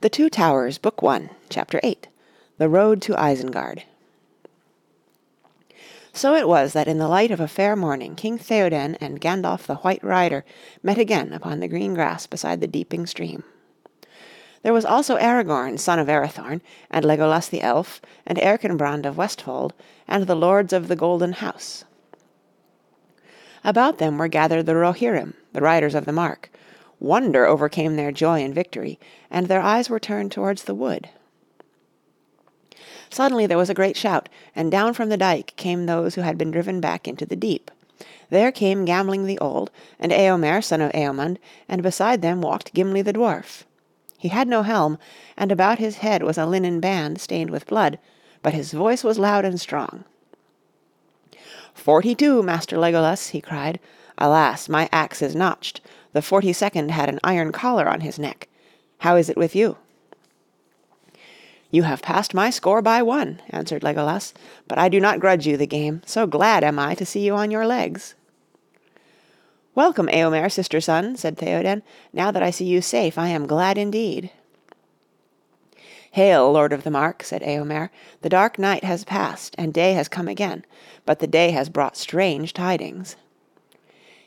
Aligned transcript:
The 0.00 0.08
Two 0.08 0.30
Towers, 0.30 0.78
Book 0.78 1.02
1, 1.02 1.28
Chapter 1.50 1.80
8 1.82 2.06
The 2.56 2.68
Road 2.68 3.02
to 3.02 3.14
Isengard 3.14 3.82
So 6.12 6.36
it 6.36 6.46
was 6.46 6.72
that 6.72 6.86
in 6.86 6.98
the 6.98 7.08
light 7.08 7.32
of 7.32 7.40
a 7.40 7.48
fair 7.48 7.74
morning 7.74 8.14
King 8.14 8.38
Theoden 8.38 8.96
and 9.00 9.20
Gandalf 9.20 9.66
the 9.66 9.74
White 9.74 10.04
Rider 10.04 10.44
met 10.84 10.98
again 10.98 11.32
upon 11.32 11.58
the 11.58 11.66
green 11.66 11.94
grass 11.94 12.28
beside 12.28 12.60
the 12.60 12.68
deeping 12.68 13.06
stream. 13.06 13.42
There 14.62 14.72
was 14.72 14.84
also 14.84 15.16
Aragorn, 15.18 15.80
son 15.80 15.98
of 15.98 16.06
Arathorn, 16.06 16.60
and 16.92 17.04
Legolas 17.04 17.50
the 17.50 17.62
Elf, 17.62 18.00
and 18.24 18.38
Erkenbrand 18.38 19.04
of 19.04 19.16
Westfold, 19.16 19.72
and 20.06 20.28
the 20.28 20.36
lords 20.36 20.72
of 20.72 20.86
the 20.86 20.94
Golden 20.94 21.32
House. 21.32 21.84
About 23.64 23.98
them 23.98 24.16
were 24.16 24.28
gathered 24.28 24.66
the 24.66 24.74
Rohirrim, 24.74 25.34
the 25.54 25.60
Riders 25.60 25.96
of 25.96 26.04
the 26.04 26.12
Mark, 26.12 26.52
Wonder 27.00 27.46
overcame 27.46 27.96
their 27.96 28.10
joy 28.10 28.40
in 28.40 28.52
victory, 28.52 28.98
and 29.30 29.46
their 29.46 29.60
eyes 29.60 29.88
were 29.88 30.00
turned 30.00 30.32
towards 30.32 30.64
the 30.64 30.74
wood. 30.74 31.08
Suddenly 33.10 33.46
there 33.46 33.56
was 33.58 33.70
a 33.70 33.74
great 33.74 33.96
shout, 33.96 34.28
and 34.54 34.70
down 34.70 34.94
from 34.94 35.08
the 35.08 35.16
dyke 35.16 35.54
came 35.56 35.86
those 35.86 36.14
who 36.14 36.22
had 36.22 36.36
been 36.36 36.50
driven 36.50 36.80
back 36.80 37.06
into 37.06 37.24
the 37.24 37.36
deep. 37.36 37.70
There 38.30 38.52
came 38.52 38.84
Gamling 38.84 39.26
the 39.26 39.38
Old, 39.38 39.70
and 39.98 40.12
Eomer 40.12 40.62
son 40.62 40.80
of 40.80 40.92
Eomund, 40.92 41.38
and 41.68 41.82
beside 41.82 42.20
them 42.20 42.42
walked 42.42 42.74
Gimli 42.74 43.00
the 43.02 43.12
Dwarf. 43.12 43.64
He 44.18 44.28
had 44.28 44.48
no 44.48 44.62
helm, 44.62 44.98
and 45.36 45.50
about 45.50 45.78
his 45.78 45.98
head 45.98 46.22
was 46.22 46.36
a 46.36 46.46
linen 46.46 46.80
band 46.80 47.20
stained 47.20 47.50
with 47.50 47.66
blood, 47.66 47.98
but 48.42 48.52
his 48.54 48.72
voice 48.72 49.04
was 49.04 49.18
loud 49.18 49.44
and 49.44 49.60
strong. 49.60 50.04
"Forty 51.72 52.14
two, 52.14 52.42
Master 52.42 52.76
Legolas!" 52.76 53.28
he 53.28 53.40
cried. 53.40 53.78
"Alas, 54.18 54.68
my 54.68 54.88
axe 54.92 55.22
is 55.22 55.36
notched. 55.36 55.80
The 56.12 56.22
forty 56.22 56.52
second 56.52 56.90
had 56.90 57.08
an 57.08 57.20
iron 57.22 57.52
collar 57.52 57.88
on 57.88 58.00
his 58.00 58.18
neck. 58.18 58.48
How 58.98 59.16
is 59.16 59.28
it 59.28 59.36
with 59.36 59.54
you?" 59.54 59.76
"You 61.70 61.82
have 61.82 62.00
passed 62.00 62.32
my 62.32 62.48
score 62.48 62.80
by 62.80 63.02
one," 63.02 63.42
answered 63.50 63.82
Legolas, 63.82 64.32
"but 64.66 64.78
I 64.78 64.88
do 64.88 65.00
not 65.00 65.20
grudge 65.20 65.46
you 65.46 65.56
the 65.56 65.66
game, 65.66 66.00
so 66.06 66.26
glad 66.26 66.64
am 66.64 66.78
I 66.78 66.94
to 66.94 67.04
see 67.04 67.20
you 67.20 67.34
on 67.34 67.50
your 67.50 67.66
legs." 67.66 68.14
"Welcome, 69.74 70.08
Eomer, 70.08 70.50
sister 70.50 70.80
son," 70.80 71.16
said 71.16 71.36
Theoden. 71.36 71.82
"Now 72.12 72.30
that 72.30 72.42
I 72.42 72.50
see 72.50 72.64
you 72.64 72.80
safe, 72.80 73.18
I 73.18 73.28
am 73.28 73.46
glad 73.46 73.76
indeed." 73.76 74.30
"Hail, 76.12 76.50
Lord 76.50 76.72
of 76.72 76.84
the 76.84 76.90
Mark," 76.90 77.22
said 77.22 77.42
Eomer. 77.42 77.90
"The 78.22 78.30
dark 78.30 78.58
night 78.58 78.82
has 78.82 79.04
passed 79.04 79.54
and 79.58 79.74
day 79.74 79.92
has 79.92 80.08
come 80.08 80.26
again, 80.26 80.64
but 81.04 81.18
the 81.18 81.26
day 81.26 81.50
has 81.50 81.68
brought 81.68 81.96
strange 81.96 82.54
tidings." 82.54 83.14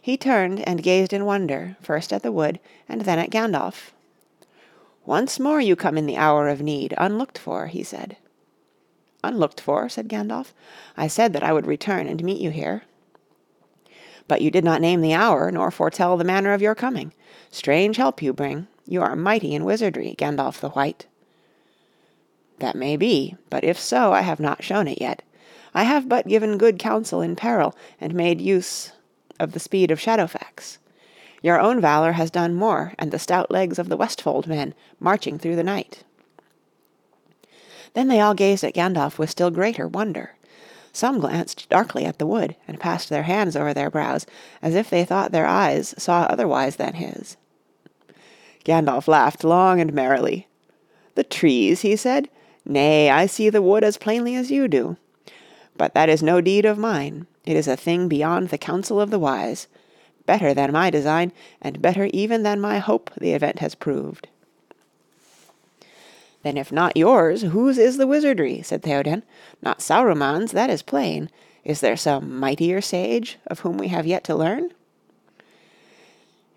He 0.04 0.18
turned 0.18 0.68
and 0.68 0.82
gazed 0.82 1.14
in 1.14 1.26
wonder, 1.26 1.78
first 1.80 2.12
at 2.12 2.24
the 2.24 2.32
wood 2.32 2.60
and 2.90 3.02
then 3.02 3.20
at 3.20 3.30
Gandalf. 3.30 3.94
"Once 5.06 5.40
more 5.40 5.62
you 5.62 5.76
come 5.76 5.96
in 5.96 6.08
the 6.08 6.18
hour 6.18 6.48
of 6.50 6.60
need, 6.60 6.96
unlooked 6.98 7.38
for," 7.38 7.68
he 7.68 7.84
said. 7.84 8.18
"Unlooked 9.24 9.62
for?" 9.62 9.88
said 9.90 10.08
Gandalf. 10.08 10.56
"I 10.98 11.06
said 11.06 11.34
that 11.34 11.44
I 11.44 11.54
would 11.54 11.68
return 11.68 12.08
and 12.08 12.24
meet 12.24 12.42
you 12.42 12.50
here." 12.50 12.82
"But 14.28 14.42
you 14.42 14.50
did 14.50 14.64
not 14.64 14.82
name 14.82 15.02
the 15.02 15.14
hour, 15.14 15.52
nor 15.52 15.70
foretell 15.70 16.18
the 16.18 16.24
manner 16.24 16.54
of 16.54 16.64
your 16.64 16.74
coming. 16.74 17.14
Strange 17.52 17.98
help 17.98 18.24
you 18.24 18.34
bring. 18.34 18.66
You 18.88 19.04
are 19.04 19.16
mighty 19.16 19.54
in 19.54 19.66
wizardry, 19.66 20.16
Gandalf 20.18 20.60
the 20.60 20.70
White." 20.70 21.06
"That 22.58 22.76
may 22.76 22.98
be, 22.98 23.36
but 23.52 23.64
if 23.64 23.80
so, 23.80 24.14
I 24.14 24.22
have 24.22 24.40
not 24.40 24.64
shown 24.64 24.88
it 24.88 25.00
yet. 25.00 25.22
I 25.76 25.84
have 25.84 26.10
but 26.10 26.28
given 26.28 26.58
good 26.58 26.80
counsel 26.80 27.22
in 27.22 27.36
peril, 27.36 27.76
and 28.00 28.16
made 28.16 28.42
use 28.42 28.94
of 29.42 29.52
the 29.52 29.60
speed 29.60 29.92
of 29.92 30.00
Shadowfax. 30.00 30.78
Your 31.42 31.60
own 31.60 31.82
valour 31.82 32.12
has 32.12 32.30
done 32.30 32.54
more, 32.54 32.94
and 33.00 33.12
the 33.12 33.20
stout 33.20 33.50
legs 33.50 33.80
of 33.80 33.90
the 33.90 33.98
Westfold 33.98 34.46
men, 34.46 34.76
marching 35.00 35.40
through 35.40 35.56
the 35.56 35.64
night." 35.64 36.04
Then 37.94 38.08
they 38.08 38.22
all 38.22 38.36
gazed 38.36 38.64
at 38.64 38.76
Gandalf 38.76 39.18
with 39.18 39.30
still 39.30 39.50
greater 39.50 39.88
wonder. 39.88 40.36
Some 40.94 41.20
glanced 41.20 41.68
darkly 41.70 42.06
at 42.06 42.20
the 42.20 42.28
wood, 42.28 42.56
and 42.68 42.80
passed 42.80 43.10
their 43.10 43.24
hands 43.24 43.56
over 43.56 43.74
their 43.74 43.90
brows, 43.90 44.26
as 44.62 44.76
if 44.76 44.90
they 44.90 45.04
thought 45.04 45.32
their 45.32 45.48
eyes 45.48 45.96
saw 45.98 46.24
otherwise 46.24 46.76
than 46.76 46.94
his. 46.94 47.38
Gandalf 48.64 49.08
laughed 49.08 49.44
long 49.44 49.82
and 49.82 49.94
merrily. 49.94 50.48
"The 51.16 51.24
trees?" 51.24 51.82
he 51.82 51.96
said. 51.96 52.30
"Nay, 52.66 53.10
I 53.10 53.26
see 53.26 53.50
the 53.50 53.62
wood 53.62 53.84
as 53.84 53.98
plainly 53.98 54.36
as 54.36 54.52
you 54.52 54.68
do. 54.68 54.98
But 55.76 55.96
that 55.96 56.10
is 56.10 56.22
no 56.22 56.42
deed 56.42 56.66
of 56.66 56.78
mine. 56.78 57.26
It 57.46 57.58
is 57.58 57.68
a 57.68 57.76
thing 57.76 58.08
beyond 58.08 58.50
the 58.50 58.58
counsel 58.58 59.02
of 59.02 59.10
the 59.10 59.20
wise. 59.20 59.68
Better 60.26 60.54
than 60.54 60.72
my 60.72 60.90
design, 60.90 61.32
and 61.62 61.82
better 61.82 62.10
even 62.14 62.44
than 62.44 62.62
my 62.62 62.78
hope 62.78 63.10
the 63.20 63.34
event 63.34 63.60
has 63.60 63.76
proved." 63.76 64.28
"Then 66.44 66.58
if 66.58 66.72
not 66.72 66.98
yours, 66.98 67.42
whose 67.42 67.78
is 67.78 67.98
the 67.98 68.08
wizardry?" 68.08 68.62
said 68.62 68.84
Theoden. 68.84 69.24
"Not 69.62 69.80
Saruman's, 69.80 70.52
that 70.52 70.70
is 70.70 70.82
plain. 70.82 71.30
Is 71.64 71.82
there 71.82 71.98
some 71.98 72.40
mightier 72.40 72.82
sage, 72.82 73.38
of 73.48 73.60
whom 73.60 73.78
we 73.78 73.90
have 73.90 74.08
yet 74.08 74.24
to 74.26 74.36
learn?" 74.36 74.72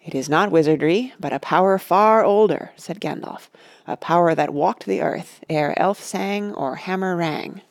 "It 0.04 0.14
is 0.14 0.28
not 0.28 0.50
wizardry, 0.50 1.14
but 1.18 1.32
a 1.32 1.38
power 1.38 1.78
far 1.78 2.24
older," 2.24 2.72
said 2.76 3.00
Gandalf. 3.00 3.48
"A 3.86 3.96
power 3.96 4.34
that 4.34 4.52
walked 4.52 4.84
the 4.84 5.00
earth 5.00 5.40
ere 5.48 5.74
elf 5.78 6.02
sang 6.02 6.52
or 6.54 6.76
hammer 6.76 7.16
rang. 7.16 7.62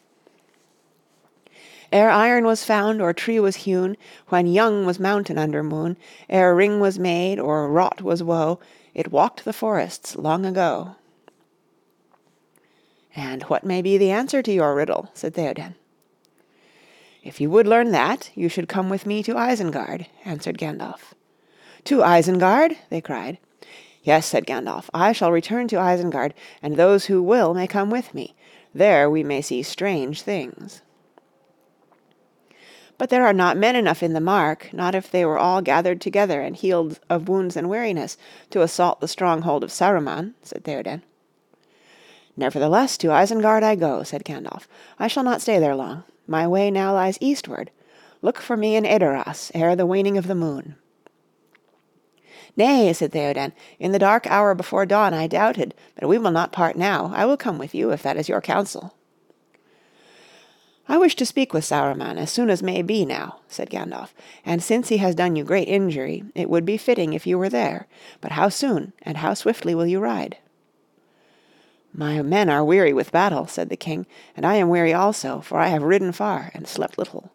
Ere 1.93 2.09
iron 2.09 2.43
was 2.43 2.63
found 2.63 3.03
or 3.03 3.13
tree 3.13 3.39
was 3.39 3.67
hewn, 3.67 3.97
When 4.29 4.47
young 4.47 4.83
was 4.83 4.99
mountain 4.99 5.37
under 5.37 5.61
moon, 5.61 5.95
Ere 6.27 6.55
ring 6.55 6.79
was 6.79 6.97
made 6.97 7.39
or 7.39 7.69
wrought 7.69 8.01
was 8.01 8.23
woe, 8.23 8.59
It 8.95 9.11
walked 9.11 9.45
the 9.45 9.53
forests 9.53 10.15
long 10.15 10.43
ago." 10.43 10.95
"And 13.15 13.43
what 13.43 13.63
may 13.63 13.83
be 13.83 13.99
the 13.99 14.09
answer 14.09 14.41
to 14.41 14.51
your 14.51 14.73
riddle?" 14.73 15.11
said 15.13 15.35
Theoden. 15.35 15.75
"If 17.23 17.39
you 17.39 17.51
would 17.51 17.67
learn 17.67 17.91
that, 17.91 18.31
you 18.33 18.49
should 18.49 18.67
come 18.67 18.89
with 18.89 19.05
me 19.05 19.21
to 19.21 19.37
Isengard," 19.37 20.07
answered 20.25 20.57
Gandalf. 20.57 21.13
"To 21.83 22.01
Isengard?" 22.01 22.75
they 22.89 23.01
cried. 23.01 23.37
"Yes," 24.01 24.25
said 24.25 24.47
Gandalf, 24.47 24.89
"I 24.95 25.11
shall 25.11 25.31
return 25.31 25.67
to 25.67 25.79
Isengard, 25.79 26.33
and 26.63 26.75
those 26.75 27.05
who 27.05 27.21
will 27.21 27.53
may 27.53 27.67
come 27.67 27.91
with 27.91 28.15
me. 28.15 28.33
There 28.73 29.11
we 29.11 29.23
may 29.23 29.43
see 29.43 29.61
strange 29.61 30.23
things." 30.23 30.81
"But 33.03 33.09
there 33.09 33.25
are 33.25 33.33
not 33.33 33.57
men 33.57 33.75
enough 33.75 34.01
in 34.01 34.13
the 34.13 34.21
Mark, 34.21 34.69
not 34.71 34.95
if 34.95 35.11
they 35.11 35.25
were 35.25 35.37
all 35.37 35.61
gathered 35.61 35.99
together 35.99 36.39
and 36.39 36.55
healed 36.55 37.01
of 37.09 37.27
wounds 37.27 37.57
and 37.57 37.69
weariness, 37.69 38.15
to 38.51 38.61
assault 38.61 39.01
the 39.01 39.09
stronghold 39.09 39.61
of 39.61 39.73
Saruman," 39.73 40.35
said 40.41 40.63
Theoden. 40.63 41.01
"Nevertheless, 42.37 42.95
to 42.99 43.11
Isengard 43.11 43.61
I 43.61 43.75
go," 43.75 44.03
said 44.03 44.23
Gandalf. 44.23 44.69
"I 44.99 45.09
shall 45.09 45.25
not 45.25 45.41
stay 45.41 45.59
there 45.59 45.75
long. 45.75 46.05
My 46.27 46.47
way 46.47 46.71
now 46.71 46.93
lies 46.93 47.17
eastward. 47.19 47.71
Look 48.21 48.39
for 48.39 48.55
me 48.55 48.77
in 48.77 48.85
Edoras 48.85 49.51
ere 49.53 49.75
the 49.75 49.85
waning 49.85 50.17
of 50.17 50.27
the 50.27 50.33
moon." 50.33 50.77
"Nay," 52.55 52.93
said 52.93 53.11
Theoden, 53.11 53.51
"in 53.79 53.91
the 53.91 53.99
dark 53.99 54.25
hour 54.27 54.55
before 54.55 54.85
dawn 54.85 55.13
I 55.13 55.27
doubted, 55.27 55.75
but 55.99 56.07
we 56.07 56.17
will 56.17 56.31
not 56.31 56.53
part 56.53 56.77
now. 56.77 57.11
I 57.13 57.25
will 57.25 57.35
come 57.35 57.57
with 57.57 57.75
you, 57.75 57.91
if 57.91 58.01
that 58.03 58.15
is 58.15 58.29
your 58.29 58.39
counsel." 58.39 58.93
"I 60.88 60.97
wish 60.97 61.16
to 61.16 61.25
speak 61.25 61.53
with 61.53 61.63
Saruman 61.63 62.17
as 62.17 62.29
soon 62.29 62.49
as 62.49 62.61
may 62.61 62.81
be 62.81 63.05
now," 63.05 63.39
said 63.47 63.69
Gandalf, 63.69 64.13
"and 64.45 64.61
since 64.61 64.89
he 64.89 64.97
has 64.97 65.16
done 65.16 65.35
you 65.35 65.44
great 65.44 65.67
injury, 65.67 66.23
it 66.35 66.49
would 66.49 66.66
be 66.66 66.77
fitting 66.77 67.13
if 67.13 67.25
you 67.25 67.38
were 67.38 67.49
there. 67.49 67.88
But 68.19 68.33
how 68.33 68.49
soon, 68.49 68.91
and 69.01 69.17
how 69.17 69.33
swiftly 69.33 69.73
will 69.73 69.88
you 69.88 69.99
ride?" 69.99 70.38
"My 71.94 72.21
men 72.21 72.49
are 72.49 72.66
weary 72.66 72.91
with 72.91 73.11
battle," 73.11 73.47
said 73.47 73.69
the 73.69 73.77
king, 73.77 74.05
"and 74.35 74.45
I 74.45 74.55
am 74.55 74.67
weary 74.67 74.94
also, 74.94 75.39
for 75.39 75.59
I 75.59 75.67
have 75.67 75.83
ridden 75.83 76.11
far 76.11 76.51
and 76.53 76.67
slept 76.67 76.97
little. 76.97 77.31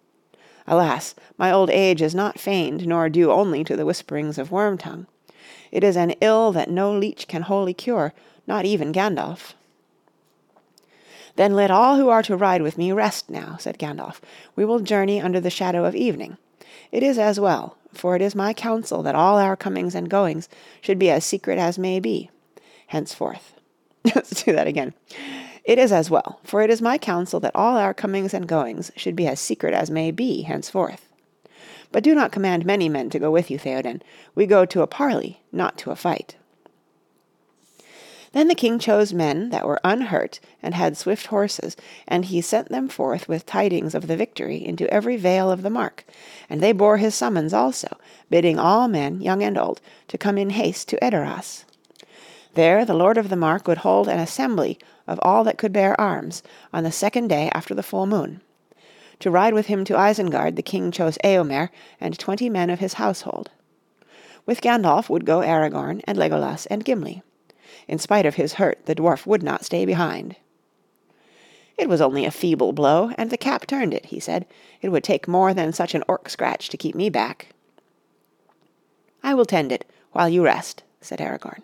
Alas! 0.66 1.14
my 1.38 1.50
old 1.50 1.70
age 1.70 2.02
is 2.02 2.14
not 2.14 2.38
feigned 2.38 2.86
nor 2.86 3.08
due 3.08 3.32
only 3.32 3.64
to 3.64 3.76
the 3.76 3.86
whisperings 3.86 4.36
of 4.36 4.50
Wormtongue. 4.50 5.06
It 5.70 5.82
is 5.82 5.96
an 5.96 6.10
ill 6.20 6.52
that 6.52 6.70
no 6.70 6.92
leech 6.92 7.26
can 7.26 7.42
wholly 7.42 7.72
cure, 7.72 8.12
not 8.46 8.66
even 8.66 8.92
Gandalf." 8.92 9.54
"Then 11.38 11.54
let 11.54 11.70
all 11.70 11.96
who 11.96 12.08
are 12.08 12.24
to 12.24 12.36
ride 12.36 12.62
with 12.62 12.76
me 12.76 12.90
rest 12.90 13.30
now," 13.30 13.58
said 13.60 13.78
Gandalf. 13.78 14.20
"We 14.56 14.64
will 14.64 14.80
journey 14.80 15.20
under 15.20 15.38
the 15.38 15.50
shadow 15.50 15.84
of 15.84 15.94
evening. 15.94 16.36
It 16.90 17.04
is 17.04 17.16
as 17.16 17.38
well, 17.38 17.76
for 17.94 18.16
it 18.16 18.22
is 18.22 18.34
my 18.34 18.52
counsel 18.52 19.04
that 19.04 19.14
all 19.14 19.38
our 19.38 19.54
comings 19.54 19.94
and 19.94 20.10
goings 20.10 20.48
should 20.80 20.98
be 20.98 21.10
as 21.10 21.24
secret 21.24 21.56
as 21.56 21.78
may 21.78 22.00
be. 22.00 22.28
Henceforth 22.88 23.54
Let's 24.16 24.42
do 24.42 24.52
that 24.52 24.66
again. 24.66 24.94
It 25.62 25.78
is 25.78 25.92
as 25.92 26.10
well, 26.10 26.40
for 26.42 26.62
it 26.62 26.70
is 26.70 26.82
my 26.82 26.98
counsel 26.98 27.38
that 27.38 27.54
all 27.54 27.76
our 27.76 27.94
comings 27.94 28.34
and 28.34 28.48
goings 28.48 28.90
should 28.96 29.14
be 29.14 29.28
as 29.28 29.38
secret 29.38 29.74
as 29.74 29.92
may 29.92 30.10
be 30.10 30.42
henceforth. 30.42 31.08
But 31.92 32.02
do 32.02 32.16
not 32.16 32.32
command 32.32 32.66
many 32.66 32.88
men 32.88 33.10
to 33.10 33.20
go 33.20 33.30
with 33.30 33.48
you, 33.48 33.60
Theoden. 33.60 34.02
We 34.34 34.44
go 34.46 34.64
to 34.64 34.82
a 34.82 34.88
parley, 34.88 35.40
not 35.52 35.78
to 35.78 35.92
a 35.92 35.96
fight." 35.96 36.34
Then 38.32 38.48
the 38.48 38.54
king 38.54 38.78
chose 38.78 39.12
men 39.12 39.50
that 39.50 39.66
were 39.66 39.80
unhurt 39.82 40.38
and 40.62 40.74
had 40.74 40.96
swift 40.96 41.26
horses, 41.28 41.76
and 42.06 42.26
he 42.26 42.40
sent 42.40 42.68
them 42.68 42.88
forth 42.88 43.28
with 43.28 43.46
tidings 43.46 43.94
of 43.94 44.06
the 44.06 44.16
victory 44.16 44.64
into 44.64 44.92
every 44.92 45.16
vale 45.16 45.50
of 45.50 45.62
the 45.62 45.70
Mark, 45.70 46.04
and 46.50 46.60
they 46.60 46.72
bore 46.72 46.98
his 46.98 47.14
summons 47.14 47.54
also, 47.54 47.88
bidding 48.28 48.58
all 48.58 48.86
men, 48.86 49.20
young 49.20 49.42
and 49.42 49.56
old, 49.56 49.80
to 50.08 50.18
come 50.18 50.36
in 50.36 50.50
haste 50.50 50.88
to 50.88 51.02
Edoras. 51.02 51.64
There 52.54 52.84
the 52.84 52.94
Lord 52.94 53.16
of 53.16 53.28
the 53.28 53.36
Mark 53.36 53.66
would 53.66 53.78
hold 53.78 54.08
an 54.08 54.18
assembly 54.18 54.78
of 55.06 55.18
all 55.22 55.44
that 55.44 55.58
could 55.58 55.72
bear 55.72 55.98
arms, 55.98 56.42
on 56.72 56.84
the 56.84 56.92
second 56.92 57.28
day 57.28 57.50
after 57.54 57.74
the 57.74 57.82
full 57.82 58.06
moon. 58.06 58.42
To 59.20 59.30
ride 59.30 59.54
with 59.54 59.66
him 59.66 59.84
to 59.86 59.94
Isengard 59.94 60.56
the 60.56 60.62
King 60.62 60.90
chose 60.90 61.18
Eomer 61.24 61.70
and 62.00 62.18
twenty 62.18 62.50
men 62.50 62.68
of 62.68 62.78
his 62.78 62.94
household. 62.94 63.50
With 64.44 64.60
Gandalf 64.60 65.08
would 65.08 65.24
go 65.24 65.40
Aragorn 65.40 66.02
and 66.04 66.18
Legolas 66.18 66.66
and 66.70 66.84
Gimli. 66.84 67.22
In 67.88 67.98
spite 67.98 68.26
of 68.26 68.36
his 68.36 68.54
hurt 68.54 68.84
the 68.84 68.94
dwarf 68.94 69.26
would 69.26 69.42
not 69.42 69.64
stay 69.64 69.84
behind. 69.84 70.36
It 71.78 71.88
was 71.88 72.00
only 72.00 72.24
a 72.24 72.30
feeble 72.30 72.72
blow, 72.72 73.12
and 73.16 73.30
the 73.30 73.36
cap 73.36 73.66
turned 73.66 73.94
it, 73.94 74.06
he 74.06 74.20
said. 74.20 74.46
It 74.82 74.90
would 74.90 75.04
take 75.04 75.26
more 75.26 75.54
than 75.54 75.72
such 75.72 75.94
an 75.94 76.04
orc 76.08 76.28
scratch 76.28 76.68
to 76.68 76.76
keep 76.76 76.94
me 76.94 77.08
back. 77.08 77.54
I 79.22 79.34
will 79.34 79.46
tend 79.46 79.72
it, 79.72 79.84
while 80.12 80.28
you 80.28 80.44
rest, 80.44 80.82
said 81.00 81.20
Aragorn. 81.20 81.62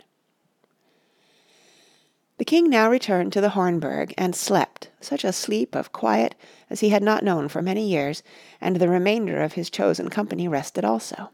The 2.39 2.45
king 2.45 2.69
now 2.69 2.91
returned 2.91 3.33
to 3.33 3.41
the 3.41 3.51
Hornburg 3.51 4.13
and 4.19 4.35
slept 4.35 4.91
such 5.01 5.25
a 5.25 5.33
sleep 5.33 5.75
of 5.75 5.93
quiet 5.93 6.35
as 6.69 6.81
he 6.81 6.89
had 6.89 7.03
not 7.03 7.23
known 7.23 7.49
for 7.49 7.63
many 7.63 7.89
years, 7.89 8.23
and 8.61 8.77
the 8.77 8.89
remainder 8.89 9.41
of 9.41 9.53
his 9.53 9.71
chosen 9.71 10.09
company 10.11 10.49
rested 10.49 10.85
also. 10.85 11.31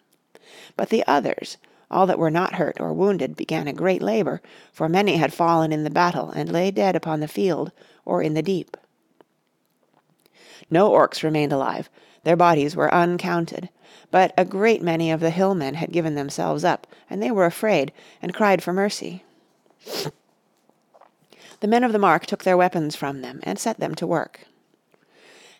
But 0.76 0.88
the 0.90 1.04
others, 1.06 1.56
all 1.90 2.06
that 2.06 2.18
were 2.18 2.30
not 2.30 2.54
hurt 2.54 2.80
or 2.80 2.92
wounded, 2.92 3.36
began 3.36 3.66
a 3.66 3.72
great 3.72 4.02
labour, 4.02 4.40
for 4.72 4.88
many 4.88 5.16
had 5.16 5.32
fallen 5.32 5.72
in 5.72 5.84
the 5.84 5.90
battle 5.90 6.30
and 6.30 6.52
lay 6.52 6.70
dead 6.70 6.94
upon 6.94 7.20
the 7.20 7.28
field 7.28 7.72
or 8.04 8.22
in 8.22 8.34
the 8.34 8.42
deep. 8.42 8.76
No 10.70 10.90
orcs 10.90 11.22
remained 11.22 11.52
alive, 11.52 11.90
their 12.22 12.36
bodies 12.36 12.76
were 12.76 12.92
uncounted, 12.92 13.70
but 14.10 14.32
a 14.36 14.44
great 14.44 14.82
many 14.82 15.10
of 15.10 15.20
the 15.20 15.30
hillmen 15.30 15.74
had 15.74 15.92
given 15.92 16.14
themselves 16.14 16.64
up, 16.64 16.86
and 17.08 17.22
they 17.22 17.30
were 17.30 17.46
afraid, 17.46 17.92
and 18.20 18.34
cried 18.34 18.62
for 18.62 18.72
mercy. 18.72 19.24
The 21.60 21.68
men 21.68 21.84
of 21.84 21.92
the 21.92 21.98
Mark 21.98 22.26
took 22.26 22.44
their 22.44 22.56
weapons 22.56 22.94
from 22.94 23.22
them 23.22 23.40
and 23.42 23.58
set 23.58 23.80
them 23.80 23.94
to 23.96 24.06
work. 24.06 24.46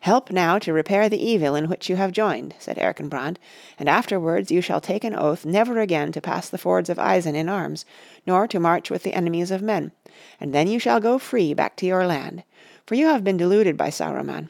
"Help 0.00 0.31
now 0.31 0.58
to 0.58 0.73
repair 0.73 1.11
the 1.11 1.23
evil 1.23 1.55
in 1.55 1.69
which 1.69 1.91
you 1.91 1.97
have 1.97 2.11
joined," 2.11 2.55
said 2.58 2.79
Erkenbrand, 2.79 3.38
"and 3.79 3.87
afterwards 3.87 4.50
you 4.50 4.62
shall 4.62 4.81
take 4.81 5.05
an 5.05 5.14
oath 5.14 5.44
never 5.44 5.79
again 5.79 6.11
to 6.11 6.23
pass 6.23 6.49
the 6.49 6.56
fords 6.56 6.88
of 6.88 6.97
Isen 6.99 7.35
in 7.35 7.50
arms, 7.50 7.85
nor 8.26 8.47
to 8.47 8.58
march 8.58 8.91
with 8.91 9.02
the 9.02 9.12
enemies 9.12 9.50
of 9.50 9.61
men, 9.61 9.93
and 10.41 10.55
then 10.55 10.69
you 10.69 10.79
shall 10.79 11.00
go 11.00 11.19
free 11.19 11.52
back 11.52 11.76
to 11.76 11.87
your 11.87 12.06
land. 12.06 12.44
For 12.87 12.94
you 12.94 13.08
have 13.08 13.23
been 13.23 13.37
deluded 13.37 13.76
by 13.76 13.91
Saruman. 13.91 14.49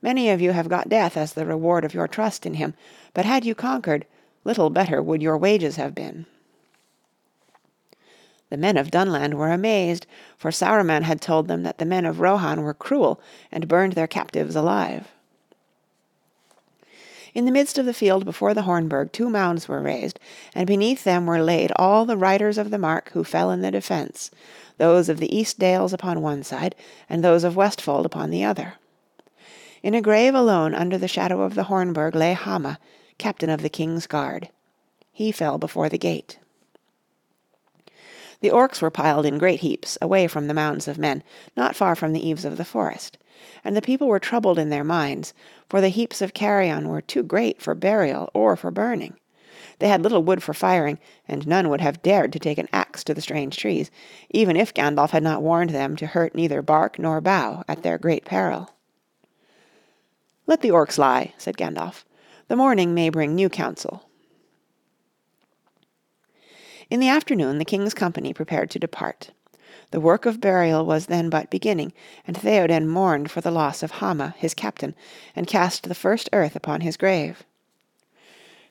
Many 0.00 0.30
of 0.30 0.40
you 0.40 0.52
have 0.52 0.68
got 0.68 0.88
death 0.88 1.16
as 1.16 1.32
the 1.32 1.44
reward 1.44 1.84
of 1.84 1.92
your 1.92 2.06
trust 2.06 2.46
in 2.46 2.54
him, 2.54 2.74
but 3.14 3.24
had 3.24 3.44
you 3.44 3.56
conquered, 3.56 4.06
little 4.44 4.70
better 4.70 5.02
would 5.02 5.22
your 5.22 5.36
wages 5.36 5.74
have 5.74 5.94
been." 5.94 6.26
The 8.50 8.56
men 8.56 8.76
of 8.76 8.90
Dunland 8.90 9.34
were 9.34 9.50
amazed, 9.50 10.06
for 10.36 10.50
Saruman 10.50 11.02
had 11.02 11.20
told 11.20 11.48
them 11.48 11.62
that 11.62 11.78
the 11.78 11.84
men 11.84 12.04
of 12.04 12.20
Rohan 12.20 12.62
were 12.62 12.74
cruel 12.74 13.20
and 13.50 13.68
burned 13.68 13.94
their 13.94 14.06
captives 14.06 14.54
alive. 14.54 15.08
In 17.34 17.46
the 17.46 17.50
midst 17.50 17.78
of 17.78 17.86
the 17.86 17.92
field 17.92 18.24
before 18.24 18.54
the 18.54 18.62
Hornburg 18.62 19.10
two 19.10 19.28
mounds 19.28 19.66
were 19.66 19.82
raised, 19.82 20.20
and 20.54 20.68
beneath 20.68 21.02
them 21.02 21.26
were 21.26 21.42
laid 21.42 21.72
all 21.74 22.04
the 22.04 22.16
riders 22.16 22.58
of 22.58 22.70
the 22.70 22.78
Mark 22.78 23.10
who 23.10 23.24
fell 23.24 23.50
in 23.50 23.60
the 23.60 23.72
defence, 23.72 24.30
those 24.78 25.08
of 25.08 25.18
the 25.18 25.36
East 25.36 25.58
Dales 25.58 25.92
upon 25.92 26.22
one 26.22 26.44
side, 26.44 26.76
and 27.08 27.24
those 27.24 27.42
of 27.42 27.56
Westfold 27.56 28.06
upon 28.06 28.30
the 28.30 28.44
other. 28.44 28.74
In 29.82 29.94
a 29.94 30.00
grave 30.00 30.34
alone 30.34 30.74
under 30.74 30.96
the 30.96 31.08
shadow 31.08 31.42
of 31.42 31.56
the 31.56 31.64
Hornburg 31.64 32.14
lay 32.14 32.34
Hama, 32.34 32.78
captain 33.18 33.50
of 33.50 33.62
the 33.62 33.68
King's 33.68 34.06
guard. 34.06 34.48
He 35.10 35.32
fell 35.32 35.58
before 35.58 35.88
the 35.88 35.98
gate. 35.98 36.38
The 38.44 38.50
orcs 38.50 38.82
were 38.82 38.90
piled 38.90 39.24
in 39.24 39.38
great 39.38 39.60
heaps, 39.60 39.96
away 40.02 40.26
from 40.26 40.48
the 40.48 40.52
mounds 40.52 40.86
of 40.86 40.98
men, 40.98 41.22
not 41.56 41.74
far 41.74 41.94
from 41.94 42.12
the 42.12 42.28
eaves 42.28 42.44
of 42.44 42.58
the 42.58 42.64
forest. 42.66 43.16
And 43.64 43.74
the 43.74 43.80
people 43.80 44.06
were 44.06 44.18
troubled 44.18 44.58
in 44.58 44.68
their 44.68 44.84
minds, 44.84 45.32
for 45.66 45.80
the 45.80 45.88
heaps 45.88 46.20
of 46.20 46.34
carrion 46.34 46.88
were 46.88 47.00
too 47.00 47.22
great 47.22 47.62
for 47.62 47.74
burial 47.74 48.28
or 48.34 48.54
for 48.54 48.70
burning. 48.70 49.14
They 49.78 49.88
had 49.88 50.02
little 50.02 50.22
wood 50.22 50.42
for 50.42 50.52
firing, 50.52 50.98
and 51.26 51.46
none 51.46 51.70
would 51.70 51.80
have 51.80 52.02
dared 52.02 52.34
to 52.34 52.38
take 52.38 52.58
an 52.58 52.68
axe 52.70 53.02
to 53.04 53.14
the 53.14 53.22
strange 53.22 53.56
trees, 53.56 53.90
even 54.28 54.58
if 54.58 54.74
Gandalf 54.74 55.12
had 55.12 55.22
not 55.22 55.40
warned 55.40 55.70
them 55.70 55.96
to 55.96 56.06
hurt 56.06 56.34
neither 56.34 56.60
bark 56.60 56.98
nor 56.98 57.22
bough 57.22 57.64
at 57.66 57.82
their 57.82 57.96
great 57.96 58.26
peril. 58.26 58.68
"Let 60.46 60.60
the 60.60 60.68
orcs 60.68 60.98
lie," 60.98 61.32
said 61.38 61.56
Gandalf. 61.56 62.04
"The 62.48 62.56
morning 62.56 62.92
may 62.92 63.08
bring 63.08 63.34
new 63.34 63.48
counsel." 63.48 64.02
In 66.90 67.00
the 67.00 67.08
afternoon 67.08 67.58
the 67.58 67.64
king's 67.64 67.94
company 67.94 68.32
prepared 68.32 68.70
to 68.70 68.78
depart. 68.78 69.30
The 69.90 70.00
work 70.00 70.26
of 70.26 70.40
burial 70.40 70.84
was 70.84 71.06
then 71.06 71.30
but 71.30 71.50
beginning, 71.50 71.92
and 72.26 72.36
Theoden 72.36 72.88
mourned 72.88 73.30
for 73.30 73.40
the 73.40 73.50
loss 73.50 73.82
of 73.82 73.92
Hama, 73.92 74.34
his 74.36 74.54
captain, 74.54 74.94
and 75.36 75.46
cast 75.46 75.84
the 75.84 75.94
first 75.94 76.28
earth 76.32 76.56
upon 76.56 76.80
his 76.80 76.96
grave. 76.96 77.44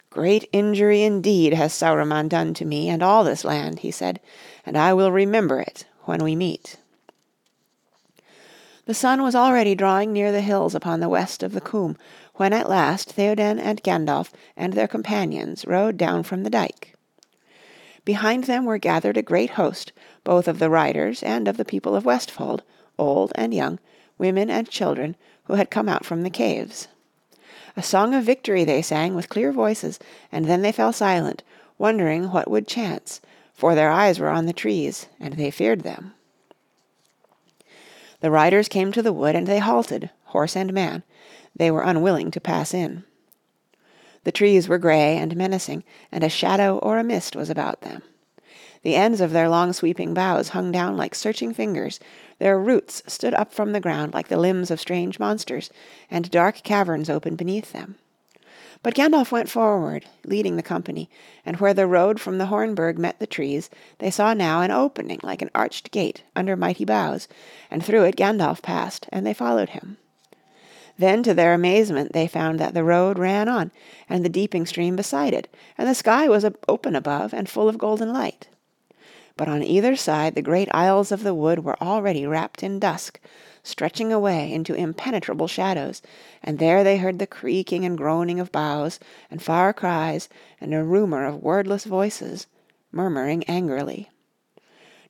"Great 0.09 0.47
injury 0.51 1.01
indeed 1.01 1.53
has 1.53 1.73
Saruman 1.73 2.27
done 2.27 2.53
to 2.53 2.65
me 2.65 2.89
and 2.89 3.01
all 3.01 3.23
this 3.23 3.43
land," 3.43 3.79
he 3.79 3.89
said, 3.89 4.19
"and 4.65 4.77
I 4.77 4.93
will 4.93 5.11
remember 5.11 5.59
it 5.59 5.85
when 6.03 6.23
we 6.23 6.35
meet." 6.35 6.77
The 8.85 8.93
sun 8.93 9.23
was 9.23 9.33
already 9.33 9.75
drawing 9.75 10.11
near 10.11 10.31
the 10.31 10.41
hills 10.41 10.75
upon 10.75 10.99
the 10.99 11.09
west 11.09 11.41
of 11.41 11.53
the 11.53 11.61
Coombe, 11.61 11.97
when 12.35 12.53
at 12.53 12.69
last 12.69 13.15
Theoden 13.15 13.59
and 13.59 13.81
Gandalf 13.81 14.31
and 14.57 14.73
their 14.73 14.87
companions 14.87 15.65
rode 15.65 15.97
down 15.97 16.23
from 16.23 16.43
the 16.43 16.49
dike. 16.49 16.92
Behind 18.05 18.43
them 18.43 18.65
were 18.65 18.77
gathered 18.77 19.17
a 19.17 19.21
great 19.21 19.51
host, 19.51 19.93
both 20.23 20.47
of 20.47 20.59
the 20.59 20.69
riders 20.69 21.23
and 21.23 21.47
of 21.47 21.57
the 21.57 21.65
people 21.65 21.95
of 21.95 22.05
Westfold, 22.05 22.63
old 22.99 23.31
and 23.35 23.53
young, 23.53 23.79
women 24.17 24.49
and 24.49 24.69
children, 24.69 25.15
who 25.45 25.53
had 25.53 25.71
come 25.71 25.87
out 25.87 26.05
from 26.05 26.23
the 26.23 26.29
caves. 26.29 26.87
A 27.75 27.83
song 27.83 28.13
of 28.13 28.23
victory 28.23 28.63
they 28.63 28.81
sang 28.81 29.15
with 29.15 29.29
clear 29.29 29.51
voices, 29.51 29.99
and 30.31 30.45
then 30.45 30.61
they 30.61 30.71
fell 30.71 30.93
silent, 30.93 31.43
wondering 31.77 32.31
what 32.31 32.49
would 32.49 32.67
chance, 32.67 33.21
for 33.53 33.73
their 33.73 33.89
eyes 33.89 34.19
were 34.19 34.29
on 34.29 34.45
the 34.45 34.53
trees, 34.53 35.07
and 35.19 35.35
they 35.35 35.49
feared 35.49 35.81
them. 35.81 36.13
The 38.19 38.31
riders 38.31 38.67
came 38.67 38.91
to 38.91 39.01
the 39.01 39.13
wood, 39.13 39.35
and 39.35 39.47
they 39.47 39.59
halted, 39.59 40.09
horse 40.25 40.55
and 40.55 40.73
man. 40.73 41.03
They 41.55 41.71
were 41.71 41.83
unwilling 41.83 42.31
to 42.31 42.41
pass 42.41 42.73
in. 42.73 43.03
The 44.23 44.31
trees 44.31 44.67
were 44.67 44.77
grey 44.77 45.17
and 45.17 45.35
menacing, 45.35 45.83
and 46.11 46.23
a 46.23 46.29
shadow 46.29 46.77
or 46.77 46.97
a 46.97 47.03
mist 47.03 47.35
was 47.35 47.49
about 47.49 47.81
them. 47.81 48.01
The 48.83 48.95
ends 48.95 49.21
of 49.21 49.31
their 49.31 49.49
long 49.49 49.71
sweeping 49.71 50.13
boughs 50.13 50.49
hung 50.49 50.71
down 50.71 50.97
like 50.97 51.15
searching 51.15 51.53
fingers, 51.53 51.99
their 52.39 52.59
roots 52.59 53.01
stood 53.07 53.33
up 53.33 53.53
from 53.53 53.71
the 53.71 53.79
ground 53.79 54.13
like 54.13 54.27
the 54.27 54.37
limbs 54.37 54.69
of 54.69 54.79
strange 54.79 55.19
monsters, 55.19 55.69
and 56.11 56.29
dark 56.29 56.63
caverns 56.63 57.09
opened 57.09 57.37
beneath 57.37 57.71
them. 57.71 57.95
But 58.81 58.95
Gandalf 58.95 59.31
went 59.31 59.49
forward, 59.49 60.05
leading 60.25 60.57
the 60.57 60.61
company, 60.61 61.09
and 61.45 61.55
where 61.57 61.73
the 61.73 61.87
road 61.87 62.19
from 62.19 62.37
the 62.37 62.47
Hornburg 62.47 62.97
met 62.97 63.19
the 63.19 63.27
trees, 63.27 63.69
they 63.99 64.11
saw 64.11 64.33
now 64.33 64.59
an 64.59 64.71
opening 64.71 65.19
like 65.23 65.41
an 65.41 65.51
arched 65.55 65.91
gate 65.91 66.23
under 66.35 66.57
mighty 66.57 66.83
boughs, 66.83 67.29
and 67.71 67.83
through 67.83 68.03
it 68.03 68.17
Gandalf 68.17 68.61
passed, 68.61 69.07
and 69.13 69.25
they 69.25 69.33
followed 69.33 69.69
him. 69.69 69.97
Then 70.97 71.23
to 71.23 71.33
their 71.33 71.53
amazement 71.53 72.13
they 72.13 72.27
found 72.27 72.59
that 72.59 72.73
the 72.73 72.83
road 72.83 73.17
ran 73.17 73.49
on, 73.49 73.71
and 74.07 74.23
the 74.23 74.29
deeping 74.29 74.65
stream 74.65 74.95
beside 74.95 75.33
it, 75.33 75.53
and 75.77 75.87
the 75.87 75.95
sky 75.95 76.27
was 76.27 76.45
open 76.67 76.95
above 76.95 77.33
and 77.33 77.49
full 77.49 77.67
of 77.67 77.77
golden 77.77 78.13
light. 78.13 78.47
But 79.35 79.47
on 79.47 79.63
either 79.63 79.95
side 79.95 80.35
the 80.35 80.43
great 80.43 80.69
aisles 80.71 81.11
of 81.11 81.23
the 81.23 81.33
wood 81.33 81.63
were 81.63 81.81
already 81.81 82.27
wrapped 82.27 82.61
in 82.61 82.77
dusk, 82.77 83.19
stretching 83.63 84.13
away 84.13 84.53
into 84.53 84.75
impenetrable 84.75 85.47
shadows, 85.47 86.01
and 86.43 86.59
there 86.59 86.83
they 86.83 86.97
heard 86.97 87.17
the 87.17 87.25
creaking 87.25 87.85
and 87.85 87.97
groaning 87.97 88.39
of 88.39 88.51
boughs, 88.51 88.99
and 89.31 89.41
far 89.41 89.73
cries, 89.73 90.29
and 90.61 90.73
a 90.73 90.83
rumour 90.83 91.25
of 91.25 91.41
wordless 91.41 91.85
voices, 91.85 92.45
murmuring 92.91 93.43
angrily. 93.45 94.09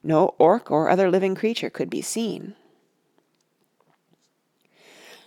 No 0.01 0.35
orc 0.37 0.71
or 0.71 0.89
other 0.89 1.11
living 1.11 1.35
creature 1.35 1.69
could 1.69 1.89
be 1.89 2.01
seen. 2.01 2.55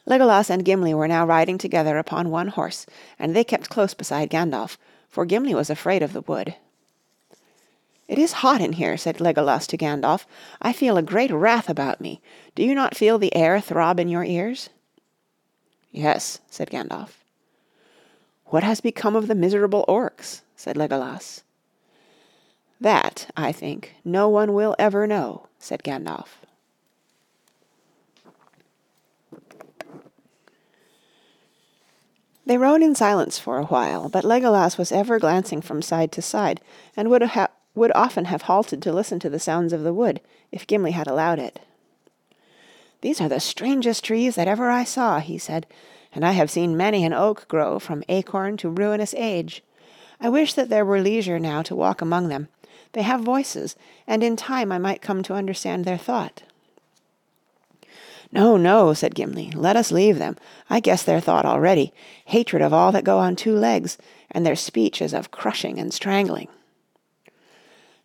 Legolas 0.06 0.50
and 0.50 0.64
Gimli 0.64 0.94
were 0.94 1.08
now 1.08 1.26
riding 1.26 1.58
together 1.58 1.98
upon 1.98 2.30
one 2.30 2.48
horse, 2.48 2.86
and 3.18 3.34
they 3.34 3.42
kept 3.42 3.68
close 3.68 3.92
beside 3.92 4.30
Gandalf, 4.30 4.78
for 5.08 5.26
Gimli 5.26 5.54
was 5.54 5.68
afraid 5.68 6.02
of 6.02 6.12
the 6.12 6.20
wood. 6.20 6.54
"It 8.06 8.18
is 8.18 8.44
hot 8.44 8.60
in 8.60 8.75
here," 8.75 8.96
said 8.96 9.20
Legolas 9.20 9.66
to 9.66 9.76
Gandalf. 9.76 10.25
"I 10.62 10.72
feel 10.72 10.96
a 10.96 11.02
great 11.02 11.32
wrath 11.32 11.68
about 11.68 12.00
me. 12.00 12.20
Do 12.54 12.62
you 12.62 12.75
not 12.75 12.96
feel 12.96 13.18
the 13.18 13.34
air 13.34 13.60
throb 13.60 13.98
in 13.98 14.08
your 14.08 14.22
ears?" 14.22 14.70
"Yes," 15.90 16.38
said 16.48 16.70
Gandalf. 16.70 17.25
"What 18.46 18.62
has 18.62 18.80
become 18.80 19.16
of 19.16 19.26
the 19.26 19.34
miserable 19.34 19.84
orcs?" 19.88 20.42
said 20.54 20.76
Legolas. 20.76 21.42
"That, 22.80 23.28
I 23.36 23.50
think, 23.50 23.96
no 24.04 24.28
one 24.28 24.54
will 24.54 24.76
ever 24.78 25.08
know," 25.08 25.46
said 25.58 25.82
Gandalf. 25.82 26.46
They 32.47 32.59
rode 32.59 32.81
in 32.81 32.95
silence 32.95 33.41
for 33.41 33.59
a 33.59 33.65
while, 33.65 34.09
but 34.09 34.25
Legolas 34.25 34.79
was 34.79 34.93
ever 34.93 35.19
glancing 35.19 35.61
from 35.61 35.83
side 35.83 36.12
to 36.12 36.23
side, 36.23 36.61
and 36.97 37.11
would, 37.11 37.23
ha- 37.23 37.49
would 37.75 37.91
often 37.97 38.26
have 38.26 38.43
halted 38.43 38.81
to 38.83 38.93
listen 38.93 39.19
to 39.19 39.29
the 39.29 39.41
sounds 39.41 39.73
of 39.73 39.83
the 39.83 39.93
wood, 39.93 40.21
if 40.53 40.65
Gimli 40.65 40.93
had 40.93 41.09
allowed 41.09 41.41
it. 41.41 41.59
"These 43.00 43.21
are 43.21 43.29
the 43.29 43.41
strangest 43.41 44.05
trees 44.05 44.37
that 44.37 44.47
ever 44.47 44.71
I 44.71 44.85
saw," 44.85 45.19
he 45.19 45.38
said, 45.38 45.67
"and 46.15 46.25
I 46.25 46.33
have 46.33 46.50
seen 46.50 46.76
many 46.76 47.05
an 47.05 47.12
oak 47.12 47.49
grow 47.49 47.81
from 47.81 48.05
acorn 48.09 48.57
to 48.59 48.71
ruinous 48.71 49.12
age. 49.15 49.65
I 50.21 50.29
wish 50.29 50.55
that 50.55 50.69
there 50.69 50.85
were 50.85 51.00
leisure 51.00 51.41
now 51.41 51.62
to 51.62 51.75
walk 51.75 52.00
among 52.00 52.29
them. 52.29 52.47
They 52.93 53.03
have 53.03 53.21
voices, 53.23 53.75
and 54.07 54.23
in 54.23 54.37
time 54.37 54.71
I 54.71 54.79
might 54.79 55.03
come 55.03 55.25
to 55.25 55.35
understand 55.35 55.85
their 55.85 55.99
thought." 55.99 56.45
"No, 58.33 58.56
no," 58.56 58.92
said 58.92 59.14
Gimli, 59.14 59.52
"let 59.54 59.76
us 59.76 59.92
leave 59.92 60.18
them. 60.18 60.37
I 60.68 60.80
guess 60.80 61.02
their 61.02 61.21
thought 61.21 61.45
already 61.45 61.92
hatred 62.25 62.62
of 62.62 62.73
all 62.73 62.92
that 62.92 63.04
go 63.04 63.18
on 63.18 63.37
two 63.37 63.54
legs, 63.54 63.99
and 64.30 64.45
their 64.45 64.56
speech 64.56 65.00
is 65.00 65.12
of 65.12 65.30
crushing 65.30 65.78
and 65.78 65.92
strangling." 65.92 66.49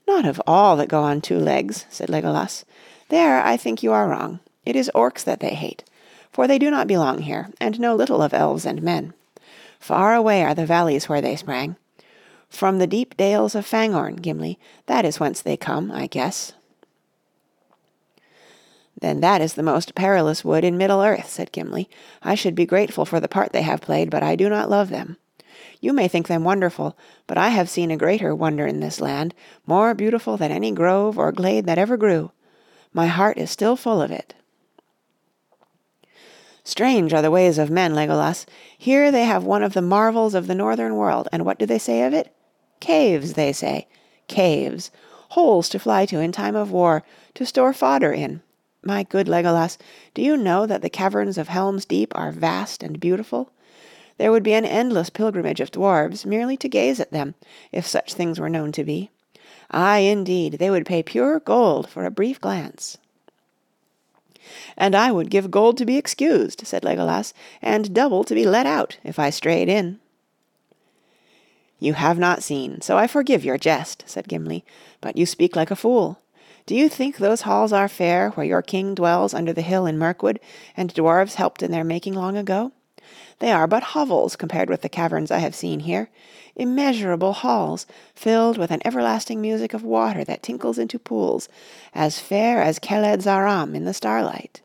"Not 0.07 0.25
of 0.25 0.41
all 0.45 0.75
that 0.77 0.89
go 0.89 1.01
on 1.01 1.21
two 1.21 1.39
legs," 1.39 1.85
said 1.89 2.09
Legolas. 2.09 2.65
"There 3.09 3.41
I 3.41 3.57
think 3.57 3.81
you 3.81 3.91
are 3.91 4.07
wrong. 4.07 4.39
It 4.65 4.75
is 4.75 4.91
orcs 4.93 5.23
that 5.23 5.39
they 5.39 5.55
hate. 5.55 5.83
For 6.31 6.47
they 6.47 6.59
do 6.59 6.69
not 6.69 6.87
belong 6.87 7.19
here, 7.19 7.49
and 7.59 7.79
know 7.79 7.95
little 7.95 8.21
of 8.21 8.33
elves 8.33 8.65
and 8.65 8.81
men. 8.81 9.13
Far 9.79 10.13
away 10.13 10.43
are 10.43 10.53
the 10.53 10.65
valleys 10.65 11.09
where 11.09 11.21
they 11.21 11.35
sprang. 11.35 11.75
From 12.47 12.77
the 12.77 12.87
deep 12.87 13.17
dales 13.17 13.55
of 13.55 13.65
Fangorn, 13.65 14.21
Gimli, 14.21 14.59
that 14.85 15.05
is 15.05 15.19
whence 15.19 15.41
they 15.41 15.57
come, 15.57 15.91
I 15.91 16.07
guess." 16.07 16.53
"Then 18.99 19.21
that 19.21 19.41
is 19.41 19.53
the 19.53 19.63
most 19.63 19.95
perilous 19.95 20.43
wood 20.43 20.65
in 20.65 20.77
Middle 20.77 21.01
earth," 21.01 21.29
said 21.29 21.51
Gimli. 21.51 21.89
"I 22.21 22.35
should 22.35 22.55
be 22.55 22.65
grateful 22.65 23.05
for 23.05 23.19
the 23.19 23.29
part 23.29 23.53
they 23.53 23.61
have 23.61 23.79
played, 23.79 24.09
but 24.09 24.21
I 24.21 24.35
do 24.35 24.49
not 24.49 24.69
love 24.69 24.89
them. 24.89 25.17
You 25.79 25.93
may 25.93 26.07
think 26.07 26.27
them 26.27 26.43
wonderful, 26.43 26.97
but 27.25 27.37
I 27.37 27.49
have 27.49 27.69
seen 27.69 27.89
a 27.89 27.97
greater 27.97 28.35
wonder 28.35 28.67
in 28.67 28.81
this 28.81 28.99
land, 28.99 29.33
more 29.65 29.93
beautiful 29.93 30.35
than 30.35 30.51
any 30.51 30.71
grove 30.71 31.17
or 31.17 31.31
glade 31.31 31.65
that 31.67 31.77
ever 31.77 31.95
grew. 31.95 32.31
My 32.91 33.07
heart 33.07 33.37
is 33.37 33.49
still 33.49 33.77
full 33.77 34.01
of 34.01 34.11
it." 34.11 34.33
"Strange 36.63 37.13
are 37.13 37.21
the 37.21 37.31
ways 37.31 37.57
of 37.57 37.69
men, 37.69 37.95
Legolas. 37.95 38.45
Here 38.77 39.09
they 39.09 39.23
have 39.23 39.43
one 39.45 39.63
of 39.63 39.73
the 39.73 39.81
marvels 39.81 40.35
of 40.35 40.47
the 40.47 40.55
northern 40.55 40.95
world, 40.95 41.29
and 41.31 41.45
what 41.45 41.57
do 41.57 41.65
they 41.65 41.79
say 41.79 42.03
of 42.03 42.13
it? 42.13 42.35
Caves, 42.81 43.33
they 43.33 43.53
say. 43.53 43.87
Caves. 44.27 44.91
Holes 45.29 45.69
to 45.69 45.79
fly 45.79 46.05
to 46.07 46.19
in 46.19 46.31
time 46.31 46.55
of 46.57 46.71
war, 46.71 47.03
to 47.35 47.45
store 47.45 47.73
fodder 47.73 48.11
in. 48.11 48.41
My 48.83 49.03
good 49.03 49.27
Legolas, 49.27 49.77
do 50.15 50.23
you 50.23 50.35
know 50.35 50.65
that 50.65 50.81
the 50.81 50.89
caverns 50.89 51.37
of 51.37 51.49
Helm's 51.49 51.85
Deep 51.85 52.11
are 52.15 52.31
vast 52.31 52.81
and 52.81 52.99
beautiful? 52.99 53.51
There 54.17 54.31
would 54.31 54.43
be 54.43 54.53
an 54.53 54.65
endless 54.65 55.09
pilgrimage 55.11 55.59
of 55.59 55.71
dwarfs 55.71 56.25
merely 56.25 56.57
to 56.57 56.67
gaze 56.67 56.99
at 56.99 57.11
them, 57.11 57.35
if 57.71 57.85
such 57.85 58.13
things 58.13 58.39
were 58.39 58.49
known 58.49 58.71
to 58.71 58.83
be. 58.83 59.11
Ay, 59.69 59.99
indeed, 59.99 60.53
they 60.53 60.69
would 60.69 60.85
pay 60.85 61.03
pure 61.03 61.39
gold 61.39 61.89
for 61.89 62.05
a 62.05 62.11
brief 62.11 62.41
glance." 62.41 62.97
"And 64.75 64.95
I 64.95 65.11
would 65.11 65.29
give 65.29 65.51
gold 65.51 65.77
to 65.77 65.85
be 65.85 65.97
excused," 65.97 66.65
said 66.65 66.83
Legolas, 66.83 67.33
"and 67.61 67.93
double 67.93 68.23
to 68.23 68.33
be 68.33 68.45
let 68.45 68.65
out, 68.65 68.97
if 69.03 69.19
I 69.19 69.29
strayed 69.29 69.69
in." 69.69 69.99
"You 71.79 71.93
have 71.93 72.17
not 72.17 72.43
seen, 72.43 72.81
so 72.81 72.97
I 72.97 73.05
forgive 73.05 73.45
your 73.45 73.57
jest," 73.59 74.03
said 74.07 74.27
Gimli, 74.27 74.65
"but 74.99 75.17
you 75.17 75.27
speak 75.27 75.55
like 75.55 75.69
a 75.69 75.75
fool. 75.75 76.17
Do 76.65 76.75
you 76.75 76.89
think 76.89 77.17
those 77.17 77.41
halls 77.41 77.73
are 77.73 77.87
fair 77.87 78.29
where 78.31 78.45
your 78.45 78.61
king 78.61 78.95
dwells 78.95 79.33
under 79.33 79.53
the 79.53 79.61
hill 79.61 79.85
in 79.85 79.97
Mirkwood, 79.97 80.39
and 80.77 80.93
dwarfs 80.93 81.35
helped 81.35 81.63
in 81.63 81.71
their 81.71 81.83
making 81.83 82.13
long 82.13 82.37
ago? 82.37 82.71
They 83.39 83.51
are 83.51 83.67
but 83.67 83.83
hovels 83.83 84.35
compared 84.35 84.69
with 84.69 84.81
the 84.81 84.89
caverns 84.89 85.31
I 85.31 85.39
have 85.39 85.55
seen 85.55 85.81
here 85.81 86.09
immeasurable 86.55 87.33
halls, 87.33 87.85
filled 88.13 88.57
with 88.57 88.71
an 88.71 88.81
everlasting 88.85 89.41
music 89.41 89.73
of 89.73 89.83
water 89.83 90.23
that 90.23 90.43
tinkles 90.43 90.77
into 90.77 90.99
pools, 90.99 91.47
as 91.93 92.19
fair 92.19 92.61
as 92.61 92.79
Kheled 92.79 93.21
Zaram 93.21 93.73
in 93.73 93.85
the 93.85 93.93
starlight. 93.93 94.61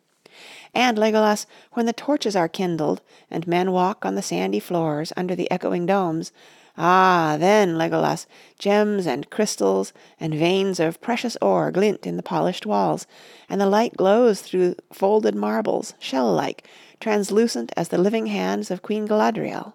And, 0.74 0.98
Legolas, 0.98 1.46
when 1.72 1.86
the 1.86 1.92
torches 1.92 2.36
are 2.36 2.48
kindled, 2.48 3.00
and 3.30 3.46
men 3.46 3.72
walk 3.72 4.04
on 4.04 4.14
the 4.14 4.20
sandy 4.20 4.60
floors 4.60 5.12
under 5.16 5.34
the 5.34 5.50
echoing 5.50 5.86
domes, 5.86 6.32
Ah, 6.78 7.36
then, 7.38 7.78
Legolas, 7.78 8.26
gems 8.58 9.06
and 9.06 9.30
crystals 9.30 9.94
and 10.20 10.34
veins 10.34 10.78
of 10.78 11.00
precious 11.00 11.36
ore 11.40 11.70
glint 11.70 12.06
in 12.06 12.16
the 12.16 12.22
polished 12.22 12.66
walls, 12.66 13.06
and 13.48 13.60
the 13.60 13.66
light 13.66 13.96
glows 13.96 14.42
through 14.42 14.76
folded 14.92 15.34
marbles, 15.34 15.94
shell-like, 15.98 16.68
translucent 17.00 17.72
as 17.76 17.88
the 17.88 17.98
living 17.98 18.26
hands 18.26 18.70
of 18.70 18.82
Queen 18.82 19.08
Galadriel. 19.08 19.72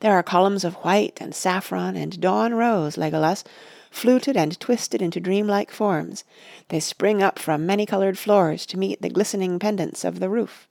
There 0.00 0.12
are 0.12 0.22
columns 0.22 0.64
of 0.64 0.76
white 0.76 1.18
and 1.20 1.34
saffron 1.34 1.94
and 1.94 2.20
dawn 2.20 2.54
rose, 2.54 2.96
Legolas, 2.96 3.44
fluted 3.90 4.36
and 4.36 4.58
twisted 4.60 5.02
into 5.02 5.20
dreamlike 5.20 5.70
forms. 5.70 6.24
They 6.68 6.80
spring 6.80 7.22
up 7.22 7.38
from 7.38 7.66
many-coloured 7.66 8.16
floors 8.16 8.64
to 8.66 8.78
meet 8.78 9.02
the 9.02 9.10
glistening 9.10 9.58
pendants 9.58 10.04
of 10.04 10.20
the 10.20 10.30
roof. 10.30 10.68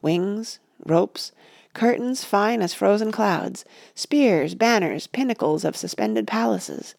Wings, 0.00 0.58
ropes, 0.86 1.32
curtains 1.74 2.24
fine 2.24 2.62
as 2.62 2.74
frozen 2.74 3.12
clouds, 3.12 3.64
spears, 3.94 4.54
banners, 4.54 5.06
pinnacles 5.06 5.64
of 5.64 5.76
suspended 5.76 6.26
palaces. 6.26 6.94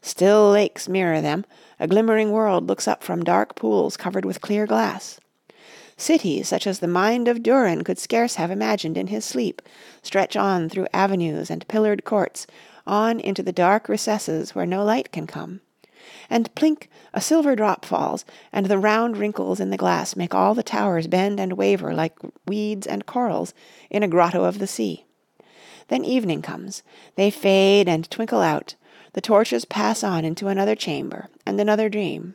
Still 0.00 0.50
lakes 0.50 0.88
mirror 0.88 1.20
them, 1.20 1.44
a 1.80 1.86
glimmering 1.86 2.30
world 2.30 2.66
looks 2.66 2.86
up 2.86 3.02
from 3.02 3.24
dark 3.24 3.54
pools 3.56 3.96
covered 3.96 4.24
with 4.24 4.40
clear 4.40 4.66
glass. 4.66 5.18
Cities 5.96 6.48
such 6.48 6.66
as 6.66 6.78
the 6.78 6.86
mind 6.86 7.26
of 7.26 7.42
Durin 7.42 7.82
could 7.82 7.98
scarce 7.98 8.34
have 8.34 8.50
imagined 8.50 8.96
in 8.96 9.06
his 9.06 9.24
sleep, 9.24 9.62
stretch 10.02 10.36
on 10.36 10.68
through 10.68 10.88
avenues 10.92 11.50
and 11.50 11.66
pillared 11.68 12.04
courts, 12.04 12.46
on 12.86 13.18
into 13.18 13.42
the 13.42 13.52
dark 13.52 13.88
recesses 13.88 14.54
where 14.54 14.66
no 14.66 14.84
light 14.84 15.10
can 15.10 15.26
come 15.26 15.60
and 16.28 16.54
plink, 16.54 16.88
a 17.16 17.20
silver 17.22 17.56
drop 17.56 17.86
falls, 17.86 18.26
and 18.52 18.66
the 18.66 18.78
round 18.78 19.16
wrinkles 19.16 19.58
in 19.58 19.70
the 19.70 19.78
glass 19.78 20.14
make 20.14 20.34
all 20.34 20.54
the 20.54 20.62
towers 20.62 21.06
bend 21.06 21.40
and 21.40 21.54
waver 21.54 21.94
like 21.94 22.12
weeds 22.46 22.86
and 22.86 23.06
corals 23.06 23.54
in 23.88 24.02
a 24.02 24.08
grotto 24.08 24.44
of 24.44 24.58
the 24.58 24.66
sea. 24.66 25.06
Then 25.88 26.04
evening 26.04 26.42
comes. 26.42 26.82
They 27.14 27.30
fade 27.30 27.88
and 27.88 28.08
twinkle 28.10 28.42
out. 28.42 28.74
The 29.14 29.22
torches 29.22 29.64
pass 29.64 30.04
on 30.04 30.26
into 30.26 30.48
another 30.48 30.74
chamber 30.74 31.28
and 31.46 31.58
another 31.58 31.88
dream. 31.88 32.34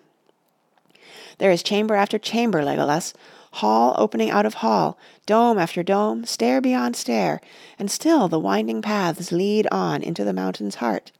There 1.37 1.51
is 1.51 1.61
chamber 1.61 1.93
after 1.93 2.17
chamber, 2.17 2.63
Legolas, 2.63 3.13
hall 3.51 3.93
opening 3.99 4.31
out 4.31 4.47
of 4.47 4.55
hall, 4.55 4.97
dome 5.27 5.59
after 5.59 5.83
dome, 5.83 6.25
stair 6.25 6.59
beyond 6.59 6.95
stair, 6.95 7.39
and 7.77 7.91
still 7.91 8.27
the 8.27 8.39
winding 8.39 8.81
paths 8.81 9.31
lead 9.31 9.67
on 9.71 10.01
into 10.01 10.23
the 10.23 10.33
mountain's 10.33 10.75
heart. 10.75 11.11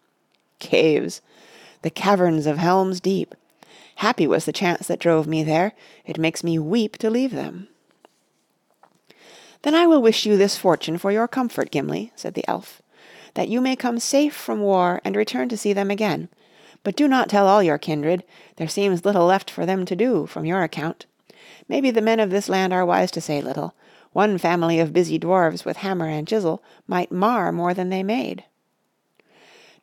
Caves! 0.58 1.22
the 1.82 1.89
caverns 1.89 2.46
of 2.46 2.58
Helm's 2.58 3.00
Deep. 3.00 3.36
Happy 3.95 4.25
was 4.25 4.45
the 4.45 4.53
chance 4.53 4.88
that 4.88 5.00
drove 5.00 5.27
me 5.27 5.43
there. 5.43 5.74
It 6.05 6.17
makes 6.17 6.43
me 6.43 6.57
weep 6.57 6.98
to 6.98 7.10
leave 7.10 7.31
them." 7.31 7.67
"Then 9.62 9.75
I 9.75 9.86
will 9.86 10.01
wish 10.01 10.25
you 10.25 10.38
this 10.38 10.57
fortune 10.57 10.98
for 10.98 11.12
your 11.12 11.27
comfort, 11.27 11.71
Gimli," 11.71 12.12
said 12.15 12.33
the 12.33 12.48
elf, 12.48 12.81
"that 13.36 13.50
you 13.50 13.62
may 13.62 13.75
come 13.75 14.00
safe 14.00 14.33
from 14.33 14.62
war 14.62 15.01
and 15.03 15.15
return 15.15 15.50
to 15.50 15.57
see 15.57 15.74
them 15.74 15.91
again. 15.91 16.29
But 16.83 16.95
do 16.95 17.07
not 17.07 17.29
tell 17.29 17.48
all 17.48 17.62
your 17.62 17.77
kindred. 17.77 18.24
There 18.55 18.67
seems 18.67 19.05
little 19.05 19.27
left 19.27 19.51
for 19.51 19.67
them 19.67 19.86
to 19.86 19.95
do, 19.95 20.25
from 20.25 20.45
your 20.45 20.63
account. 20.63 21.05
Maybe 21.67 21.91
the 21.91 22.01
men 22.01 22.19
of 22.19 22.31
this 22.31 22.50
land 22.50 22.74
are 22.74 22.86
wise 22.86 23.12
to 23.12 23.21
say 23.21 23.39
little. 23.39 23.75
One 24.13 24.38
family 24.39 24.79
of 24.79 24.91
busy 24.91 25.17
dwarfs 25.19 25.63
with 25.63 25.77
hammer 25.77 26.07
and 26.07 26.27
chisel 26.27 26.63
might 26.88 27.12
mar 27.12 27.51
more 27.51 27.74
than 27.74 27.89
they 27.89 28.03
made. 28.03 28.43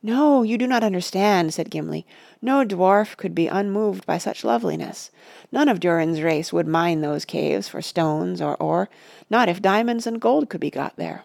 "No, 0.00 0.44
you 0.44 0.56
do 0.56 0.68
not 0.68 0.84
understand," 0.84 1.52
said 1.52 1.70
Gimli. 1.70 2.06
"No 2.40 2.64
dwarf 2.64 3.16
could 3.16 3.34
be 3.34 3.48
unmoved 3.48 4.06
by 4.06 4.16
such 4.16 4.44
loveliness. 4.44 5.10
None 5.50 5.68
of 5.68 5.80
Durin's 5.80 6.22
race 6.22 6.52
would 6.52 6.68
mine 6.68 7.00
those 7.00 7.24
caves 7.24 7.66
for 7.66 7.82
stones 7.82 8.40
or 8.40 8.56
ore, 8.62 8.88
not 9.28 9.48
if 9.48 9.60
diamonds 9.60 10.06
and 10.06 10.20
gold 10.20 10.48
could 10.48 10.60
be 10.60 10.70
got 10.70 10.94
there. 10.96 11.24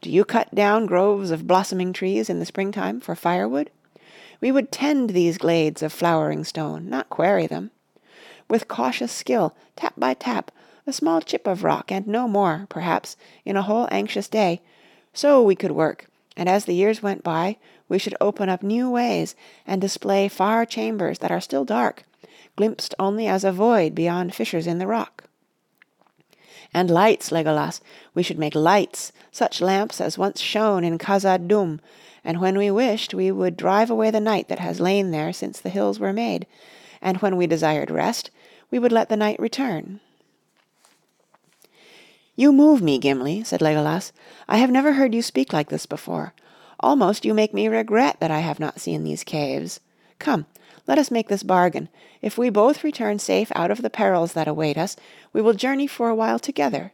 Do 0.00 0.08
you 0.08 0.24
cut 0.24 0.54
down 0.54 0.86
groves 0.86 1.32
of 1.32 1.48
blossoming 1.48 1.92
trees 1.92 2.30
in 2.30 2.38
the 2.38 2.46
springtime 2.46 3.00
for 3.00 3.16
firewood? 3.16 3.70
We 4.40 4.52
would 4.52 4.70
tend 4.70 5.10
these 5.10 5.36
glades 5.36 5.82
of 5.82 5.92
flowering 5.92 6.44
stone, 6.44 6.88
not 6.88 7.10
quarry 7.10 7.48
them. 7.48 7.72
With 8.48 8.68
cautious 8.68 9.10
skill, 9.10 9.52
tap 9.74 9.94
by 9.96 10.14
tap, 10.14 10.52
a 10.86 10.92
small 10.92 11.20
chip 11.20 11.48
of 11.48 11.64
rock 11.64 11.90
and 11.90 12.06
no 12.06 12.28
more, 12.28 12.66
perhaps, 12.68 13.16
in 13.44 13.56
a 13.56 13.62
whole 13.62 13.88
anxious 13.90 14.28
day, 14.28 14.60
so 15.12 15.42
we 15.42 15.56
could 15.56 15.72
work, 15.72 16.06
and 16.36 16.48
as 16.48 16.66
the 16.66 16.74
years 16.74 17.02
went 17.02 17.24
by 17.24 17.56
we 17.88 17.98
should 17.98 18.14
open 18.20 18.48
up 18.48 18.62
new 18.62 18.90
ways 18.90 19.34
and 19.66 19.80
display 19.80 20.28
far 20.28 20.66
chambers 20.66 21.18
that 21.20 21.30
are 21.30 21.40
still 21.40 21.64
dark, 21.64 22.04
glimpsed 22.56 22.94
only 22.98 23.26
as 23.26 23.44
a 23.44 23.52
void 23.52 23.94
beyond 23.94 24.34
fissures 24.34 24.66
in 24.66 24.78
the 24.78 24.86
rock. 24.86 25.24
And 26.74 26.90
lights, 26.90 27.30
Legolas, 27.30 27.80
we 28.14 28.22
should 28.22 28.38
make 28.38 28.54
lights, 28.54 29.12
such 29.30 29.60
lamps 29.60 30.00
as 30.00 30.18
once 30.18 30.40
shone 30.40 30.84
in 30.84 30.98
Khazad 30.98 31.46
Dûm, 31.46 31.80
and 32.24 32.40
when 32.40 32.58
we 32.58 32.70
wished 32.70 33.14
we 33.14 33.30
would 33.30 33.56
drive 33.56 33.88
away 33.88 34.10
the 34.10 34.20
night 34.20 34.48
that 34.48 34.58
has 34.58 34.80
lain 34.80 35.10
there 35.10 35.32
since 35.32 35.60
the 35.60 35.70
hills 35.70 36.00
were 36.00 36.12
made, 36.12 36.46
and 37.00 37.18
when 37.18 37.36
we 37.36 37.46
desired 37.46 37.90
rest, 37.90 38.30
we 38.70 38.78
would 38.78 38.92
let 38.92 39.08
the 39.08 39.16
night 39.16 39.38
return. 39.38 40.00
You 42.34 42.52
move 42.52 42.82
me, 42.82 42.98
Gimli, 42.98 43.44
said 43.44 43.60
Legolas. 43.60 44.12
I 44.46 44.58
have 44.58 44.70
never 44.70 44.92
heard 44.92 45.14
you 45.14 45.22
speak 45.22 45.52
like 45.52 45.70
this 45.70 45.86
before. 45.86 46.34
Almost 46.80 47.24
you 47.24 47.32
make 47.32 47.54
me 47.54 47.68
regret 47.68 48.20
that 48.20 48.30
I 48.30 48.40
have 48.40 48.60
not 48.60 48.80
seen 48.80 49.02
these 49.02 49.24
caves. 49.24 49.80
Come, 50.18 50.46
let 50.86 50.98
us 50.98 51.10
make 51.10 51.28
this 51.28 51.42
bargain. 51.42 51.88
If 52.22 52.38
we 52.38 52.50
both 52.50 52.84
return 52.84 53.18
safe 53.18 53.50
out 53.54 53.70
of 53.70 53.82
the 53.82 53.90
perils 53.90 54.34
that 54.34 54.48
await 54.48 54.76
us, 54.76 54.96
we 55.32 55.40
will 55.40 55.54
journey 55.54 55.86
for 55.86 56.08
a 56.08 56.14
while 56.14 56.38
together. 56.38 56.92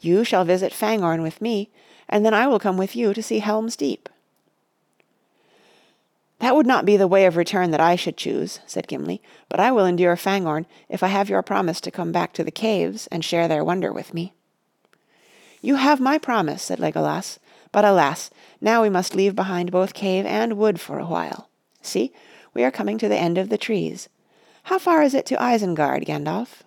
You 0.00 0.24
shall 0.24 0.44
visit 0.44 0.72
Fangorn 0.72 1.22
with 1.22 1.40
me, 1.40 1.70
and 2.08 2.26
then 2.26 2.34
I 2.34 2.46
will 2.46 2.58
come 2.58 2.76
with 2.76 2.94
you 2.94 3.14
to 3.14 3.22
see 3.22 3.38
Helm's 3.38 3.76
Deep." 3.76 4.08
"That 6.40 6.56
would 6.56 6.66
not 6.66 6.84
be 6.84 6.96
the 6.96 7.06
way 7.06 7.24
of 7.24 7.36
return 7.36 7.70
that 7.70 7.80
I 7.80 7.94
should 7.94 8.16
choose," 8.16 8.60
said 8.66 8.88
Gimli, 8.88 9.22
"but 9.48 9.60
I 9.60 9.70
will 9.70 9.86
endure 9.86 10.16
Fangorn 10.16 10.66
if 10.88 11.02
I 11.02 11.08
have 11.08 11.30
your 11.30 11.42
promise 11.42 11.80
to 11.82 11.90
come 11.90 12.10
back 12.10 12.32
to 12.34 12.44
the 12.44 12.50
caves 12.50 13.06
and 13.12 13.24
share 13.24 13.46
their 13.48 13.64
wonder 13.64 13.92
with 13.92 14.12
me." 14.12 14.32
"You 15.60 15.76
have 15.76 16.00
my 16.00 16.18
promise," 16.18 16.62
said 16.62 16.80
Legolas, 16.80 17.38
"but 17.72 17.84
alas! 17.84 18.30
now 18.60 18.82
we 18.82 18.90
must 18.90 19.14
leave 19.14 19.34
behind 19.34 19.72
both 19.72 19.94
cave 19.94 20.26
and 20.26 20.58
wood 20.58 20.78
for 20.78 20.98
a 20.98 21.06
while. 21.06 21.48
See, 21.80 22.12
we 22.54 22.62
are 22.62 22.70
coming 22.70 22.98
to 22.98 23.08
the 23.08 23.16
end 23.16 23.38
of 23.38 23.48
the 23.48 23.58
trees. 23.58 24.08
How 24.64 24.78
far 24.78 25.02
is 25.02 25.14
it 25.14 25.26
to 25.26 25.36
Isengard, 25.36 26.04
Gandalf?" 26.04 26.62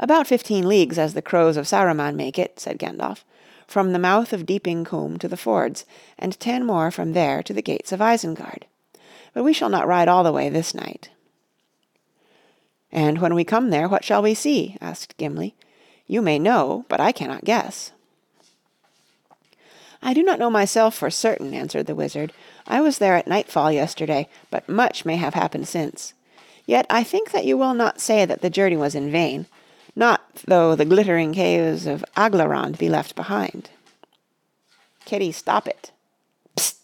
"About 0.00 0.26
fifteen 0.26 0.66
leagues 0.66 0.98
as 0.98 1.14
the 1.14 1.22
crows 1.22 1.56
of 1.56 1.66
Saruman 1.66 2.16
make 2.16 2.38
it," 2.38 2.58
said 2.58 2.78
Gandalf, 2.78 3.22
"from 3.66 3.92
the 3.92 3.98
mouth 3.98 4.32
of 4.32 4.46
Deeping 4.46 4.84
Coombe 4.84 5.18
to 5.18 5.28
the 5.28 5.36
fords, 5.36 5.84
and 6.18 6.40
ten 6.40 6.64
more 6.64 6.90
from 6.90 7.12
there 7.12 7.42
to 7.42 7.52
the 7.52 7.62
gates 7.62 7.92
of 7.92 8.00
Isengard. 8.00 8.64
But 9.34 9.44
we 9.44 9.52
shall 9.52 9.68
not 9.68 9.86
ride 9.86 10.08
all 10.08 10.24
the 10.24 10.32
way 10.32 10.48
this 10.48 10.74
night." 10.74 11.10
"And 12.90 13.20
when 13.20 13.34
we 13.34 13.44
come 13.44 13.70
there, 13.70 13.88
what 13.88 14.02
shall 14.02 14.22
we 14.22 14.34
see?" 14.34 14.76
asked 14.80 15.16
Gimli. 15.18 15.54
"You 16.06 16.22
may 16.22 16.38
know, 16.38 16.86
but 16.88 16.98
I 17.00 17.12
cannot 17.12 17.44
guess." 17.44 17.92
"I 20.02 20.14
do 20.14 20.22
not 20.22 20.38
know 20.38 20.50
myself 20.50 20.94
for 20.94 21.10
certain," 21.10 21.54
answered 21.54 21.86
the 21.86 21.94
wizard. 21.94 22.32
"I 22.66 22.80
was 22.80 22.98
there 22.98 23.16
at 23.16 23.28
nightfall 23.28 23.70
yesterday, 23.72 24.28
but 24.50 24.68
much 24.68 25.04
may 25.04 25.16
have 25.16 25.34
happened 25.34 25.68
since. 25.68 26.14
Yet 26.66 26.86
I 26.88 27.02
think 27.02 27.32
that 27.32 27.44
you 27.44 27.58
will 27.58 27.74
not 27.74 28.00
say 28.00 28.24
that 28.24 28.42
the 28.42 28.50
journey 28.50 28.76
was 28.76 28.94
in 28.94 29.10
vain 29.10 29.46
not 29.96 30.34
though 30.46 30.74
the 30.74 30.84
glittering 30.84 31.32
caves 31.32 31.86
of 31.86 32.04
Aglarond 32.16 32.78
be 32.78 32.88
left 32.88 33.14
behind. 33.14 33.70
Kitty, 35.04 35.32
stop 35.32 35.66
it. 35.66 35.90
Psst. 36.56 36.76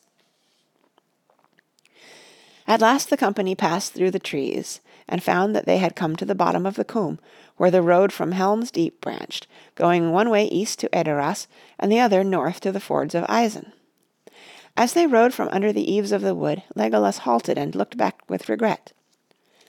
At 2.66 2.80
last 2.80 3.10
the 3.10 3.16
company 3.16 3.54
passed 3.54 3.94
through 3.94 4.10
the 4.10 4.18
trees, 4.18 4.80
and 5.08 5.22
found 5.22 5.54
that 5.54 5.66
they 5.66 5.78
had 5.78 5.96
come 5.96 6.16
to 6.16 6.24
the 6.24 6.34
bottom 6.34 6.66
of 6.66 6.74
the 6.74 6.84
coombe, 6.84 7.18
where 7.56 7.70
the 7.70 7.82
road 7.82 8.12
from 8.12 8.32
Helm's 8.32 8.70
Deep 8.70 9.00
branched, 9.00 9.46
going 9.74 10.12
one 10.12 10.30
way 10.30 10.46
east 10.46 10.78
to 10.80 10.88
Edoras, 10.88 11.46
and 11.78 11.90
the 11.90 12.00
other 12.00 12.24
north 12.24 12.60
to 12.60 12.72
the 12.72 12.80
fords 12.80 13.14
of 13.14 13.24
Isen. 13.24 13.72
As 14.76 14.92
they 14.92 15.06
rode 15.06 15.32
from 15.32 15.48
under 15.50 15.72
the 15.72 15.90
eaves 15.90 16.12
of 16.12 16.22
the 16.22 16.34
wood, 16.34 16.62
Legolas 16.74 17.18
halted 17.18 17.56
and 17.56 17.74
looked 17.74 17.96
back 17.96 18.20
with 18.28 18.48
regret. 18.48 18.92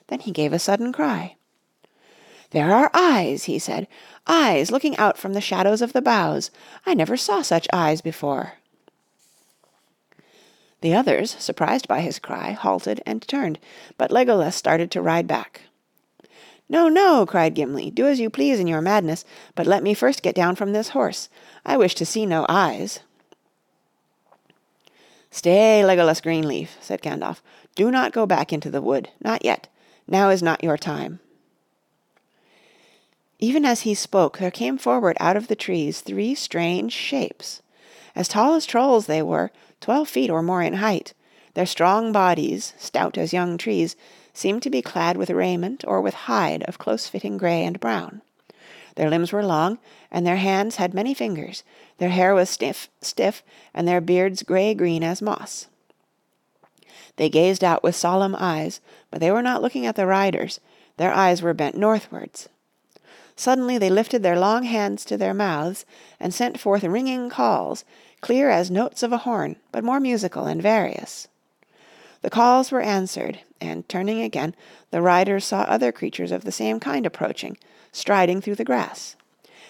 Then 0.08 0.20
he 0.20 0.32
gave 0.32 0.52
a 0.52 0.58
sudden 0.58 0.92
cry. 0.92 1.36
"There 2.50 2.74
are 2.74 2.90
eyes!" 2.92 3.44
he 3.44 3.58
said. 3.58 3.88
"Eyes 4.26 4.70
looking 4.70 4.96
out 4.96 5.16
from 5.16 5.32
the 5.32 5.40
shadows 5.40 5.80
of 5.80 5.92
the 5.92 6.02
boughs! 6.02 6.50
I 6.84 6.94
never 6.94 7.16
saw 7.16 7.42
such 7.42 7.68
eyes 7.72 8.00
before." 8.00 8.54
The 10.80 10.94
others, 10.94 11.36
surprised 11.38 11.88
by 11.88 12.00
his 12.00 12.18
cry, 12.18 12.52
halted 12.52 13.02
and 13.04 13.26
turned, 13.26 13.58
but 13.96 14.10
Legolas 14.10 14.54
started 14.54 14.90
to 14.92 15.02
ride 15.02 15.26
back. 15.26 15.62
"No, 16.68 16.88
no!" 16.88 17.26
cried 17.26 17.54
Gimli. 17.54 17.90
"Do 17.90 18.06
as 18.06 18.20
you 18.20 18.30
please 18.30 18.60
in 18.60 18.66
your 18.66 18.80
madness, 18.80 19.24
but 19.54 19.66
let 19.66 19.82
me 19.82 19.94
first 19.94 20.22
get 20.22 20.34
down 20.34 20.54
from 20.54 20.72
this 20.72 20.90
horse. 20.90 21.28
I 21.64 21.76
wish 21.76 21.94
to 21.96 22.06
see 22.06 22.26
no 22.26 22.46
eyes." 22.48 23.00
"Stay, 25.30 25.82
Legolas 25.82 26.22
Greenleaf," 26.22 26.76
said 26.80 27.02
Gandalf. 27.02 27.42
"Do 27.74 27.90
not 27.90 28.12
go 28.12 28.26
back 28.26 28.52
into 28.52 28.70
the 28.70 28.82
wood. 28.82 29.10
Not 29.20 29.44
yet. 29.44 29.68
Now 30.06 30.30
is 30.30 30.42
not 30.42 30.62
your 30.62 30.76
time." 30.78 31.20
Even 33.38 33.64
as 33.64 33.82
he 33.82 33.94
spoke 33.94 34.38
there 34.38 34.50
came 34.50 34.78
forward 34.78 35.16
out 35.20 35.36
of 35.36 35.48
the 35.48 35.56
trees 35.56 36.00
three 36.00 36.34
strange 36.34 36.92
shapes. 36.92 37.62
As 38.16 38.26
tall 38.26 38.54
as 38.54 38.66
trolls 38.66 39.06
they 39.06 39.22
were, 39.22 39.50
twelve 39.80 40.08
feet 40.08 40.30
or 40.30 40.42
more 40.42 40.62
in 40.62 40.74
height. 40.74 41.14
Their 41.54 41.66
strong 41.66 42.12
bodies, 42.12 42.74
stout 42.78 43.18
as 43.18 43.32
young 43.32 43.58
trees, 43.58 43.96
seemed 44.32 44.62
to 44.62 44.70
be 44.70 44.82
clad 44.82 45.16
with 45.16 45.30
raiment 45.30 45.84
or 45.86 46.00
with 46.00 46.14
hide 46.14 46.62
of 46.64 46.78
close-fitting 46.78 47.38
gray 47.38 47.64
and 47.64 47.80
brown. 47.80 48.22
Their 48.94 49.10
limbs 49.10 49.32
were 49.32 49.44
long, 49.44 49.78
and 50.10 50.26
their 50.26 50.36
hands 50.36 50.76
had 50.76 50.94
many 50.94 51.14
fingers. 51.14 51.64
Their 51.98 52.10
hair 52.10 52.34
was 52.34 52.50
stiff, 52.50 52.88
stiff, 53.00 53.42
and 53.74 53.86
their 53.86 54.00
beards 54.00 54.42
gray-green 54.42 55.02
as 55.02 55.22
moss. 55.22 55.66
They 57.16 57.28
gazed 57.28 57.64
out 57.64 57.82
with 57.82 57.96
solemn 57.96 58.36
eyes, 58.38 58.80
but 59.10 59.20
they 59.20 59.30
were 59.30 59.42
not 59.42 59.62
looking 59.62 59.86
at 59.86 59.96
the 59.96 60.06
riders. 60.06 60.60
Their 60.96 61.12
eyes 61.12 61.42
were 61.42 61.54
bent 61.54 61.76
northwards. 61.76 62.48
Suddenly 63.34 63.78
they 63.78 63.90
lifted 63.90 64.22
their 64.22 64.38
long 64.38 64.64
hands 64.64 65.04
to 65.04 65.16
their 65.16 65.34
mouths 65.34 65.84
and 66.18 66.34
sent 66.34 66.58
forth 66.58 66.82
ringing 66.82 67.30
calls, 67.30 67.84
clear 68.20 68.50
as 68.50 68.70
notes 68.70 69.02
of 69.02 69.12
a 69.12 69.18
horn, 69.18 69.56
but 69.72 69.84
more 69.84 70.00
musical 70.00 70.46
and 70.46 70.62
various. 70.62 71.28
The 72.22 72.30
calls 72.30 72.72
were 72.72 72.80
answered, 72.80 73.40
and 73.60 73.88
turning 73.88 74.20
again, 74.20 74.54
the 74.90 75.02
riders 75.02 75.44
saw 75.44 75.62
other 75.62 75.92
creatures 75.92 76.32
of 76.32 76.44
the 76.44 76.52
same 76.52 76.80
kind 76.80 77.06
approaching, 77.06 77.56
striding 77.92 78.40
through 78.40 78.56
the 78.56 78.64
grass. 78.64 79.16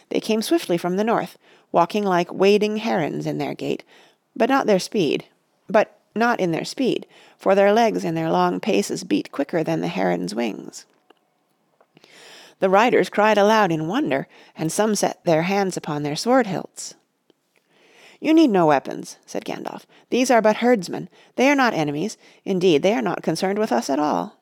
They 0.08 0.20
came 0.20 0.42
swiftly 0.42 0.78
from 0.78 0.96
the 0.96 1.04
north, 1.04 1.36
walking 1.72 2.04
like 2.04 2.32
wading 2.32 2.78
herons 2.78 3.26
in 3.26 3.38
their 3.38 3.54
gait, 3.54 3.84
but 4.34 4.48
not 4.48 4.66
their 4.66 4.78
speed, 4.78 5.26
but 5.68 5.98
not 6.14 6.40
in 6.40 6.52
their 6.52 6.64
speed, 6.64 7.06
for 7.36 7.54
their 7.54 7.72
legs 7.72 8.04
in 8.04 8.14
their 8.14 8.30
long 8.30 8.60
paces 8.60 9.04
beat 9.04 9.30
quicker 9.30 9.62
than 9.62 9.80
the 9.80 9.88
heron's 9.88 10.34
wings. 10.34 10.86
The 12.60 12.70
riders 12.70 13.08
cried 13.08 13.38
aloud 13.38 13.70
in 13.70 13.86
wonder, 13.86 14.26
and 14.56 14.72
some 14.72 14.94
set 14.94 15.22
their 15.24 15.42
hands 15.42 15.76
upon 15.76 16.02
their 16.02 16.16
sword 16.16 16.46
hilts. 16.46 16.94
"You 18.20 18.34
need 18.34 18.50
no 18.50 18.66
weapons," 18.66 19.16
said 19.26 19.44
Gandalf. 19.44 19.86
"These 20.10 20.30
are 20.30 20.42
but 20.42 20.56
herdsmen. 20.56 21.08
They 21.36 21.48
are 21.48 21.54
not 21.54 21.74
enemies. 21.74 22.18
Indeed, 22.44 22.82
they 22.82 22.94
are 22.94 23.02
not 23.02 23.22
concerned 23.22 23.58
with 23.58 23.70
us 23.70 23.88
at 23.88 24.00
all." 24.00 24.40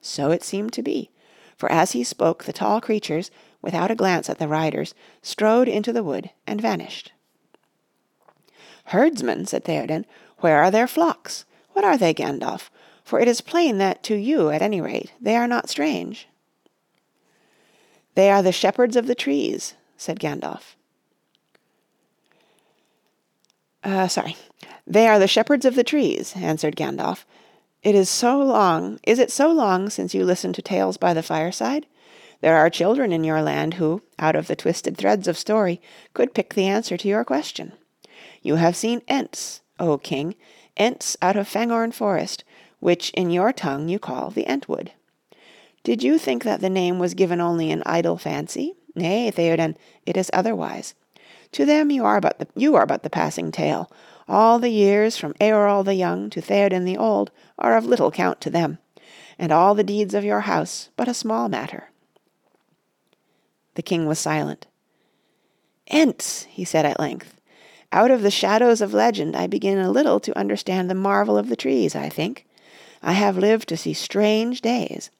So 0.00 0.30
it 0.30 0.42
seemed 0.42 0.72
to 0.72 0.82
be, 0.82 1.10
for 1.56 1.70
as 1.70 1.92
he 1.92 2.02
spoke 2.02 2.44
the 2.44 2.52
tall 2.52 2.80
creatures, 2.80 3.30
without 3.60 3.90
a 3.90 3.94
glance 3.94 4.30
at 4.30 4.38
the 4.38 4.48
riders, 4.48 4.94
strode 5.20 5.68
into 5.68 5.92
the 5.92 6.02
wood 6.02 6.30
and 6.46 6.60
vanished. 6.60 7.12
"Herdsmen!" 8.84 9.44
said 9.44 9.64
Theoden. 9.64 10.06
"Where 10.38 10.62
are 10.62 10.70
their 10.70 10.86
flocks? 10.86 11.44
What 11.72 11.84
are 11.84 11.98
they, 11.98 12.14
Gandalf? 12.14 12.70
For 13.04 13.20
it 13.20 13.28
is 13.28 13.42
plain 13.42 13.76
that 13.78 14.02
to 14.04 14.14
you, 14.14 14.48
at 14.48 14.62
any 14.62 14.80
rate, 14.80 15.12
they 15.20 15.36
are 15.36 15.48
not 15.48 15.68
strange." 15.68 16.28
"They 18.14 18.30
are 18.30 18.42
the 18.42 18.52
shepherds 18.52 18.96
of 18.96 19.06
the 19.06 19.14
trees," 19.14 19.74
said 19.98 20.18
Gandalf. 20.18 20.76
Uh, 23.84 24.08
sorry. 24.08 24.36
"They 24.86 25.06
are 25.06 25.18
the 25.18 25.28
shepherds 25.28 25.64
of 25.64 25.74
the 25.74 25.84
trees," 25.84 26.34
answered 26.36 26.76
Gandalf. 26.76 27.24
"It 27.82 27.94
is 27.94 28.10
so 28.10 28.38
long 28.38 28.98
is 29.04 29.18
it 29.18 29.30
so 29.30 29.52
long 29.52 29.88
since 29.90 30.14
you 30.14 30.24
listened 30.24 30.54
to 30.56 30.62
tales 30.62 30.96
by 30.96 31.14
the 31.14 31.22
fireside? 31.22 31.86
There 32.40 32.56
are 32.56 32.70
children 32.70 33.12
in 33.12 33.24
your 33.24 33.42
land 33.42 33.74
who, 33.74 34.02
out 34.18 34.36
of 34.36 34.46
the 34.46 34.56
twisted 34.56 34.96
threads 34.96 35.26
of 35.26 35.36
story, 35.36 35.80
could 36.14 36.34
pick 36.34 36.54
the 36.54 36.66
answer 36.66 36.96
to 36.96 37.08
your 37.08 37.24
question. 37.24 37.72
You 38.42 38.56
have 38.56 38.76
seen 38.76 39.02
Ents, 39.08 39.60
O 39.80 39.98
King, 39.98 40.34
Ents 40.76 41.16
out 41.20 41.36
of 41.36 41.48
Fangorn 41.48 41.92
Forest, 41.92 42.44
which 42.78 43.10
in 43.10 43.30
your 43.30 43.52
tongue 43.52 43.88
you 43.88 43.98
call 43.98 44.30
the 44.30 44.44
Entwood. 44.44 44.90
Did 45.82 46.02
you 46.02 46.18
think 46.18 46.44
that 46.44 46.60
the 46.60 46.70
name 46.70 46.98
was 46.98 47.14
given 47.14 47.40
only 47.40 47.70
in 47.70 47.82
idle 47.84 48.18
fancy? 48.18 48.74
Nay, 48.94 49.30
Theoden, 49.30 49.76
it 50.06 50.16
is 50.16 50.30
otherwise. 50.32 50.94
To 51.52 51.64
them 51.64 51.90
you 51.90 52.04
are 52.04 52.20
but 52.20 52.38
the, 52.38 52.46
you 52.54 52.74
are 52.76 52.86
but 52.86 53.02
the 53.02 53.10
passing 53.10 53.50
tale. 53.50 53.90
All 54.28 54.58
the 54.58 54.68
years 54.68 55.16
from 55.16 55.34
Eorl 55.34 55.84
the 55.84 55.94
Young 55.94 56.28
to 56.30 56.40
Theoden 56.40 56.84
the 56.84 56.96
Old 56.96 57.30
are 57.58 57.76
of 57.76 57.86
little 57.86 58.10
count 58.10 58.40
to 58.42 58.50
them, 58.50 58.78
and 59.38 59.50
all 59.50 59.74
the 59.74 59.84
deeds 59.84 60.14
of 60.14 60.24
your 60.24 60.40
house 60.40 60.90
but 60.96 61.08
a 61.08 61.14
small 61.14 61.48
matter." 61.48 61.90
The 63.74 63.82
king 63.82 64.06
was 64.06 64.18
silent. 64.18 64.66
"Ents," 65.86 66.44
he 66.44 66.64
said 66.64 66.84
at 66.84 67.00
length. 67.00 67.40
"Out 67.90 68.10
of 68.10 68.20
the 68.22 68.30
shadows 68.30 68.82
of 68.82 68.92
legend 68.92 69.34
I 69.34 69.46
begin 69.46 69.78
a 69.78 69.90
little 69.90 70.20
to 70.20 70.38
understand 70.38 70.90
the 70.90 70.94
marvel 70.94 71.38
of 71.38 71.48
the 71.48 71.56
trees, 71.56 71.96
I 71.96 72.10
think. 72.10 72.44
I 73.02 73.12
have 73.12 73.38
lived 73.38 73.68
to 73.68 73.76
see 73.76 73.94
strange 73.94 74.60
days. 74.60 75.10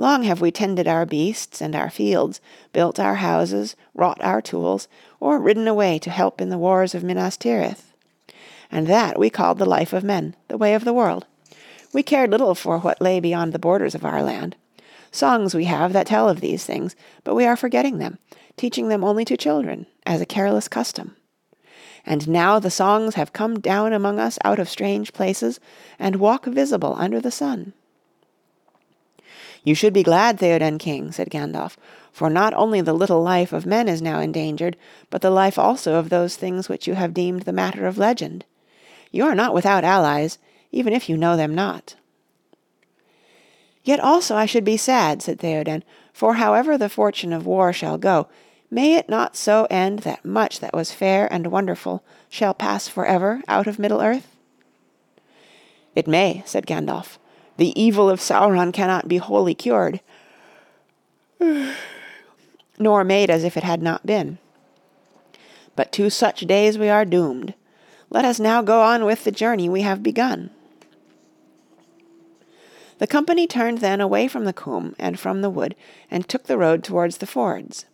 Long 0.00 0.22
have 0.22 0.40
we 0.40 0.50
tended 0.50 0.88
our 0.88 1.04
beasts 1.04 1.60
and 1.60 1.76
our 1.76 1.90
fields, 1.90 2.40
built 2.72 2.98
our 2.98 3.16
houses, 3.16 3.76
wrought 3.92 4.16
our 4.22 4.40
tools, 4.40 4.88
or 5.20 5.38
ridden 5.38 5.68
away 5.68 5.98
to 5.98 6.08
help 6.08 6.40
in 6.40 6.48
the 6.48 6.56
wars 6.56 6.94
of 6.94 7.04
Minas 7.04 7.36
Tirith. 7.36 7.92
And 8.72 8.86
that 8.86 9.18
we 9.18 9.28
called 9.28 9.58
the 9.58 9.66
life 9.66 9.92
of 9.92 10.02
men, 10.02 10.34
the 10.48 10.56
way 10.56 10.72
of 10.72 10.86
the 10.86 10.94
world. 10.94 11.26
We 11.92 12.02
cared 12.02 12.30
little 12.30 12.54
for 12.54 12.78
what 12.78 13.02
lay 13.02 13.20
beyond 13.20 13.52
the 13.52 13.58
borders 13.58 13.94
of 13.94 14.06
our 14.06 14.22
land. 14.22 14.56
Songs 15.12 15.54
we 15.54 15.64
have 15.66 15.92
that 15.92 16.06
tell 16.06 16.30
of 16.30 16.40
these 16.40 16.64
things, 16.64 16.96
but 17.22 17.34
we 17.34 17.44
are 17.44 17.54
forgetting 17.54 17.98
them, 17.98 18.18
teaching 18.56 18.88
them 18.88 19.04
only 19.04 19.26
to 19.26 19.36
children, 19.36 19.84
as 20.06 20.22
a 20.22 20.24
careless 20.24 20.66
custom. 20.66 21.14
And 22.06 22.26
now 22.26 22.58
the 22.58 22.70
songs 22.70 23.16
have 23.16 23.34
come 23.34 23.60
down 23.60 23.92
among 23.92 24.18
us 24.18 24.38
out 24.46 24.58
of 24.58 24.70
strange 24.70 25.12
places, 25.12 25.60
and 25.98 26.16
walk 26.16 26.46
visible 26.46 26.94
under 26.96 27.20
the 27.20 27.30
sun." 27.30 27.74
"You 29.62 29.74
should 29.74 29.92
be 29.92 30.02
glad, 30.02 30.38
Theoden 30.38 30.78
King," 30.78 31.12
said 31.12 31.30
Gandalf, 31.30 31.76
"for 32.12 32.30
not 32.30 32.54
only 32.54 32.80
the 32.80 32.94
little 32.94 33.22
life 33.22 33.52
of 33.52 33.66
men 33.66 33.88
is 33.88 34.00
now 34.00 34.18
endangered, 34.18 34.76
but 35.10 35.20
the 35.20 35.30
life 35.30 35.58
also 35.58 35.96
of 35.96 36.08
those 36.08 36.36
things 36.36 36.68
which 36.68 36.86
you 36.86 36.94
have 36.94 37.12
deemed 37.12 37.42
the 37.42 37.52
matter 37.52 37.86
of 37.86 37.98
legend. 37.98 38.44
You 39.10 39.24
are 39.24 39.34
not 39.34 39.52
without 39.52 39.84
allies, 39.84 40.38
even 40.72 40.92
if 40.92 41.08
you 41.08 41.16
know 41.16 41.36
them 41.36 41.54
not." 41.54 41.94
"Yet 43.84 44.00
also 44.00 44.34
I 44.34 44.46
should 44.46 44.64
be 44.64 44.76
sad," 44.76 45.20
said 45.20 45.38
Theoden, 45.40 45.82
"for 46.12 46.34
however 46.34 46.78
the 46.78 46.88
fortune 46.88 47.32
of 47.32 47.46
war 47.46 47.72
shall 47.72 47.98
go, 47.98 48.28
may 48.70 48.94
it 48.94 49.08
not 49.08 49.36
so 49.36 49.66
end 49.70 50.00
that 50.00 50.24
much 50.24 50.60
that 50.60 50.74
was 50.74 50.92
fair 50.92 51.30
and 51.32 51.48
wonderful 51.48 52.02
shall 52.28 52.54
pass 52.54 52.88
for 52.88 53.04
ever 53.04 53.42
out 53.46 53.66
of 53.66 53.78
Middle 53.78 54.00
earth?" 54.00 54.36
"It 55.94 56.06
may," 56.06 56.42
said 56.46 56.66
Gandalf. 56.66 57.18
The 57.56 57.78
evil 57.80 58.08
of 58.08 58.20
Sauron 58.20 58.72
cannot 58.72 59.08
be 59.08 59.18
wholly 59.18 59.54
cured, 59.54 60.00
nor 62.78 63.04
made 63.04 63.30
as 63.30 63.44
if 63.44 63.56
it 63.56 63.64
had 63.64 63.82
not 63.82 64.06
been. 64.06 64.38
But 65.76 65.92
to 65.92 66.10
such 66.10 66.40
days 66.40 66.78
we 66.78 66.88
are 66.88 67.04
doomed. 67.04 67.54
Let 68.10 68.24
us 68.24 68.40
now 68.40 68.62
go 68.62 68.82
on 68.82 69.04
with 69.04 69.24
the 69.24 69.30
journey 69.30 69.68
we 69.68 69.82
have 69.82 70.02
begun." 70.02 70.50
The 72.98 73.06
company 73.06 73.46
turned 73.46 73.78
then 73.78 74.00
away 74.00 74.28
from 74.28 74.44
the 74.44 74.52
coombe 74.52 74.94
and 74.98 75.18
from 75.18 75.40
the 75.40 75.48
wood, 75.48 75.74
and 76.10 76.28
took 76.28 76.44
the 76.44 76.58
road 76.58 76.84
towards 76.84 77.18
the 77.18 77.26
fords. 77.26 77.86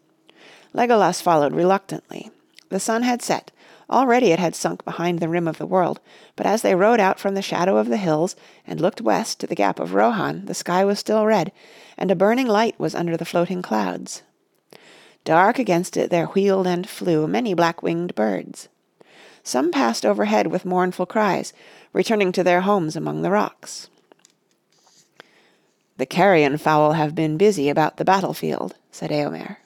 Legolas 0.75 1.23
followed 1.23 1.55
reluctantly. 1.55 2.31
The 2.71 2.81
sun 2.81 3.03
had 3.03 3.23
set, 3.23 3.53
Already 3.89 4.33
it 4.33 4.39
had 4.41 4.57
sunk 4.57 4.85
behind 4.85 5.21
the 5.21 5.29
rim 5.29 5.47
of 5.47 5.59
the 5.59 5.67
world, 5.67 6.01
but 6.35 6.45
as 6.47 6.63
they 6.63 6.75
rode 6.75 6.99
out 6.99 7.21
from 7.21 7.35
the 7.35 7.43
shadow 7.43 7.77
of 7.77 7.89
the 7.89 7.97
hills 7.97 8.35
and 8.67 8.81
looked 8.81 9.01
west 9.01 9.39
to 9.41 9.47
the 9.47 9.55
gap 9.55 9.79
of 9.79 9.95
Rohan 9.95 10.47
the 10.47 10.55
sky 10.55 10.85
was 10.85 10.99
still 10.99 11.25
red, 11.25 11.53
and 11.97 12.11
a 12.11 12.17
burning 12.17 12.49
light 12.49 12.79
was 12.81 12.95
under 12.95 13.17
the 13.17 13.25
floating 13.25 13.63
clouds. 13.63 14.23
Dark 15.25 15.59
against 15.59 15.97
it 15.97 16.11
there 16.11 16.27
wheeled 16.27 16.67
and 16.67 16.89
flew 16.89 17.29
many 17.29 17.55
black-winged 17.55 18.15
birds. 18.15 18.69
Some 19.45 19.71
passed 19.71 20.05
overhead 20.05 20.49
with 20.49 20.65
mournful 20.65 21.07
cries, 21.07 21.53
returning 21.93 22.33
to 22.33 22.43
their 22.43 22.63
homes 22.63 22.97
among 22.97 23.23
the 23.23 23.31
rocks. 23.31 23.89
"The 25.97 26.07
carrion 26.07 26.59
fowl 26.59 26.95
have 26.95 27.15
been 27.15 27.37
busy 27.37 27.69
about 27.69 27.97
the 27.97 28.05
battlefield," 28.05 28.75
said 28.91 29.11
Eomer. 29.11 29.59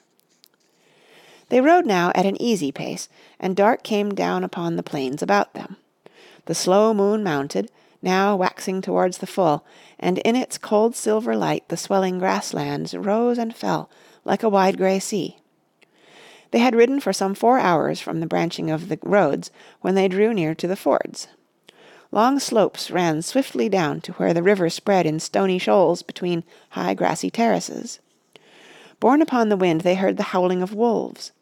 They 1.51 1.59
rode 1.59 1.85
now 1.85 2.13
at 2.15 2.25
an 2.25 2.41
easy 2.41 2.71
pace, 2.71 3.09
and 3.37 3.57
dark 3.57 3.83
came 3.83 4.15
down 4.15 4.45
upon 4.45 4.77
the 4.77 4.83
plains 4.83 5.21
about 5.21 5.53
them. 5.53 5.75
The 6.45 6.55
slow 6.55 6.93
moon 6.93 7.25
mounted, 7.25 7.69
now 8.01 8.37
waxing 8.37 8.81
towards 8.81 9.17
the 9.17 9.27
full, 9.27 9.65
and 9.99 10.19
in 10.19 10.37
its 10.37 10.57
cold 10.57 10.95
silver 10.95 11.35
light 11.35 11.67
the 11.67 11.75
swelling 11.75 12.19
grasslands 12.19 12.93
rose 12.93 13.37
and 13.37 13.53
fell 13.53 13.89
like 14.23 14.43
a 14.43 14.49
wide 14.49 14.77
grey 14.77 14.97
sea. 14.97 15.39
They 16.51 16.59
had 16.59 16.73
ridden 16.73 17.01
for 17.01 17.11
some 17.11 17.35
four 17.35 17.59
hours 17.59 17.99
from 17.99 18.21
the 18.21 18.27
branching 18.27 18.71
of 18.71 18.87
the 18.87 18.97
roads 19.03 19.51
when 19.81 19.93
they 19.95 20.07
drew 20.07 20.33
near 20.33 20.55
to 20.55 20.69
the 20.69 20.77
fords. 20.77 21.27
Long 22.13 22.39
slopes 22.39 22.89
ran 22.89 23.23
swiftly 23.23 23.67
down 23.67 23.99
to 24.01 24.13
where 24.13 24.33
the 24.33 24.41
river 24.41 24.69
spread 24.69 25.05
in 25.05 25.19
stony 25.19 25.59
shoals 25.59 26.01
between 26.01 26.45
high 26.69 26.93
grassy 26.93 27.29
terraces. 27.29 27.99
Borne 29.01 29.21
upon 29.21 29.49
the 29.49 29.57
wind 29.57 29.81
they 29.81 29.95
heard 29.95 30.15
the 30.15 30.31
howling 30.31 30.61
of 30.61 30.73
wolves. 30.73 31.33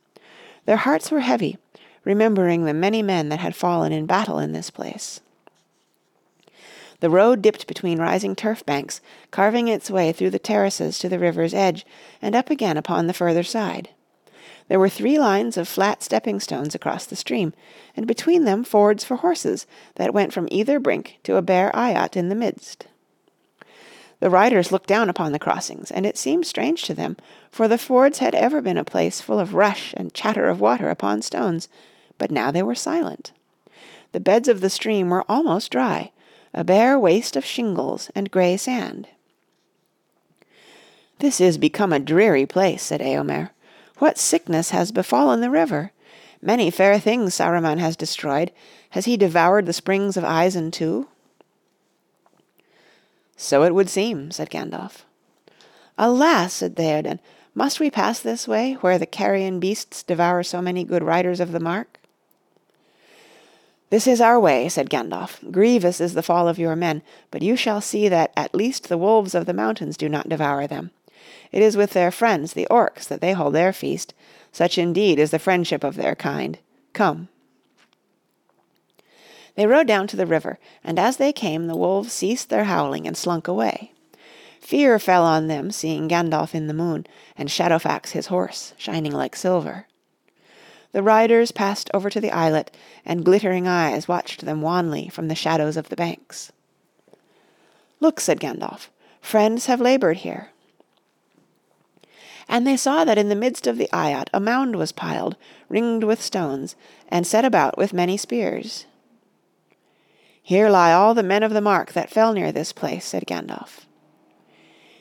Their 0.70 0.78
hearts 0.78 1.10
were 1.10 1.22
heavy, 1.22 1.58
remembering 2.04 2.66
the 2.66 2.76
many 2.76 3.02
men 3.02 3.30
that 3.30 3.40
had 3.40 3.56
fallen 3.56 3.92
in 3.92 4.06
battle 4.06 4.38
in 4.38 4.52
this 4.52 4.70
place. 4.70 5.20
The 7.00 7.10
road 7.10 7.42
dipped 7.42 7.66
between 7.66 7.98
rising 7.98 8.36
turf 8.36 8.64
banks, 8.68 9.02
carving 9.32 9.68
its 9.68 9.90
way 9.90 10.12
through 10.12 10.30
the 10.30 10.38
terraces 10.38 11.00
to 11.00 11.10
the 11.10 11.18
river's 11.18 11.56
edge 11.56 11.88
and 12.22 12.36
up 12.36 12.52
again 12.52 12.78
upon 12.78 13.08
the 13.08 13.16
further 13.16 13.42
side. 13.42 13.90
There 14.68 14.78
were 14.78 14.90
three 14.90 15.18
lines 15.18 15.58
of 15.58 15.68
flat 15.68 16.04
stepping 16.04 16.40
stones 16.40 16.76
across 16.76 17.08
the 17.08 17.16
stream, 17.16 17.52
and 17.98 18.06
between 18.06 18.44
them 18.46 18.64
fords 18.64 19.04
for 19.04 19.16
horses 19.16 19.66
that 19.96 20.14
went 20.14 20.34
from 20.34 20.48
either 20.52 20.80
brink 20.80 21.18
to 21.24 21.38
a 21.38 21.42
bare 21.42 21.76
eyot 21.76 22.16
in 22.16 22.30
the 22.30 22.36
midst. 22.36 22.86
The 24.20 24.30
riders 24.30 24.72
looked 24.72 24.88
down 24.88 25.10
upon 25.10 25.32
the 25.32 25.40
crossings, 25.40 25.92
and 25.92 26.06
it 26.06 26.18
seemed 26.18 26.46
strange 26.46 26.84
to 26.84 26.94
them, 26.94 27.16
for 27.50 27.68
the 27.68 27.78
fords 27.78 28.20
had 28.20 28.36
ever 28.36 28.62
been 28.62 28.78
a 28.78 28.84
place 28.84 29.22
full 29.22 29.40
of 29.40 29.54
rush 29.54 29.94
and 29.96 30.14
chatter 30.14 30.50
of 30.50 30.60
water 30.60 30.90
upon 30.90 31.22
stones, 31.22 31.70
but 32.18 32.32
now 32.32 32.52
they 32.52 32.64
were 32.64 32.76
silent. 32.76 33.32
The 34.12 34.20
beds 34.20 34.48
of 34.48 34.60
the 34.60 34.70
stream 34.70 35.10
were 35.10 35.24
almost 35.30 35.72
dry, 35.72 36.12
a 36.54 36.64
bare 36.64 37.00
waste 37.00 37.36
of 37.36 37.46
shingles 37.46 38.10
and 38.14 38.32
grey 38.32 38.58
sand. 38.58 39.08
"This 41.20 41.40
is 41.40 41.58
become 41.58 41.94
a 41.94 42.00
dreary 42.00 42.46
place," 42.46 42.84
said 42.84 43.02
Eomer. 43.02 43.52
"What 44.00 44.18
sickness 44.18 44.72
has 44.72 44.92
befallen 44.92 45.42
the 45.42 45.50
river? 45.50 45.92
Many 46.42 46.72
fair 46.72 47.00
things 47.00 47.36
Saruman 47.36 47.80
has 47.80 47.96
destroyed. 47.96 48.52
Has 48.92 49.06
he 49.06 49.16
devoured 49.16 49.66
the 49.66 49.74
springs 49.74 50.18
of 50.18 50.24
Isen 50.24 50.72
too?" 50.72 51.08
"So 53.42 53.64
it 53.64 53.74
would 53.74 53.90
seem," 53.90 54.32
said 54.32 54.50
Gandalf. 54.50 55.06
"Alas!" 55.98 56.56
said 56.56 56.76
Theoden, 56.76 57.22
"must 57.56 57.80
we 57.80 57.90
pass 57.90 58.20
this 58.20 58.50
way, 58.50 58.74
where 58.82 59.00
the 59.00 59.06
carrion 59.06 59.62
beasts 59.62 60.04
devour 60.04 60.44
so 60.44 60.62
many 60.62 60.84
good 60.84 61.04
riders 61.04 61.40
of 61.40 61.54
the 61.54 61.60
mark?" 61.62 62.02
"This 63.92 64.08
is 64.08 64.20
our 64.20 64.38
way," 64.38 64.68
said 64.68 64.90
Gandalf. 64.90 65.40
"Grievous 65.52 66.02
is 66.02 66.16
the 66.16 66.22
fall 66.22 66.50
of 66.50 66.60
your 66.60 66.76
men, 66.76 67.02
but 67.32 67.42
you 67.42 67.56
shall 67.56 67.80
see 67.80 68.10
that 68.10 68.34
at 68.36 68.54
least 68.54 68.90
the 68.90 68.98
wolves 68.98 69.34
of 69.34 69.46
the 69.46 69.54
mountains 69.54 69.96
do 69.96 70.10
not 70.10 70.28
devour 70.28 70.68
them. 70.68 70.92
It 71.54 71.62
is 71.62 71.78
with 71.78 71.92
their 71.92 72.12
friends, 72.12 72.52
the 72.52 72.68
Orcs, 72.70 73.08
that 73.08 73.22
they 73.22 73.32
hold 73.32 73.56
their 73.56 73.72
feast. 73.72 74.14
Such 74.52 74.78
indeed 74.78 75.18
is 75.18 75.32
the 75.32 75.40
friendship 75.40 75.86
of 75.86 75.96
their 75.96 76.14
kind. 76.14 76.58
Come." 76.92 77.30
They 79.60 79.68
rode 79.68 79.88
down 79.88 80.08
to 80.08 80.16
the 80.16 80.26
river, 80.26 80.58
and 80.86 80.98
as 80.98 81.18
they 81.18 81.34
came 81.34 81.68
the 81.68 81.76
wolves 81.76 82.14
ceased 82.14 82.48
their 82.48 82.64
howling 82.64 83.06
and 83.06 83.18
slunk 83.18 83.46
away. 83.46 83.92
Fear 84.62 85.00
fell 85.00 85.26
on 85.26 85.48
them 85.48 85.70
seeing 85.70 86.08
Gandalf 86.08 86.56
in 86.56 86.68
the 86.68 86.74
moon, 86.74 87.06
and 87.38 87.50
Shadowfax 87.50 88.12
his 88.12 88.28
horse, 88.28 88.74
shining 88.78 89.12
like 89.12 89.36
silver. 89.36 89.86
The 90.94 91.04
riders 91.04 91.52
passed 91.52 91.90
over 91.94 92.10
to 92.10 92.22
the 92.22 92.32
islet, 92.32 92.72
and 93.04 93.26
glittering 93.26 93.68
eyes 93.68 94.08
watched 94.08 94.46
them 94.46 94.62
wanly 94.62 95.10
from 95.10 95.28
the 95.28 95.36
shadows 95.36 95.76
of 95.76 95.90
the 95.90 95.98
banks. 95.98 96.54
"Look," 98.00 98.22
said 98.22 98.40
Gandalf, 98.40 98.88
"friends 99.20 99.66
have 99.66 99.82
laboured 99.82 100.20
here." 100.20 100.52
And 102.48 102.66
they 102.66 102.78
saw 102.78 103.04
that 103.04 103.18
in 103.18 103.28
the 103.28 103.36
midst 103.36 103.68
of 103.68 103.78
the 103.78 103.90
eyot 103.92 104.30
a 104.34 104.40
mound 104.40 104.78
was 104.78 104.94
piled, 104.94 105.36
ringed 105.68 106.06
with 106.06 106.22
stones, 106.22 106.78
and 107.10 107.28
set 107.28 107.44
about 107.44 107.78
with 107.78 107.92
many 107.92 108.16
spears. 108.16 108.86
Here 110.42 110.70
lie 110.70 110.94
all 110.94 111.14
the 111.14 111.24
men 111.24 111.44
of 111.44 111.54
the 111.54 111.62
mark 111.62 111.94
that 111.94 112.10
fell 112.10 112.34
near 112.34 112.52
this 112.52 112.74
place, 112.74 113.06
said 113.06 113.26
Gandalf. 113.28 113.86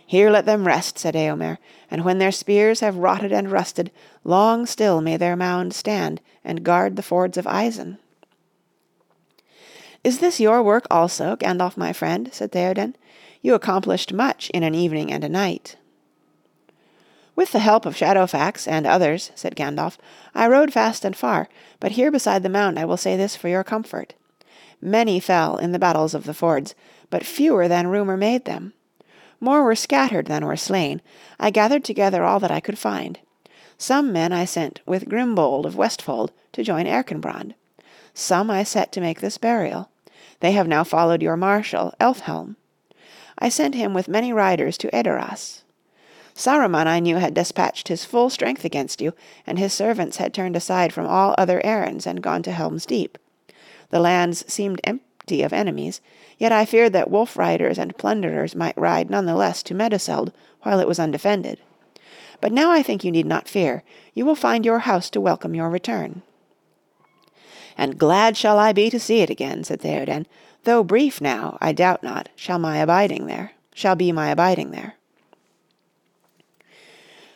Here 0.06 0.30
let 0.30 0.46
them 0.46 0.66
rest, 0.66 0.98
said 0.98 1.14
Eomer, 1.14 1.58
and 1.90 2.04
when 2.04 2.18
their 2.18 2.32
spears 2.32 2.80
have 2.80 2.96
rotted 2.96 3.30
and 3.30 3.52
rusted, 3.52 3.90
long 4.24 4.64
still 4.64 5.02
may 5.02 5.16
their 5.18 5.36
mound 5.36 5.74
stand 5.74 6.20
and 6.42 6.64
guard 6.64 6.96
the 6.96 7.02
fords 7.02 7.36
of 7.36 7.44
Isen. 7.44 7.98
Is 10.02 10.20
this 10.20 10.40
your 10.40 10.62
work 10.62 10.86
also, 10.90 11.36
Gandalf 11.36 11.76
my 11.76 11.92
friend? 11.92 12.30
said 12.32 12.52
Theoden. 12.52 12.94
You 13.42 13.54
accomplished 13.54 14.12
much 14.12 14.48
in 14.50 14.62
an 14.62 14.74
evening 14.74 15.12
and 15.12 15.24
a 15.24 15.28
night. 15.28 15.76
With 17.36 17.52
the 17.52 17.58
help 17.58 17.84
of 17.86 17.94
Shadowfax 17.94 18.66
and 18.66 18.86
others, 18.86 19.30
said 19.34 19.54
Gandalf, 19.54 19.98
I 20.34 20.48
rode 20.48 20.72
fast 20.72 21.04
and 21.04 21.14
far, 21.14 21.48
but 21.80 21.92
here 21.92 22.10
beside 22.10 22.42
the 22.42 22.48
mound 22.48 22.78
I 22.78 22.84
will 22.84 22.96
say 22.96 23.16
this 23.16 23.36
for 23.36 23.48
your 23.48 23.62
comfort. 23.62 24.14
Many 24.80 25.18
fell 25.20 25.56
in 25.56 25.72
the 25.72 25.78
battles 25.78 26.14
of 26.14 26.24
the 26.24 26.34
fords, 26.34 26.74
but 27.10 27.26
fewer 27.26 27.68
than 27.68 27.88
rumour 27.88 28.16
made 28.16 28.44
them. 28.44 28.72
More 29.40 29.62
were 29.62 29.74
scattered 29.74 30.26
than 30.26 30.44
were 30.44 30.56
slain. 30.56 31.00
I 31.38 31.50
gathered 31.50 31.84
together 31.84 32.24
all 32.24 32.40
that 32.40 32.50
I 32.50 32.60
could 32.60 32.78
find. 32.78 33.18
Some 33.76 34.12
men 34.12 34.32
I 34.32 34.44
sent 34.44 34.80
with 34.86 35.08
Grimbold 35.08 35.64
of 35.64 35.76
Westfold 35.76 36.32
to 36.52 36.64
join 36.64 36.86
Erkenbrand. 36.86 37.54
Some 38.14 38.50
I 38.50 38.64
set 38.64 38.90
to 38.92 39.00
make 39.00 39.20
this 39.20 39.38
burial. 39.38 39.90
They 40.40 40.52
have 40.52 40.66
now 40.66 40.84
followed 40.84 41.22
your 41.22 41.36
marshal, 41.36 41.94
Elfhelm. 42.00 42.56
I 43.38 43.48
sent 43.48 43.76
him 43.76 43.94
with 43.94 44.08
many 44.08 44.32
riders 44.32 44.76
to 44.78 44.94
Edoras. 44.94 45.62
Saruman 46.34 46.86
I 46.86 47.00
knew 47.00 47.16
had 47.16 47.34
despatched 47.34 47.88
his 47.88 48.04
full 48.04 48.30
strength 48.30 48.64
against 48.64 49.00
you, 49.00 49.12
and 49.46 49.58
his 49.58 49.72
servants 49.72 50.18
had 50.18 50.34
turned 50.34 50.56
aside 50.56 50.92
from 50.92 51.06
all 51.06 51.34
other 51.36 51.60
errands 51.64 52.06
and 52.06 52.22
gone 52.22 52.42
to 52.44 52.52
Helm's 52.52 52.86
Deep. 52.86 53.18
The 53.90 54.00
lands 54.00 54.44
seemed 54.52 54.80
empty 54.84 55.42
of 55.42 55.52
enemies, 55.52 56.00
yet 56.38 56.52
I 56.52 56.64
feared 56.64 56.92
that 56.92 57.10
wolf 57.10 57.36
riders 57.36 57.78
and 57.78 57.96
plunderers 57.96 58.54
might 58.54 58.76
ride 58.76 59.10
none 59.10 59.26
the 59.26 59.34
less 59.34 59.62
to 59.64 59.74
Meduseld 59.74 60.32
while 60.62 60.80
it 60.80 60.88
was 60.88 60.98
undefended. 60.98 61.58
But 62.40 62.52
now 62.52 62.70
I 62.70 62.82
think 62.82 63.02
you 63.02 63.10
need 63.10 63.26
not 63.26 63.48
fear. 63.48 63.82
You 64.14 64.24
will 64.24 64.34
find 64.34 64.64
your 64.64 64.80
house 64.80 65.10
to 65.10 65.20
welcome 65.20 65.54
your 65.54 65.70
return. 65.70 66.22
And 67.76 67.98
glad 67.98 68.36
shall 68.36 68.58
I 68.58 68.72
be 68.72 68.90
to 68.90 69.00
see 69.00 69.20
it 69.20 69.30
again, 69.30 69.64
said 69.64 69.80
Theoden. 69.80 70.26
Though 70.64 70.84
brief 70.84 71.20
now, 71.20 71.56
I 71.60 71.72
doubt 71.72 72.02
not, 72.02 72.28
shall 72.36 72.58
my 72.58 72.78
abiding 72.78 73.26
there, 73.26 73.52
shall 73.72 73.94
be 73.94 74.12
my 74.12 74.30
abiding 74.30 74.72
there. 74.72 74.94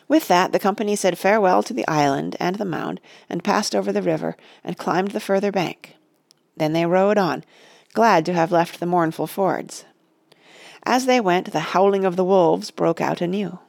With 0.07 0.27
that 0.27 0.51
the 0.51 0.59
company 0.59 0.95
said 0.95 1.17
farewell 1.17 1.63
to 1.63 1.73
the 1.73 1.87
island 1.87 2.35
and 2.39 2.57
the 2.57 2.65
mound, 2.65 2.99
and 3.29 3.43
passed 3.43 3.73
over 3.73 3.91
the 3.91 4.01
river, 4.01 4.35
and 4.63 4.77
climbed 4.77 5.11
the 5.11 5.19
further 5.19 5.51
bank. 5.51 5.95
Then 6.55 6.73
they 6.73 6.85
rode 6.85 7.17
on, 7.17 7.43
glad 7.93 8.25
to 8.25 8.33
have 8.33 8.51
left 8.51 8.79
the 8.79 8.85
mournful 8.85 9.27
fords. 9.27 9.85
As 10.83 11.05
they 11.05 11.19
went, 11.19 11.51
the 11.51 11.59
howling 11.59 12.05
of 12.05 12.15
the 12.15 12.25
wolves 12.25 12.71
broke 12.71 12.99
out 12.99 13.21
anew. 13.21 13.59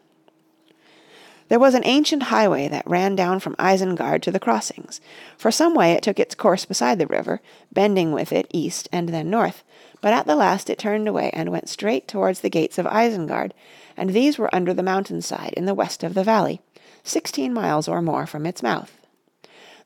There 1.49 1.61
was 1.61 1.75
an 1.75 1.85
ancient 1.85 2.25
highway 2.25 2.68
that 2.68 2.87
ran 2.87 3.14
down 3.14 3.38
from 3.38 3.55
Isengard 3.57 4.23
to 4.23 4.31
the 4.31 4.40
crossings. 4.40 5.01
For 5.37 5.51
some 5.51 5.75
way 5.75 5.92
it 5.92 6.03
took 6.03 6.18
its 6.18 6.35
course 6.35 6.64
beside 6.64 6.99
the 6.99 7.07
river, 7.07 7.40
bending 7.70 8.12
with 8.12 8.33
it 8.33 8.47
east 8.51 8.88
and 8.90 9.11
then 9.11 9.29
north, 9.29 9.62
but 10.01 10.14
at 10.14 10.27
the 10.27 10.37
last 10.37 10.70
it 10.70 10.79
turned 10.79 11.07
away 11.07 11.31
and 11.35 11.51
went 11.51 11.68
straight 11.68 12.09
towards 12.09 12.40
the 12.40 12.51
gates 12.51 12.79
of 12.79 12.87
Isengard, 12.87 13.53
and 13.97 14.11
these 14.11 14.38
were 14.38 14.53
under 14.55 14.73
the 14.73 14.83
mountain 14.83 15.20
side 15.20 15.53
in 15.55 15.66
the 15.66 15.75
west 15.75 16.03
of 16.03 16.14
the 16.14 16.25
valley, 16.25 16.62
sixteen 17.03 17.53
miles 17.53 17.88
or 17.88 18.01
more 18.01 18.27
from 18.27 18.47
its 18.47 18.62
mouth. 18.62 18.97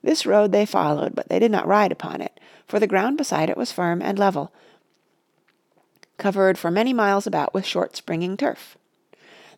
This 0.01 0.25
road 0.25 0.53
they 0.53 0.65
followed, 0.65 1.13
but 1.13 1.27
they 1.27 1.39
did 1.39 1.51
not 1.51 1.67
ride 1.67 1.91
upon 1.91 2.21
it, 2.21 2.39
for 2.69 2.79
the 2.79 2.87
ground 2.87 3.17
beside 3.17 3.49
it 3.49 3.57
was 3.57 3.71
firm 3.71 3.99
and 3.99 4.19
level, 4.19 4.53
covered 6.19 6.57
for 6.57 6.69
many 6.69 6.93
miles 6.93 7.25
about 7.25 7.51
with 7.51 7.65
short 7.65 7.95
springing 7.95 8.37
turf. 8.37 8.77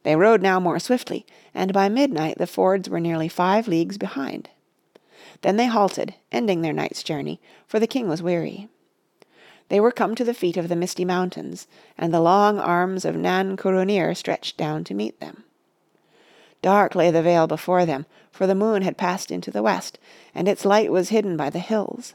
They 0.03 0.15
rode 0.15 0.41
now 0.41 0.59
more 0.61 0.79
swiftly, 0.79 1.25
and 1.53 1.73
by 1.73 1.89
midnight 1.89 2.37
the 2.37 2.47
fords 2.47 2.89
were 2.89 3.01
nearly 3.01 3.27
five 3.27 3.67
leagues 3.67 3.97
behind. 3.97 4.49
Then 5.41 5.57
they 5.57 5.67
halted, 5.67 6.15
ending 6.31 6.61
their 6.61 6.71
night's 6.71 7.03
journey, 7.03 7.41
for 7.67 7.79
the 7.79 7.87
king 7.87 8.07
was 8.07 8.23
weary. 8.23 8.69
They 9.67 9.81
were 9.81 9.91
come 9.91 10.15
to 10.15 10.23
the 10.23 10.33
feet 10.33 10.55
of 10.55 10.69
the 10.69 10.75
misty 10.75 11.03
mountains, 11.03 11.67
and 11.97 12.13
the 12.13 12.21
long 12.21 12.59
arms 12.59 13.03
of 13.03 13.15
Nan 13.15 13.57
Curunir 13.57 14.15
stretched 14.15 14.55
down 14.55 14.83
to 14.85 14.93
meet 14.93 15.19
them. 15.19 15.43
Dark 16.61 16.95
lay 16.95 17.11
the 17.11 17.21
vale 17.21 17.47
before 17.47 17.85
them, 17.85 18.05
for 18.31 18.47
the 18.47 18.55
moon 18.55 18.83
had 18.83 18.97
passed 18.97 19.31
into 19.31 19.51
the 19.51 19.63
west, 19.63 19.99
and 20.33 20.47
its 20.47 20.63
light 20.63 20.91
was 20.91 21.09
hidden 21.09 21.35
by 21.35 21.49
the 21.49 21.59
hills. 21.59 22.13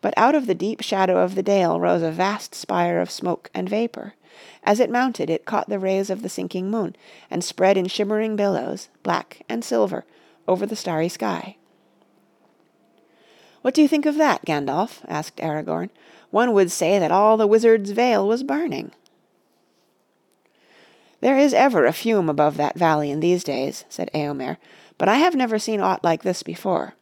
But 0.00 0.14
out 0.16 0.34
of 0.34 0.46
the 0.46 0.54
deep 0.54 0.80
shadow 0.80 1.18
of 1.18 1.34
the 1.34 1.42
dale 1.42 1.78
rose 1.78 2.02
a 2.02 2.10
vast 2.10 2.54
spire 2.54 3.00
of 3.00 3.10
smoke 3.10 3.50
and 3.52 3.68
vapour. 3.68 4.14
As 4.64 4.80
it 4.80 4.90
mounted 4.90 5.28
it 5.28 5.44
caught 5.44 5.68
the 5.68 5.78
rays 5.78 6.08
of 6.08 6.22
the 6.22 6.28
sinking 6.28 6.70
moon, 6.70 6.96
and 7.30 7.44
spread 7.44 7.76
in 7.76 7.86
shimmering 7.86 8.36
billows, 8.36 8.88
black 9.02 9.42
and 9.48 9.64
silver, 9.64 10.04
over 10.48 10.64
the 10.64 10.76
starry 10.76 11.08
sky. 11.08 11.56
"What 13.62 13.74
do 13.74 13.82
you 13.82 13.88
think 13.88 14.06
of 14.06 14.16
that, 14.16 14.44
Gandalf?" 14.46 15.02
asked 15.06 15.36
Aragorn. 15.36 15.90
"One 16.30 16.54
would 16.54 16.70
say 16.70 16.98
that 16.98 17.12
all 17.12 17.36
the 17.36 17.46
Wizard's 17.46 17.90
Vale 17.90 18.26
was 18.26 18.42
burning." 18.42 18.92
"There 21.20 21.36
is 21.36 21.52
ever 21.52 21.84
a 21.84 21.92
fume 21.92 22.30
above 22.30 22.56
that 22.56 22.78
valley 22.78 23.10
in 23.10 23.20
these 23.20 23.44
days," 23.44 23.84
said 23.90 24.10
Eomer, 24.14 24.56
"but 24.96 25.08
I 25.08 25.16
have 25.16 25.34
never 25.34 25.58
seen 25.58 25.80
aught 25.80 26.02
like 26.02 26.22
this 26.22 26.42
before. 26.42 26.94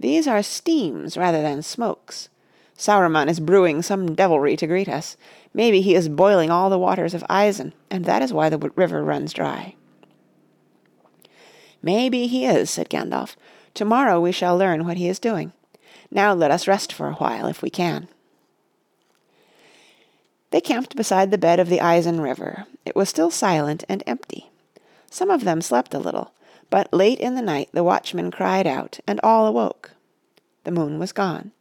These 0.00 0.26
are 0.26 0.42
steams 0.42 1.18
rather 1.18 1.42
than 1.42 1.60
smokes. 1.60 2.30
Saruman 2.74 3.28
is 3.28 3.38
brewing 3.38 3.82
some 3.82 4.14
devilry 4.14 4.56
to 4.56 4.66
greet 4.66 4.88
us. 4.88 5.18
Maybe 5.52 5.82
he 5.82 5.94
is 5.94 6.08
boiling 6.08 6.50
all 6.50 6.70
the 6.70 6.78
waters 6.78 7.12
of 7.12 7.22
Isen, 7.28 7.74
and 7.90 8.06
that 8.06 8.22
is 8.22 8.32
why 8.32 8.48
the 8.48 8.72
river 8.76 9.04
runs 9.04 9.34
dry." 9.34 9.74
"Maybe 11.82 12.26
he 12.26 12.46
is," 12.46 12.70
said 12.70 12.88
Gandalf. 12.88 13.36
"To-morrow 13.74 14.18
we 14.18 14.32
shall 14.32 14.56
learn 14.56 14.86
what 14.86 14.96
he 14.96 15.06
is 15.06 15.18
doing. 15.18 15.52
Now 16.10 16.32
let 16.32 16.50
us 16.50 16.66
rest 16.66 16.94
for 16.94 17.08
a 17.08 17.14
while, 17.14 17.46
if 17.46 17.60
we 17.60 17.68
can." 17.68 18.08
They 20.50 20.62
camped 20.62 20.96
beside 20.96 21.30
the 21.30 21.38
bed 21.38 21.60
of 21.60 21.68
the 21.68 21.78
Isen 21.78 22.22
River. 22.22 22.64
It 22.86 22.96
was 22.96 23.10
still 23.10 23.30
silent 23.30 23.84
and 23.86 24.02
empty. 24.06 24.50
Some 25.10 25.28
of 25.28 25.44
them 25.44 25.60
slept 25.60 25.92
a 25.92 25.98
little. 25.98 26.32
But 26.70 26.92
late 26.92 27.18
in 27.18 27.34
the 27.34 27.42
night 27.42 27.68
the 27.72 27.84
watchman 27.84 28.30
cried 28.30 28.66
out, 28.66 29.00
and 29.06 29.20
all 29.22 29.46
awoke. 29.46 29.90
The 30.64 30.70
moon 30.70 30.98
was 30.98 31.12
gone. 31.12 31.52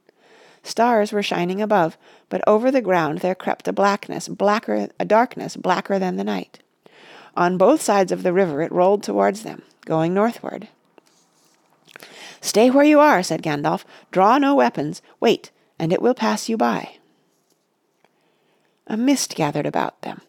Stars 0.62 1.12
were 1.12 1.24
shining 1.24 1.62
above, 1.62 1.98
but 2.30 2.43
over 2.45 2.69
the 2.69 2.82
ground 2.82 3.19
there 3.19 3.36
crept 3.36 3.67
a 3.67 3.74
blackness 3.74 4.28
blacker 4.28 4.89
a 5.00 5.06
darkness 5.06 5.56
blacker 5.56 5.98
than 5.98 6.17
the 6.17 6.24
night. 6.24 6.60
On 7.36 7.58
both 7.58 7.82
sides 7.82 8.12
of 8.12 8.24
the 8.24 8.34
river 8.34 8.62
it 8.62 8.72
rolled 8.72 9.02
towards 9.02 9.43
them, 9.43 9.63
going 9.86 10.13
northward. 10.13 10.67
"Stay 12.41 12.69
where 12.69 12.86
you 12.86 13.00
are," 13.00 13.24
said 13.24 13.41
Gandalf. 13.41 13.86
"Draw 14.12 14.38
no 14.38 14.56
weapons. 14.56 15.02
Wait, 15.19 15.50
and 15.80 15.91
it 15.91 16.02
will 16.02 16.13
pass 16.13 16.50
you 16.50 16.58
by." 16.58 16.98
A 18.88 18.98
mist 18.98 19.36
gathered 19.36 19.65
about 19.65 20.02
them. 20.02 20.22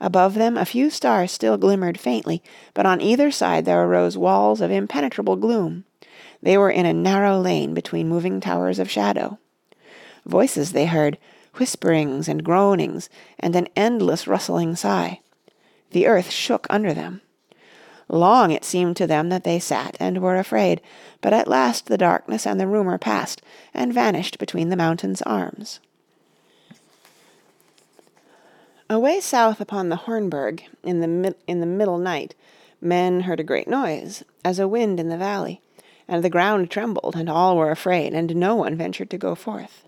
Above 0.00 0.34
them 0.34 0.56
a 0.56 0.64
few 0.64 0.90
stars 0.90 1.32
still 1.32 1.56
glimmered 1.56 1.98
faintly, 1.98 2.42
but 2.74 2.86
on 2.86 3.00
either 3.00 3.30
side 3.30 3.64
there 3.64 3.82
arose 3.84 4.18
walls 4.18 4.60
of 4.60 4.70
impenetrable 4.70 5.36
gloom. 5.36 5.84
They 6.42 6.58
were 6.58 6.70
in 6.70 6.86
a 6.86 6.92
narrow 6.92 7.40
lane 7.40 7.72
between 7.72 8.08
moving 8.08 8.40
towers 8.40 8.78
of 8.78 8.90
shadow. 8.90 9.38
Voices 10.26 10.72
they 10.72 10.86
heard, 10.86 11.18
whisperings 11.54 12.28
and 12.28 12.44
groanings, 12.44 13.08
and 13.38 13.56
an 13.56 13.68
endless 13.74 14.26
rustling 14.26 14.76
sigh. 14.76 15.20
The 15.90 16.06
earth 16.06 16.30
shook 16.30 16.66
under 16.68 16.92
them. 16.92 17.22
Long 18.08 18.50
it 18.50 18.64
seemed 18.64 18.96
to 18.98 19.06
them 19.06 19.30
that 19.30 19.44
they 19.44 19.58
sat 19.58 19.96
and 19.98 20.18
were 20.18 20.36
afraid, 20.36 20.80
but 21.20 21.32
at 21.32 21.48
last 21.48 21.86
the 21.86 21.98
darkness 21.98 22.46
and 22.46 22.60
the 22.60 22.68
rumour 22.68 22.98
passed, 22.98 23.42
and 23.74 23.92
vanished 23.92 24.38
between 24.38 24.68
the 24.68 24.76
mountain's 24.76 25.22
arms. 25.22 25.80
Away 28.88 29.18
south 29.20 29.60
upon 29.60 29.88
the 29.88 29.96
Hornburg, 29.96 30.62
in 30.84 31.00
the, 31.00 31.34
in 31.48 31.58
the 31.58 31.66
middle 31.66 31.98
night, 31.98 32.36
men 32.80 33.22
heard 33.22 33.40
a 33.40 33.44
great 33.44 33.66
noise, 33.66 34.22
as 34.44 34.60
a 34.60 34.68
wind 34.68 35.00
in 35.00 35.08
the 35.08 35.16
valley, 35.16 35.60
and 36.06 36.22
the 36.22 36.30
ground 36.30 36.70
trembled, 36.70 37.16
and 37.16 37.28
all 37.28 37.56
were 37.56 37.72
afraid, 37.72 38.14
and 38.14 38.36
no 38.36 38.54
one 38.54 38.76
ventured 38.76 39.10
to 39.10 39.18
go 39.18 39.34
forth. 39.34 39.82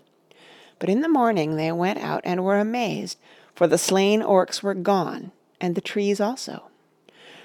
But 0.79 0.89
in 0.89 0.99
the 0.99 1.07
morning 1.07 1.55
they 1.55 1.71
went 1.71 1.99
out 1.99 2.19
and 2.25 2.43
were 2.43 2.59
amazed, 2.59 3.17
for 3.55 3.67
the 3.67 3.77
slain 3.77 4.21
orcs 4.21 4.61
were 4.61 4.73
gone, 4.73 5.31
and 5.61 5.75
the 5.75 5.81
trees 5.81 6.19
also. 6.19 6.63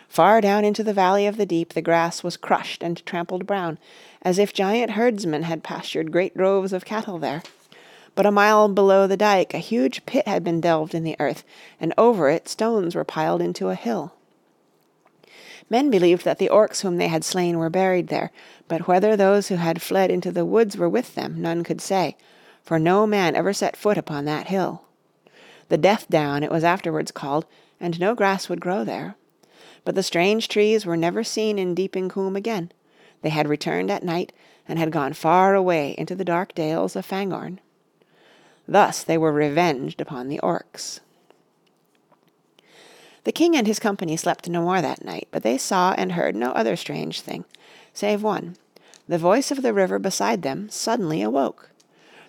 Far 0.08 0.40
down 0.40 0.64
into 0.64 0.82
the 0.82 0.92
valley 0.92 1.24
of 1.24 1.36
the 1.36 1.46
deep 1.46 1.72
the 1.72 1.82
grass 1.82 2.24
was 2.24 2.36
crushed 2.36 2.82
and 2.82 3.04
trampled 3.06 3.46
brown, 3.46 3.78
as 4.22 4.40
if 4.40 4.52
giant 4.52 4.92
herdsmen 4.92 5.44
had 5.44 5.62
pastured 5.62 6.10
great 6.10 6.36
droves 6.36 6.72
of 6.72 6.84
cattle 6.84 7.20
there. 7.20 7.42
But 8.14 8.26
a 8.26 8.30
mile 8.30 8.68
below 8.68 9.06
the 9.06 9.16
dike 9.16 9.54
a 9.54 9.58
huge 9.58 10.06
pit 10.06 10.28
had 10.28 10.44
been 10.44 10.60
delved 10.60 10.94
in 10.94 11.04
the 11.04 11.16
earth, 11.18 11.44
and 11.80 11.92
over 11.98 12.28
it 12.28 12.48
stones 12.48 12.94
were 12.94 13.04
piled 13.04 13.42
into 13.42 13.70
a 13.70 13.74
hill. 13.74 14.14
Men 15.68 15.90
believed 15.90 16.24
that 16.24 16.38
the 16.38 16.50
orcs 16.50 16.82
whom 16.82 16.98
they 16.98 17.08
had 17.08 17.24
slain 17.24 17.58
were 17.58 17.70
buried 17.70 18.08
there, 18.08 18.30
but 18.68 18.86
whether 18.86 19.16
those 19.16 19.48
who 19.48 19.56
had 19.56 19.82
fled 19.82 20.10
into 20.10 20.30
the 20.30 20.44
woods 20.44 20.76
were 20.76 20.88
with 20.88 21.14
them 21.14 21.40
none 21.40 21.64
could 21.64 21.80
say, 21.80 22.16
for 22.62 22.78
no 22.78 23.06
man 23.06 23.34
ever 23.34 23.52
set 23.52 23.76
foot 23.76 23.98
upon 23.98 24.24
that 24.24 24.48
hill. 24.48 24.82
The 25.68 25.78
Death 25.78 26.08
Down 26.08 26.42
it 26.42 26.50
was 26.50 26.64
afterwards 26.64 27.10
called, 27.10 27.46
and 27.80 27.98
no 27.98 28.14
grass 28.14 28.48
would 28.48 28.60
grow 28.60 28.84
there. 28.84 29.16
But 29.84 29.94
the 29.94 30.02
strange 30.02 30.48
trees 30.48 30.86
were 30.86 30.96
never 30.96 31.24
seen 31.24 31.58
in 31.58 31.74
Deeping 31.74 32.08
Coombe 32.08 32.36
again. 32.36 32.70
They 33.22 33.30
had 33.30 33.48
returned 33.48 33.90
at 33.90 34.04
night, 34.04 34.32
and 34.68 34.78
had 34.78 34.92
gone 34.92 35.12
far 35.12 35.54
away 35.54 35.94
into 35.98 36.14
the 36.14 36.24
dark 36.24 36.54
dales 36.54 36.96
of 36.96 37.06
Fangorn. 37.06 37.58
Thus 38.66 39.04
they 39.04 39.18
were 39.18 39.32
revenged 39.32 40.00
upon 40.00 40.28
the 40.28 40.40
orcs. 40.42 41.00
The 43.24 43.32
king 43.32 43.56
and 43.56 43.66
his 43.66 43.78
company 43.78 44.16
slept 44.16 44.48
no 44.48 44.62
more 44.62 44.82
that 44.82 45.04
night, 45.04 45.28
but 45.30 45.42
they 45.42 45.56
saw 45.56 45.94
and 45.96 46.12
heard 46.12 46.36
no 46.36 46.52
other 46.52 46.76
strange 46.76 47.20
thing, 47.22 47.44
save 47.92 48.22
one. 48.22 48.56
The 49.08 49.18
voice 49.18 49.50
of 49.50 49.62
the 49.62 49.72
river 49.72 49.98
beside 49.98 50.42
them 50.42 50.68
suddenly 50.70 51.22
awoke. 51.22 51.70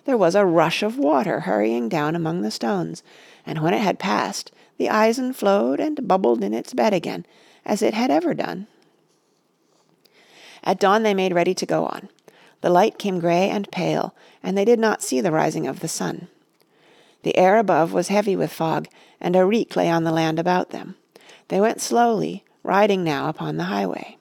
There 0.04 0.16
was 0.16 0.34
a 0.34 0.46
rush 0.46 0.82
of 0.82 0.98
water 0.98 1.40
hurrying 1.40 1.88
down 1.88 2.14
among 2.14 2.42
the 2.42 2.50
stones, 2.50 3.02
and 3.44 3.62
when 3.62 3.74
it 3.74 3.80
had 3.80 3.98
passed, 3.98 4.52
the 4.78 4.86
Isen 4.86 5.34
flowed 5.34 5.80
and 5.80 6.06
bubbled 6.06 6.44
in 6.44 6.54
its 6.54 6.72
bed 6.72 6.94
again, 6.94 7.26
as 7.64 7.82
it 7.82 7.94
had 7.94 8.10
ever 8.10 8.32
done. 8.32 8.66
At 10.62 10.78
dawn 10.78 11.02
they 11.02 11.14
made 11.14 11.34
ready 11.34 11.54
to 11.54 11.66
go 11.66 11.86
on. 11.86 12.08
The 12.60 12.70
light 12.70 12.98
came 12.98 13.20
grey 13.20 13.48
and 13.48 13.70
pale, 13.70 14.14
and 14.42 14.56
they 14.56 14.64
did 14.64 14.78
not 14.78 15.02
see 15.02 15.20
the 15.20 15.32
rising 15.32 15.66
of 15.66 15.80
the 15.80 15.88
sun. 15.88 16.28
The 17.22 17.36
air 17.36 17.58
above 17.58 17.92
was 17.92 18.08
heavy 18.08 18.36
with 18.36 18.52
fog, 18.52 18.88
and 19.20 19.36
a 19.36 19.44
reek 19.44 19.76
lay 19.76 19.90
on 19.90 20.04
the 20.04 20.12
land 20.12 20.38
about 20.38 20.70
them. 20.70 20.96
They 21.48 21.60
went 21.60 21.80
slowly, 21.80 22.44
riding 22.62 23.04
now 23.04 23.28
upon 23.28 23.56
the 23.56 23.64
highway. 23.64 24.16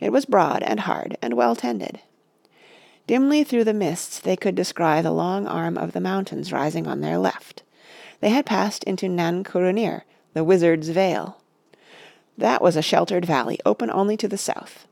It 0.00 0.12
was 0.12 0.24
broad 0.24 0.62
and 0.62 0.80
hard 0.80 1.16
and 1.22 1.34
well 1.34 1.56
tended. 1.56 2.00
Dimly 3.06 3.44
through 3.44 3.64
the 3.64 3.74
mists 3.74 4.18
they 4.18 4.36
could 4.36 4.54
descry 4.54 5.00
the 5.02 5.10
long 5.10 5.46
arm 5.46 5.78
of 5.78 5.92
the 5.92 6.00
mountains 6.00 6.52
rising 6.52 6.86
on 6.86 7.00
their 7.00 7.18
left. 7.18 7.62
They 8.20 8.30
had 8.30 8.44
passed 8.44 8.82
into 8.84 9.08
Nan 9.08 9.44
Curunir, 9.44 10.02
the 10.34 10.44
Wizard's 10.44 10.88
Vale. 10.88 11.40
That 12.36 12.62
was 12.62 12.76
a 12.76 12.82
sheltered 12.82 13.24
valley, 13.24 13.58
open 13.64 13.90
only 13.90 14.16
to 14.16 14.28
the 14.28 14.38
south. 14.38 14.87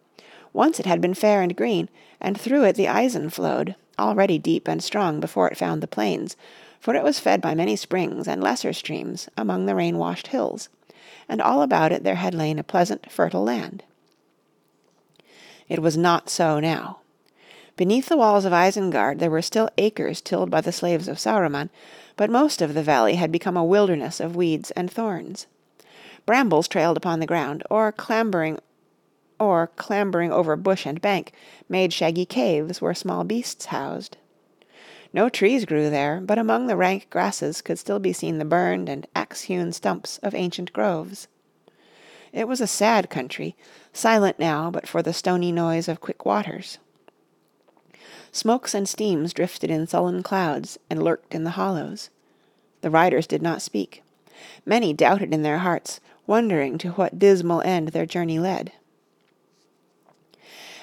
Once 0.57 0.81
it 0.81 0.87
had 0.87 1.03
been 1.03 1.13
fair 1.13 1.43
and 1.43 1.55
green, 1.55 1.87
and 2.19 2.41
through 2.41 2.65
it 2.65 2.77
the 2.77 2.87
Isen 2.87 3.31
flowed, 3.31 3.75
already 3.99 4.39
deep 4.39 4.67
and 4.67 4.83
strong 4.83 5.21
before 5.21 5.51
it 5.51 5.59
found 5.59 5.83
the 5.83 5.87
plains, 5.87 6.35
for 6.81 6.95
it 6.95 7.05
was 7.05 7.21
fed 7.21 7.43
by 7.43 7.55
many 7.55 7.77
springs 7.77 8.27
and 8.27 8.43
lesser 8.43 8.73
streams 8.73 9.29
among 9.37 9.67
the 9.67 9.75
rain 9.75 9.99
washed 9.99 10.29
hills, 10.29 10.71
and 11.29 11.43
all 11.43 11.61
about 11.61 11.93
it 11.93 12.05
there 12.05 12.15
had 12.15 12.33
lain 12.33 12.59
a 12.59 12.63
pleasant, 12.63 13.13
fertile 13.13 13.45
land. 13.45 13.83
It 15.69 15.83
was 15.83 15.99
not 15.99 16.31
so 16.31 16.59
now. 16.59 17.01
Beneath 17.77 18.09
the 18.09 18.17
walls 18.17 18.47
of 18.47 18.55
Isengard 18.55 19.19
there 19.19 19.31
were 19.31 19.43
still 19.43 19.69
acres 19.77 20.23
tilled 20.23 20.49
by 20.49 20.63
the 20.63 20.73
slaves 20.73 21.07
of 21.07 21.19
Saruman, 21.19 21.69
but 22.17 22.31
most 22.31 22.63
of 22.63 22.73
the 22.73 22.83
valley 22.83 23.17
had 23.17 23.31
become 23.31 23.59
a 23.59 23.65
wilderness 23.65 24.21
of 24.21 24.35
weeds 24.35 24.71
and 24.71 24.91
thorns. 24.91 25.47
Brambles 26.25 26.67
trailed 26.67 26.97
upon 26.97 27.21
the 27.21 27.27
ground, 27.27 27.63
or 27.69 27.93
clambering 27.93 28.59
or 29.39 29.69
clambering 29.77 30.33
over 30.33 30.57
bush 30.57 30.87
and 30.87 31.01
bank 31.01 31.33
made 31.69 31.93
shaggy 31.93 32.25
caves 32.25 32.81
where 32.81 32.95
small 32.95 33.25
beasts 33.25 33.67
housed. 33.67 34.17
No 35.13 35.29
trees 35.29 35.65
grew 35.65 35.89
there, 35.89 36.21
but 36.21 36.39
among 36.39 36.67
the 36.67 36.77
rank 36.77 37.09
grasses 37.11 37.63
could 37.63 37.79
still 37.79 37.99
be 37.99 38.13
seen 38.13 38.39
the 38.39 38.45
burned 38.45 38.89
and 38.89 39.07
axe-hewn 39.15 39.73
stumps 39.73 40.19
of 40.19 40.35
ancient 40.35 40.73
groves. 40.73 41.29
It 42.33 42.49
was 42.49 42.61
a 42.61 42.67
sad 42.67 43.09
country, 43.09 43.57
silent 43.93 44.39
now 44.39 44.71
but 44.71 44.87
for 44.87 45.03
the 45.03 45.13
stony 45.13 45.53
noise 45.53 45.89
of 45.89 46.01
quick 46.01 46.27
waters. 46.27 46.79
Smokes 48.31 48.75
and 48.75 48.87
steams 48.87 49.33
drifted 49.33 49.71
in 49.71 49.87
sullen 49.87 50.23
clouds 50.23 50.79
and 50.91 51.03
lurked 51.03 51.35
in 51.35 51.45
the 51.45 51.51
hollows. 51.51 52.11
The 52.83 52.91
riders 52.91 53.27
did 53.27 53.41
not 53.41 53.63
speak. 53.63 54.03
Many 54.67 54.93
doubted 54.93 55.33
in 55.33 55.43
their 55.43 55.59
hearts, 55.59 56.01
wondering 56.27 56.77
to 56.79 56.91
what 56.91 57.19
dismal 57.19 57.63
end 57.63 57.89
their 57.89 58.05
journey 58.05 58.39
led. 58.39 58.73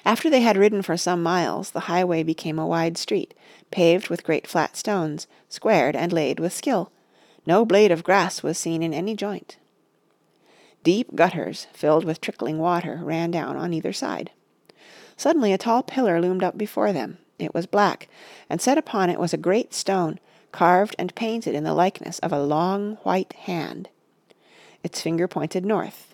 After 0.05 0.29
they 0.29 0.41
had 0.41 0.57
ridden 0.57 0.81
for 0.81 0.97
some 0.97 1.23
miles, 1.23 1.71
the 1.71 1.81
highway 1.81 2.23
became 2.23 2.59
a 2.59 2.67
wide 2.67 2.97
street, 2.97 3.33
paved 3.71 4.09
with 4.09 4.23
great 4.23 4.47
flat 4.47 4.75
stones, 4.75 5.27
squared 5.47 5.95
and 5.95 6.11
laid 6.11 6.39
with 6.39 6.53
skill. 6.53 6.91
No 7.45 7.65
blade 7.65 7.91
of 7.91 8.03
grass 8.03 8.43
was 8.43 8.57
seen 8.57 8.83
in 8.83 8.93
any 8.93 9.15
joint. 9.15 9.57
Deep 10.83 11.15
gutters, 11.15 11.67
filled 11.71 12.03
with 12.03 12.19
trickling 12.19 12.59
water, 12.59 12.99
ran 13.01 13.31
down 13.31 13.55
on 13.55 13.73
either 13.73 13.93
side. 13.93 14.31
Suddenly 15.15 15.53
a 15.53 15.57
tall 15.57 15.83
pillar 15.83 16.19
loomed 16.19 16.43
up 16.43 16.57
before 16.57 16.91
them. 16.91 17.19
It 17.39 17.53
was 17.53 17.65
black, 17.65 18.09
and 18.49 18.61
set 18.61 18.77
upon 18.77 19.09
it 19.09 19.19
was 19.19 19.33
a 19.33 19.37
great 19.37 19.73
stone, 19.73 20.19
carved 20.51 20.95
and 20.99 21.15
painted 21.15 21.55
in 21.55 21.63
the 21.63 21.73
likeness 21.73 22.19
of 22.19 22.33
a 22.33 22.43
long 22.43 22.95
white 23.03 23.33
hand. 23.33 23.89
Its 24.83 25.01
finger 25.01 25.27
pointed 25.27 25.65
north. 25.65 26.12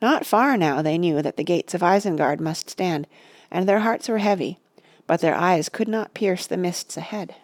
Not 0.00 0.26
far 0.26 0.56
now 0.56 0.82
they 0.82 0.98
knew 0.98 1.22
that 1.22 1.36
the 1.36 1.44
gates 1.44 1.74
of 1.74 1.82
Isengard 1.82 2.40
must 2.40 2.68
stand, 2.68 3.06
and 3.50 3.68
their 3.68 3.80
hearts 3.80 4.08
were 4.08 4.18
heavy, 4.18 4.58
but 5.06 5.20
their 5.20 5.34
eyes 5.34 5.68
could 5.68 5.88
not 5.88 6.14
pierce 6.14 6.46
the 6.46 6.56
mists 6.56 6.96
ahead. 6.96 7.34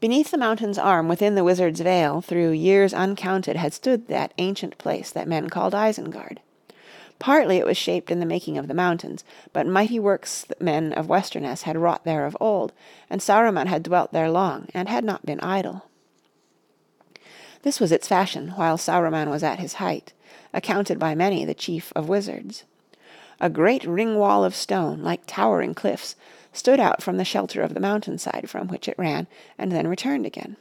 Beneath 0.00 0.30
the 0.30 0.38
mountain's 0.38 0.78
arm 0.78 1.06
within 1.06 1.36
the 1.36 1.44
Wizard's 1.44 1.80
Vale, 1.80 2.20
through 2.20 2.50
years 2.50 2.92
uncounted 2.92 3.56
had 3.56 3.72
stood 3.72 4.08
that 4.08 4.34
ancient 4.38 4.76
place 4.78 5.12
that 5.12 5.28
men 5.28 5.48
called 5.48 5.74
Isengard. 5.74 6.38
Partly 7.20 7.58
it 7.58 7.66
was 7.66 7.76
shaped 7.76 8.10
in 8.10 8.18
the 8.18 8.26
making 8.26 8.58
of 8.58 8.66
the 8.66 8.74
mountains, 8.74 9.22
but 9.52 9.64
mighty 9.64 10.00
works 10.00 10.44
men 10.58 10.92
of 10.92 11.08
Westernesse 11.08 11.62
had 11.62 11.76
wrought 11.76 12.02
there 12.02 12.26
of 12.26 12.36
old, 12.40 12.72
and 13.08 13.20
Saruman 13.20 13.68
had 13.68 13.84
dwelt 13.84 14.12
there 14.12 14.28
long, 14.28 14.66
and 14.74 14.88
had 14.88 15.04
not 15.04 15.24
been 15.24 15.38
idle. 15.38 15.84
This 17.62 17.80
was 17.80 17.92
its 17.92 18.08
fashion 18.08 18.48
while 18.56 18.76
Saruman 18.76 19.30
was 19.30 19.42
at 19.42 19.60
his 19.60 19.74
height, 19.74 20.12
accounted 20.52 20.98
by 20.98 21.14
many 21.14 21.44
the 21.44 21.54
chief 21.54 21.92
of 21.94 22.08
wizards. 22.08 22.64
A 23.40 23.48
great 23.50 23.84
ring 23.84 24.16
wall 24.16 24.44
of 24.44 24.54
stone, 24.54 25.02
like 25.02 25.22
towering 25.26 25.74
cliffs, 25.74 26.16
stood 26.52 26.78
out 26.78 27.02
from 27.02 27.16
the 27.16 27.24
shelter 27.24 27.62
of 27.62 27.74
the 27.74 27.80
mountainside 27.80 28.50
from 28.50 28.68
which 28.68 28.88
it 28.88 28.98
ran, 28.98 29.26
and 29.58 29.72
then 29.72 29.88
returned 29.88 30.26
again. 30.26 30.56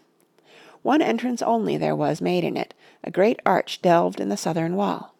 One 0.82 1.02
entrance 1.02 1.42
only 1.42 1.78
there 1.78 1.96
was 1.96 2.22
made 2.22 2.44
in 2.44 2.58
it, 2.58 2.74
a 3.04 3.12
great 3.12 3.40
arch 3.46 3.82
delved 3.82 4.20
in 4.20 4.30
the 4.30 4.38
southern 4.38 4.76
wall. 4.76 5.14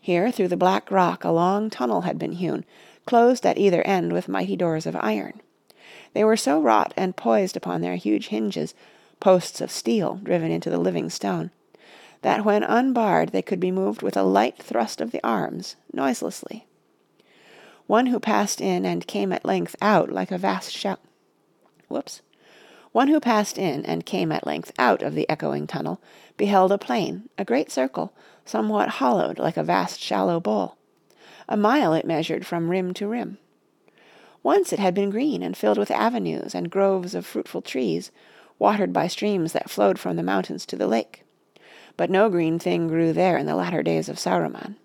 Here 0.00 0.32
through 0.32 0.48
the 0.48 0.56
black 0.56 0.90
rock 0.90 1.24
a 1.24 1.30
long 1.30 1.70
tunnel 1.70 2.02
had 2.02 2.18
been 2.18 2.32
hewn, 2.32 2.64
closed 3.04 3.44
at 3.44 3.58
either 3.58 3.82
end 3.82 4.12
with 4.12 4.28
mighty 4.28 4.56
doors 4.56 4.86
of 4.86 4.96
iron. 4.96 5.40
They 6.12 6.24
were 6.24 6.36
so 6.36 6.60
wrought 6.60 6.94
and 6.96 7.16
poised 7.16 7.56
upon 7.56 7.82
their 7.82 7.96
huge 7.96 8.28
hinges, 8.28 8.74
posts 9.20 9.60
of 9.60 9.70
steel 9.70 10.16
driven 10.22 10.50
into 10.50 10.70
the 10.70 10.78
living 10.78 11.10
stone, 11.10 11.50
that 12.22 12.44
when 12.44 12.62
unbarred 12.62 13.30
they 13.30 13.42
could 13.42 13.60
be 13.60 13.70
moved 13.70 14.02
with 14.02 14.16
a 14.16 14.22
light 14.22 14.58
thrust 14.58 15.00
of 15.00 15.10
the 15.10 15.20
arms, 15.22 15.76
noiselessly. 15.92 16.66
One 17.86 18.06
who 18.06 18.20
passed 18.20 18.60
in 18.60 18.84
and 18.84 19.06
came 19.06 19.32
at 19.32 19.44
length 19.44 19.76
out 19.82 20.10
like 20.10 20.30
a 20.30 20.38
vast 20.38 20.72
shout. 20.72 21.00
Whoops. 21.88 22.22
One 22.92 23.08
who 23.08 23.20
passed 23.20 23.58
in 23.58 23.84
and 23.84 24.06
came 24.06 24.32
at 24.32 24.46
length 24.46 24.72
out 24.78 25.02
of 25.02 25.14
the 25.14 25.28
echoing 25.28 25.66
tunnel 25.66 26.00
beheld 26.36 26.72
a 26.72 26.78
plain, 26.78 27.28
a 27.38 27.44
great 27.44 27.70
circle, 27.70 28.12
somewhat 28.44 28.88
hollowed 28.88 29.38
like 29.38 29.56
a 29.56 29.62
vast 29.62 30.00
shallow 30.00 30.40
bowl. 30.40 30.76
A 31.48 31.56
mile 31.56 31.92
it 31.92 32.06
measured 32.06 32.46
from 32.46 32.70
rim 32.70 32.94
to 32.94 33.06
rim. 33.08 33.38
Once 34.42 34.72
it 34.72 34.78
had 34.78 34.94
been 34.94 35.10
green 35.10 35.42
and 35.42 35.56
filled 35.56 35.78
with 35.78 35.90
avenues 35.90 36.54
and 36.54 36.70
groves 36.70 37.14
of 37.14 37.26
fruitful 37.26 37.62
trees, 37.62 38.10
watered 38.60 38.92
by 38.92 39.08
streams 39.08 39.52
that 39.52 39.68
flowed 39.68 39.98
from 39.98 40.14
the 40.14 40.22
mountains 40.22 40.64
to 40.66 40.76
the 40.76 40.86
lake. 40.86 41.24
But 41.96 42.10
no 42.10 42.30
green 42.30 42.60
thing 42.60 42.86
grew 42.86 43.12
there 43.12 43.36
in 43.36 43.46
the 43.46 43.56
latter 43.56 43.82
days 43.82 44.08
of 44.08 44.16
Saruman. 44.16 44.76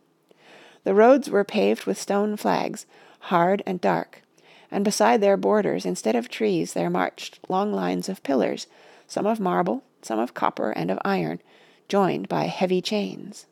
The 0.83 0.95
roads 0.95 1.29
were 1.29 1.43
paved 1.43 1.85
with 1.85 2.01
stone 2.01 2.37
flags, 2.37 2.87
hard 3.19 3.61
and 3.67 3.79
dark, 3.79 4.23
and 4.71 4.83
beside 4.83 5.21
their 5.21 5.37
borders 5.37 5.85
instead 5.85 6.15
of 6.15 6.29
trees 6.29 6.73
there 6.73 6.89
marched 6.89 7.39
long 7.47 7.71
lines 7.73 8.09
of 8.09 8.23
pillars, 8.23 8.65
some 9.07 9.25
of 9.27 9.39
marble, 9.39 9.83
some 10.01 10.19
of 10.19 10.33
copper 10.33 10.71
and 10.71 10.89
of 10.89 10.99
iron, 11.03 11.41
joined 11.87 12.27
by 12.27 12.45
heavy 12.45 12.81
chains. 12.81 13.45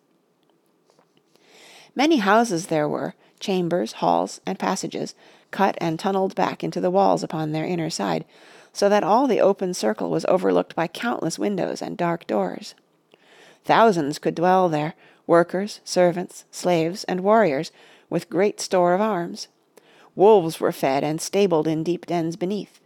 Many 1.96 2.18
houses 2.18 2.68
there 2.68 2.90
were, 2.90 3.14
chambers, 3.40 3.94
halls, 3.94 4.42
and 4.46 4.58
passages, 4.58 5.14
cut 5.52 5.78
and 5.80 6.00
tunnelled 6.00 6.34
back 6.34 6.64
into 6.64 6.82
the 6.82 6.90
walls 6.90 7.24
upon 7.24 7.52
their 7.52 7.66
inner 7.66 7.90
side, 7.90 8.26
so 8.74 8.90
that 8.90 9.04
all 9.04 9.28
the 9.28 9.40
open 9.40 9.74
circle 9.74 10.10
was 10.10 10.26
overlooked 10.26 10.76
by 10.76 10.88
countless 10.88 11.40
windows 11.40 11.82
and 11.82 11.96
dark 11.96 12.28
doors. 12.28 12.74
Thousands 13.64 14.20
could 14.20 14.36
dwell 14.36 14.68
there, 14.68 14.96
workers, 15.28 15.80
servants, 15.86 16.44
slaves, 16.52 17.04
and 17.06 17.22
warriors, 17.22 17.72
with 18.10 18.30
great 18.30 18.60
store 18.60 18.94
of 18.94 19.02
arms. 19.02 19.48
Wolves 20.16 20.60
were 20.60 20.72
fed 20.72 21.04
and 21.04 21.22
stabled 21.22 21.68
in 21.68 21.84
deep 21.84 22.06
dens 22.06 22.36
beneath. 22.36 22.80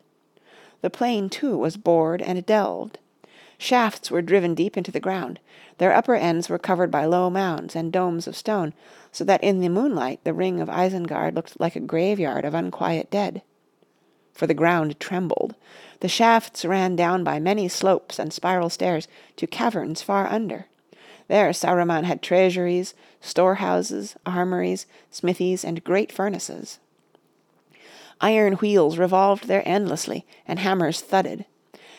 The 0.82 0.90
plain, 0.90 1.30
too, 1.30 1.58
was 1.58 1.78
bored 1.78 2.22
and 2.22 2.46
delved. 2.46 3.00
Shafts 3.58 4.12
were 4.12 4.22
driven 4.22 4.54
deep 4.54 4.78
into 4.78 4.92
the 4.92 5.00
ground. 5.00 5.40
Their 5.80 5.94
upper 5.94 6.16
ends 6.16 6.48
were 6.48 6.60
covered 6.60 6.92
by 6.92 7.06
low 7.06 7.30
mounds 7.30 7.76
and 7.76 7.92
domes 7.92 8.28
of 8.28 8.36
stone, 8.36 8.74
so 9.12 9.24
that 9.24 9.44
in 9.44 9.62
the 9.62 9.70
moonlight 9.70 10.24
the 10.24 10.34
ring 10.34 10.62
of 10.62 10.70
Isengard 10.70 11.34
looked 11.36 11.60
like 11.60 11.76
a 11.76 11.80
graveyard 11.80 12.46
of 12.46 12.54
unquiet 12.54 13.10
dead. 13.10 13.42
For 14.38 14.46
the 14.46 14.54
ground 14.54 15.00
trembled. 15.00 15.56
The 16.00 16.08
shafts 16.08 16.64
ran 16.64 16.96
down 16.96 17.24
by 17.24 17.40
many 17.40 17.68
slopes 17.68 18.20
and 18.20 18.32
spiral 18.32 18.70
stairs 18.70 19.08
to 19.36 19.48
caverns 19.48 20.04
far 20.04 20.28
under. 20.28 20.68
There 21.28 21.50
Saruman 21.50 22.04
had 22.04 22.22
treasuries, 22.22 22.94
storehouses, 23.20 24.16
armories, 24.28 24.86
smithies, 25.10 25.66
and 25.66 25.84
great 25.84 26.12
furnaces. 26.12 26.78
Iron 28.22 28.54
wheels 28.54 29.00
revolved 29.00 29.48
there 29.48 29.68
endlessly, 29.68 30.24
and 30.48 30.60
hammers 30.60 31.02
thudded. 31.02 31.46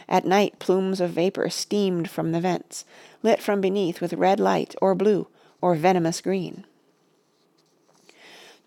At 0.08 0.24
night 0.24 0.60
plumes 0.60 1.00
of 1.00 1.10
vapour 1.10 1.50
steamed 1.50 2.08
from 2.08 2.30
the 2.30 2.40
vents, 2.40 2.84
lit 3.20 3.42
from 3.42 3.60
beneath 3.60 4.00
with 4.00 4.12
red 4.12 4.38
light 4.38 4.76
or 4.80 4.94
blue 4.94 5.26
or 5.60 5.74
venomous 5.74 6.20
green. 6.20 6.64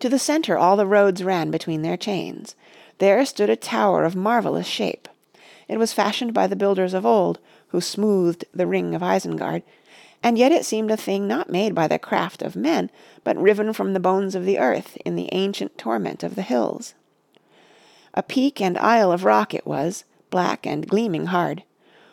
To 0.00 0.10
the 0.10 0.18
centre 0.18 0.58
all 0.58 0.76
the 0.76 0.86
roads 0.86 1.24
ran 1.24 1.50
between 1.50 1.80
their 1.80 1.96
chains. 1.96 2.54
There 3.02 3.26
stood 3.26 3.50
a 3.50 3.56
tower 3.56 4.04
of 4.04 4.14
marvellous 4.14 4.68
shape. 4.68 5.08
It 5.66 5.76
was 5.76 5.92
fashioned 5.92 6.32
by 6.32 6.46
the 6.46 6.54
builders 6.54 6.94
of 6.94 7.04
old, 7.04 7.40
who 7.70 7.80
smoothed 7.80 8.44
the 8.54 8.64
ring 8.64 8.94
of 8.94 9.02
Isengard, 9.02 9.64
and 10.22 10.38
yet 10.38 10.52
it 10.52 10.64
seemed 10.64 10.88
a 10.92 10.96
thing 10.96 11.26
not 11.26 11.50
made 11.50 11.74
by 11.74 11.88
the 11.88 11.98
craft 11.98 12.42
of 12.42 12.54
men, 12.54 12.92
but 13.24 13.36
riven 13.36 13.72
from 13.72 13.92
the 13.92 13.98
bones 13.98 14.36
of 14.36 14.44
the 14.44 14.56
earth 14.56 14.96
in 15.04 15.16
the 15.16 15.28
ancient 15.32 15.76
torment 15.76 16.22
of 16.22 16.36
the 16.36 16.42
hills. 16.42 16.94
A 18.14 18.22
peak 18.22 18.60
and 18.60 18.78
isle 18.78 19.10
of 19.10 19.24
rock 19.24 19.52
it 19.52 19.66
was, 19.66 20.04
black 20.30 20.64
and 20.64 20.86
gleaming 20.86 21.26
hard. 21.26 21.64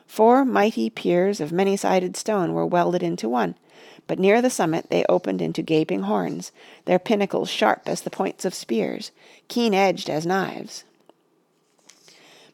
Four 0.07 0.43
mighty 0.43 0.89
piers 0.89 1.39
of 1.39 1.51
many-sided 1.51 2.17
stone 2.17 2.53
were 2.53 2.65
welded 2.65 3.03
into 3.03 3.29
one, 3.29 3.53
but 4.09 4.17
near 4.17 4.41
the 4.41 4.49
summit 4.49 4.89
they 4.89 5.05
opened 5.07 5.39
into 5.39 5.61
gaping 5.61 6.01
horns, 6.01 6.51
their 6.85 6.97
pinnacles 6.97 7.47
sharp 7.47 7.83
as 7.85 8.01
the 8.01 8.09
points 8.09 8.43
of 8.43 8.55
spears, 8.55 9.11
keen-edged 9.49 10.09
as 10.09 10.25
knives. 10.25 10.83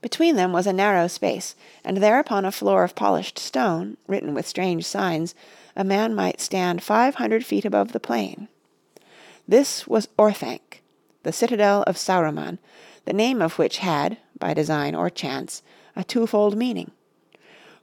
Between 0.01 0.35
them 0.35 0.51
was 0.51 0.67
a 0.67 0.73
narrow 0.73 1.07
space, 1.07 1.55
and 1.85 1.97
there 1.97 2.19
upon 2.19 2.43
a 2.43 2.51
floor 2.51 2.83
of 2.83 2.93
polished 2.93 3.39
stone, 3.39 3.95
written 4.05 4.33
with 4.33 4.45
strange 4.45 4.85
signs, 4.85 5.33
a 5.77 5.85
man 5.85 6.13
might 6.13 6.41
stand 6.41 6.83
five 6.83 7.15
hundred 7.15 7.45
feet 7.45 7.63
above 7.63 7.93
the 7.93 8.01
plain. 8.01 8.49
This 9.47 9.87
was 9.87 10.09
Orthanc, 10.19 10.81
the 11.23 11.31
citadel 11.31 11.83
of 11.83 11.95
Saruman, 11.95 12.57
the 13.05 13.13
name 13.13 13.41
of 13.41 13.57
which 13.57 13.77
had, 13.77 14.17
by 14.37 14.53
design 14.53 14.93
or 14.93 15.09
chance, 15.09 15.63
a 15.95 16.03
twofold 16.03 16.57
meaning. 16.57 16.91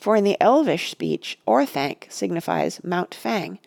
For 0.02 0.16
in 0.16 0.24
the 0.24 0.36
elvish 0.40 0.90
speech 0.90 1.38
Orthanc 1.46 2.08
signifies 2.10 2.82
Mount 2.82 3.14
Fang, 3.14 3.60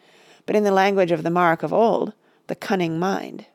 but 0.45 0.53
in 0.53 0.65
the 0.65 0.71
language 0.71 1.13
of 1.13 1.23
the 1.23 1.29
Mark 1.29 1.63
of 1.63 1.71
old, 1.71 2.11
the 2.47 2.55
cunning 2.55 2.99
mind. 2.99 3.45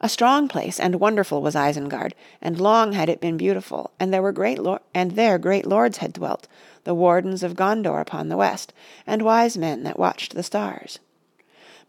A 0.00 0.08
strong 0.08 0.48
place 0.48 0.80
and 0.80 0.94
wonderful 0.94 1.42
was 1.42 1.54
Isengard, 1.54 2.14
and 2.40 2.58
long 2.58 2.94
had 2.94 3.10
it 3.10 3.20
been 3.20 3.36
beautiful, 3.36 3.90
and 4.00 4.10
there 4.10 4.22
were 4.22 4.32
great 4.32 4.58
lo- 4.58 4.78
and 4.94 5.10
there 5.10 5.36
great 5.36 5.66
lords 5.66 5.98
had 5.98 6.14
dwelt, 6.14 6.48
the 6.84 6.94
wardens 6.94 7.42
of 7.42 7.54
Gondor 7.54 8.00
upon 8.00 8.30
the 8.30 8.38
west, 8.38 8.72
and 9.06 9.20
wise 9.20 9.58
men 9.58 9.82
that 9.82 9.98
watched 9.98 10.34
the 10.34 10.42
stars. 10.42 10.98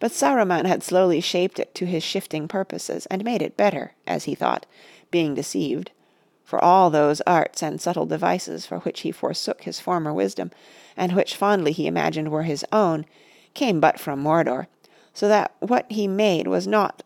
But 0.02 0.12
Sauron 0.12 0.66
had 0.66 0.84
slowly 0.84 1.22
shaped 1.22 1.60
it 1.60 1.74
to 1.76 1.86
his 1.86 2.04
shifting 2.04 2.50
purposes, 2.50 3.06
and 3.06 3.24
made 3.24 3.42
it 3.42 3.56
better, 3.56 3.94
as 4.06 4.26
he 4.26 4.36
thought, 4.36 4.66
being 5.12 5.34
deceived, 5.34 5.92
for 6.44 6.64
all 6.64 6.90
those 6.90 7.22
arts 7.22 7.64
and 7.64 7.80
subtle 7.80 8.06
devices 8.06 8.66
for 8.66 8.80
which 8.80 9.02
he 9.02 9.12
forsook 9.12 9.64
his 9.64 9.80
former 9.80 10.14
wisdom, 10.14 10.52
and 10.98 11.14
which 11.14 11.36
fondly 11.36 11.72
he 11.72 11.88
imagined 11.88 12.30
were 12.30 12.44
his 12.44 12.66
own, 12.72 13.06
came 13.54 13.80
but 13.80 14.00
from 14.00 14.24
Mordor, 14.24 14.68
so 15.14 15.28
that 15.28 15.56
what 15.60 15.86
he 15.92 16.08
made 16.08 16.48
was 16.48 16.68
not 16.68 17.04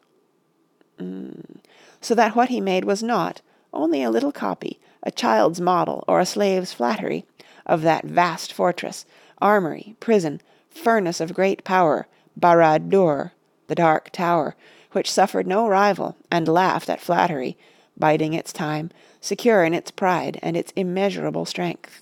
Mm. 0.98 1.58
So 2.02 2.16
that 2.16 2.36
what 2.36 2.50
he 2.50 2.62
made 2.62 2.86
was 2.86 3.04
not 3.04 3.42
only 3.74 4.04
a 4.04 4.10
little 4.10 4.32
copy, 4.32 4.80
a 5.04 5.12
child's 5.12 5.62
model 5.62 6.04
or 6.08 6.20
a 6.20 6.26
slave's 6.26 6.74
flattery, 6.74 7.26
of 7.66 7.82
that 7.82 8.06
vast 8.06 8.54
fortress, 8.54 9.06
armory, 9.40 9.96
prison, 10.00 10.42
furnace 10.70 11.20
of 11.20 11.34
great 11.34 11.64
power, 11.64 12.08
Barad 12.40 12.90
Dûr, 12.90 13.32
the 13.68 13.76
Dark 13.76 14.10
Tower, 14.12 14.56
which 14.94 15.12
suffered 15.12 15.46
no 15.46 15.68
rival 15.68 16.16
and 16.32 16.48
laughed 16.48 16.90
at 16.90 17.02
flattery, 17.02 17.58
biding 17.98 18.34
its 18.34 18.54
time, 18.54 18.90
secure 19.28 19.64
in 19.64 19.74
its 19.74 19.92
pride 19.92 20.40
and 20.42 20.58
its 20.58 20.74
immeasurable 20.76 21.46
strength. 21.46 22.02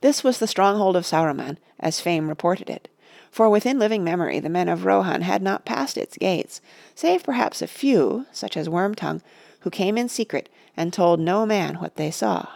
This 0.00 0.24
was 0.24 0.38
the 0.38 0.46
stronghold 0.46 0.96
of 0.96 1.04
Sauron, 1.04 1.58
as 1.78 2.00
fame 2.00 2.28
reported 2.28 2.70
it 2.70 2.88
for 3.32 3.48
within 3.48 3.78
living 3.78 4.04
memory 4.04 4.38
the 4.38 4.50
men 4.50 4.68
of 4.68 4.84
Rohan 4.84 5.22
had 5.22 5.42
not 5.42 5.64
passed 5.64 5.96
its 5.96 6.18
gates, 6.18 6.60
save 6.94 7.24
perhaps 7.24 7.62
a 7.62 7.66
few, 7.66 8.26
such 8.30 8.58
as 8.58 8.68
Wormtongue, 8.68 9.22
who 9.60 9.70
came 9.70 9.96
in 9.96 10.10
secret 10.10 10.50
and 10.76 10.92
told 10.92 11.18
no 11.18 11.46
man 11.46 11.76
what 11.76 11.96
they 11.96 12.10
saw. 12.10 12.46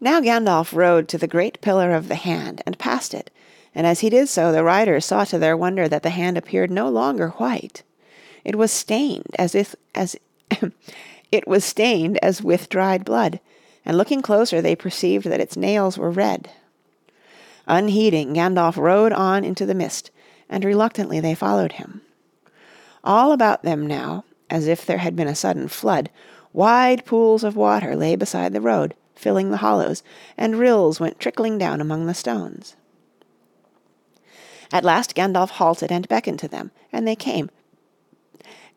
Now 0.00 0.20
Gandalf 0.20 0.74
rode 0.74 1.08
to 1.08 1.18
the 1.18 1.28
great 1.28 1.60
pillar 1.60 1.92
of 1.92 2.08
the 2.08 2.16
hand 2.16 2.62
and 2.66 2.78
passed 2.78 3.14
it, 3.14 3.30
and 3.72 3.86
as 3.86 4.00
he 4.00 4.10
did 4.10 4.28
so 4.28 4.50
the 4.50 4.64
riders 4.64 5.04
saw 5.04 5.22
to 5.24 5.38
their 5.38 5.56
wonder 5.56 5.88
that 5.88 6.02
the 6.02 6.10
hand 6.10 6.36
appeared 6.36 6.70
no 6.70 6.88
longer 6.88 7.28
white. 7.30 7.84
It 8.44 8.56
was 8.56 8.72
stained 8.72 9.34
as 9.38 9.54
if 9.54 9.74
as 9.94 10.16
it 11.32 11.46
was 11.46 11.64
stained 11.64 12.18
as 12.22 12.42
with 12.42 12.68
dried 12.68 13.04
blood, 13.04 13.40
and 13.84 13.96
looking 13.96 14.22
closer 14.22 14.60
they 14.60 14.76
perceived 14.76 15.26
that 15.26 15.40
its 15.40 15.56
nails 15.56 15.98
were 15.98 16.10
red. 16.10 16.50
Unheeding, 17.66 18.34
Gandalf 18.34 18.76
rode 18.76 19.12
on 19.12 19.44
into 19.44 19.66
the 19.66 19.74
mist, 19.74 20.10
and 20.48 20.64
reluctantly 20.64 21.20
they 21.20 21.34
followed 21.34 21.72
him. 21.72 22.00
All 23.04 23.32
about 23.32 23.62
them 23.62 23.86
now, 23.86 24.24
as 24.50 24.66
if 24.66 24.86
there 24.86 24.98
had 24.98 25.14
been 25.14 25.28
a 25.28 25.34
sudden 25.34 25.68
flood, 25.68 26.10
wide 26.52 27.04
pools 27.04 27.44
of 27.44 27.56
water 27.56 27.94
lay 27.94 28.16
beside 28.16 28.52
the 28.52 28.60
road, 28.60 28.94
filling 29.14 29.50
the 29.50 29.58
hollows, 29.58 30.02
and 30.36 30.58
rills 30.58 30.98
went 30.98 31.20
trickling 31.20 31.58
down 31.58 31.80
among 31.80 32.06
the 32.06 32.14
stones. 32.14 32.74
At 34.72 34.84
last 34.84 35.14
Gandalf 35.14 35.50
halted 35.50 35.90
and 35.90 36.08
beckoned 36.08 36.38
to 36.40 36.48
them, 36.48 36.70
and 36.92 37.06
they 37.06 37.16
came, 37.16 37.50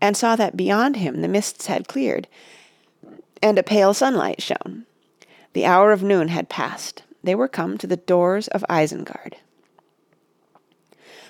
and 0.01 0.17
saw 0.17 0.35
that 0.35 0.57
beyond 0.57 0.97
him 0.97 1.21
the 1.21 1.27
mists 1.27 1.67
had 1.67 1.87
cleared, 1.87 2.27
and 3.41 3.57
a 3.57 3.63
pale 3.63 3.93
sunlight 3.93 4.41
shone. 4.41 4.85
The 5.53 5.65
hour 5.65 5.91
of 5.91 6.03
noon 6.03 6.29
had 6.29 6.49
passed. 6.49 7.03
They 7.23 7.35
were 7.35 7.47
come 7.47 7.77
to 7.77 7.87
the 7.87 7.97
doors 7.97 8.47
of 8.49 8.65
Isengard. 8.69 9.35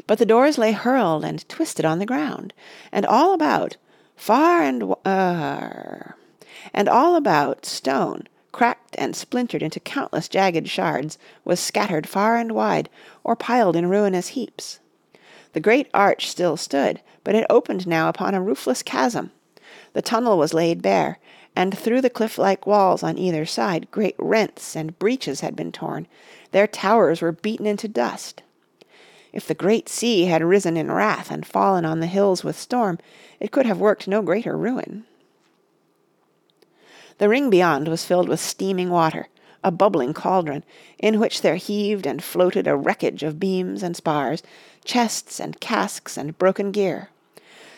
But 0.08 0.20
the 0.20 0.26
doors 0.26 0.58
lay 0.58 0.72
hurled 0.72 1.24
and 1.24 1.48
twisted 1.48 1.86
on 1.86 2.00
the 2.00 2.06
ground, 2.06 2.54
and 2.92 3.06
all 3.06 3.34
about, 3.34 3.78
far 4.16 4.64
and 4.64 4.96
uh, 5.06 6.14
and 6.74 6.90
all 6.90 7.16
about, 7.16 7.66
stone, 7.66 8.28
cracked 8.52 8.96
and 8.98 9.16
splintered 9.16 9.62
into 9.62 9.80
countless 9.80 10.28
jagged 10.28 10.68
shards, 10.68 11.18
was 11.44 11.60
scattered 11.60 12.08
far 12.08 12.38
and 12.38 12.54
wide, 12.54 12.90
or 13.24 13.36
piled 13.36 13.76
in 13.76 13.90
ruinous 13.90 14.30
heaps. 14.30 14.80
The 15.54 15.60
great 15.60 15.88
arch 15.94 16.30
still 16.30 16.58
stood, 16.58 17.02
but 17.24 17.36
it 17.36 17.46
opened 17.50 17.88
now 17.88 18.10
upon 18.10 18.34
a 18.34 18.42
roofless 18.42 18.82
chasm. 18.84 19.32
The 19.94 20.02
tunnel 20.02 20.38
was 20.38 20.54
laid 20.54 20.82
bare, 20.82 21.20
and 21.56 21.78
through 21.78 22.02
the 22.02 22.10
cliff-like 22.10 22.66
walls 22.66 23.04
on 23.04 23.18
either 23.18 23.46
side 23.46 23.92
great 23.92 24.16
rents 24.18 24.76
and 24.76 24.98
breaches 24.98 25.42
had 25.42 25.56
been 25.56 25.72
torn, 25.72 26.08
their 26.52 26.68
towers 26.68 27.22
were 27.22 27.32
beaten 27.32 27.66
into 27.66 27.88
dust. 27.88 28.42
If 29.34 29.48
the 29.48 29.54
great 29.54 29.88
sea 29.88 30.26
had 30.26 30.44
risen 30.44 30.78
in 30.78 30.92
wrath 30.92 31.32
and 31.32 31.46
fallen 31.46 31.86
on 31.86 32.00
the 32.00 32.08
hills 32.08 32.44
with 32.44 32.60
storm, 32.60 33.00
it 33.40 33.52
could 33.52 33.66
have 33.66 33.80
worked 33.80 34.08
no 34.08 34.22
greater 34.22 34.58
ruin. 34.58 35.06
The 37.18 37.30
ring 37.30 37.50
beyond 37.50 37.88
was 37.88 38.06
filled 38.06 38.28
with 38.28 38.40
steaming 38.40 38.90
water, 38.90 39.28
a 39.64 39.72
bubbling 39.72 40.14
cauldron, 40.14 40.64
in 40.98 41.20
which 41.20 41.42
there 41.42 41.56
heaved 41.56 42.06
and 42.06 42.24
floated 42.24 42.68
a 42.68 42.76
wreckage 42.76 43.24
of 43.24 43.40
beams 43.40 43.84
and 43.84 43.96
spars, 43.96 44.42
chests 44.84 45.40
and 45.40 45.60
casks 45.60 46.18
and 46.18 46.38
broken 46.38 46.72
gear. 46.72 47.10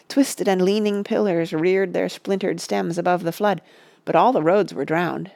Twisted 0.07 0.47
and 0.47 0.61
leaning 0.61 1.03
pillars 1.03 1.53
reared 1.53 1.93
their 1.93 2.09
splintered 2.09 2.59
stems 2.59 2.97
above 2.97 3.23
the 3.23 3.31
flood, 3.31 3.61
but 4.05 4.15
all 4.15 4.31
the 4.31 4.43
roads 4.43 4.73
were 4.73 4.85
drowned. 4.85 5.31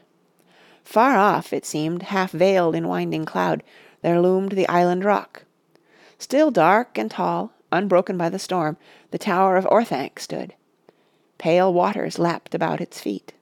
Far 0.83 1.17
off, 1.17 1.51
it 1.51 1.65
seemed, 1.65 2.03
half 2.03 2.31
veiled 2.31 2.75
in 2.75 2.87
winding 2.87 3.25
cloud, 3.25 3.63
there 4.01 4.21
loomed 4.21 4.53
the 4.53 4.67
island 4.69 5.03
rock. 5.03 5.43
Still 6.17 6.51
dark 6.51 6.97
and 6.97 7.11
tall, 7.11 7.51
unbroken 7.71 8.17
by 8.17 8.29
the 8.29 8.39
storm, 8.39 8.77
the 9.11 9.17
tower 9.17 9.57
of 9.57 9.65
Orthanc 9.65 10.19
stood. 10.19 10.53
Pale 11.37 11.73
waters 11.73 12.17
lapped 12.17 12.55
about 12.55 12.81
its 12.81 12.99
feet. 12.99 13.33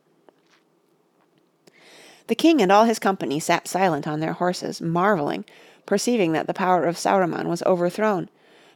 The 2.28 2.36
king 2.36 2.62
and 2.62 2.72
all 2.72 2.86
his 2.86 3.00
company 3.00 3.40
sat 3.40 3.68
silent 3.68 4.08
on 4.08 4.20
their 4.20 4.34
horses, 4.34 4.82
marvelling, 4.82 5.46
perceiving 5.86 6.32
that 6.32 6.48
the 6.48 6.54
power 6.54 6.86
of 6.86 6.98
Sauron 6.98 7.46
was 7.46 7.64
overthrown, 7.64 8.30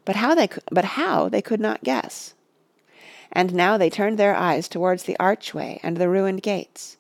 but 0.06 0.18
how 0.18 0.36
they 0.36 0.50
but 0.72 0.86
how 0.86 1.30
they 1.30 1.42
could 1.42 1.60
not 1.60 1.84
guess 1.84 2.34
and 3.32 3.54
now 3.54 3.78
they 3.78 3.90
turned 3.90 4.18
their 4.18 4.36
eyes 4.36 4.68
towards 4.68 5.04
the 5.04 5.18
archway 5.20 5.80
and 5.84 5.98
the 5.98 6.10
ruined 6.10 6.42
gates. 6.42 6.98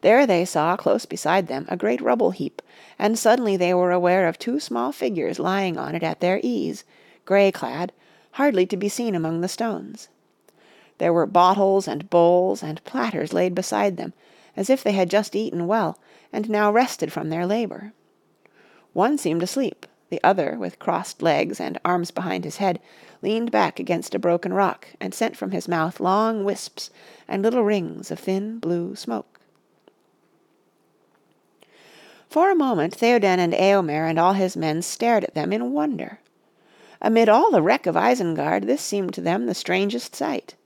There 0.00 0.26
they 0.26 0.44
saw 0.44 0.76
close 0.76 1.06
beside 1.06 1.46
them 1.46 1.66
a 1.68 1.76
great 1.76 2.00
rubble 2.00 2.30
heap, 2.30 2.62
and 2.98 3.18
suddenly 3.18 3.56
they 3.56 3.74
were 3.74 3.92
aware 3.92 4.28
of 4.28 4.38
two 4.38 4.60
small 4.60 4.92
figures 4.92 5.38
lying 5.38 5.76
on 5.76 5.94
it 5.94 6.02
at 6.02 6.20
their 6.20 6.40
ease, 6.42 6.84
grey 7.24 7.50
clad, 7.50 7.92
hardly 8.32 8.66
to 8.66 8.76
be 8.76 8.88
seen 8.88 9.14
among 9.14 9.40
the 9.40 9.48
stones. 9.48 10.08
There 10.98 11.12
were 11.12 11.26
bottles 11.26 11.86
and 11.86 12.10
bowls 12.10 12.62
and 12.62 12.84
platters 12.84 13.32
laid 13.32 13.54
beside 13.54 13.96
them, 13.96 14.12
as 14.58 14.68
if 14.68 14.82
they 14.82 14.90
had 14.90 15.08
just 15.08 15.36
eaten 15.36 15.68
well, 15.68 16.00
and 16.32 16.50
now 16.50 16.70
rested 16.70 17.12
from 17.12 17.30
their 17.30 17.46
labour. 17.46 17.92
One 18.92 19.16
seemed 19.16 19.40
asleep, 19.40 19.86
the 20.10 20.20
other, 20.24 20.58
with 20.58 20.80
crossed 20.80 21.22
legs 21.22 21.60
and 21.60 21.78
arms 21.84 22.10
behind 22.10 22.42
his 22.42 22.56
head, 22.56 22.80
leaned 23.22 23.52
back 23.52 23.78
against 23.78 24.16
a 24.16 24.18
broken 24.18 24.52
rock 24.52 24.88
and 25.00 25.14
sent 25.14 25.36
from 25.36 25.52
his 25.52 25.68
mouth 25.68 26.00
long 26.00 26.42
wisps 26.42 26.90
and 27.28 27.40
little 27.40 27.62
rings 27.62 28.10
of 28.10 28.18
thin 28.18 28.58
blue 28.58 28.96
smoke. 28.96 29.38
For 32.28 32.50
a 32.50 32.56
moment 32.56 32.96
Theoden 32.96 33.38
and 33.38 33.52
Eomer 33.52 34.10
and 34.10 34.18
all 34.18 34.32
his 34.32 34.56
men 34.56 34.82
stared 34.82 35.22
at 35.22 35.34
them 35.34 35.52
in 35.52 35.72
wonder. 35.72 36.18
Amid 37.00 37.28
all 37.28 37.52
the 37.52 37.62
wreck 37.62 37.86
of 37.86 37.94
Isengard 37.94 38.66
this 38.66 38.82
seemed 38.82 39.14
to 39.14 39.20
them 39.20 39.46
the 39.46 39.54
strangest 39.54 40.16
sight. 40.16 40.56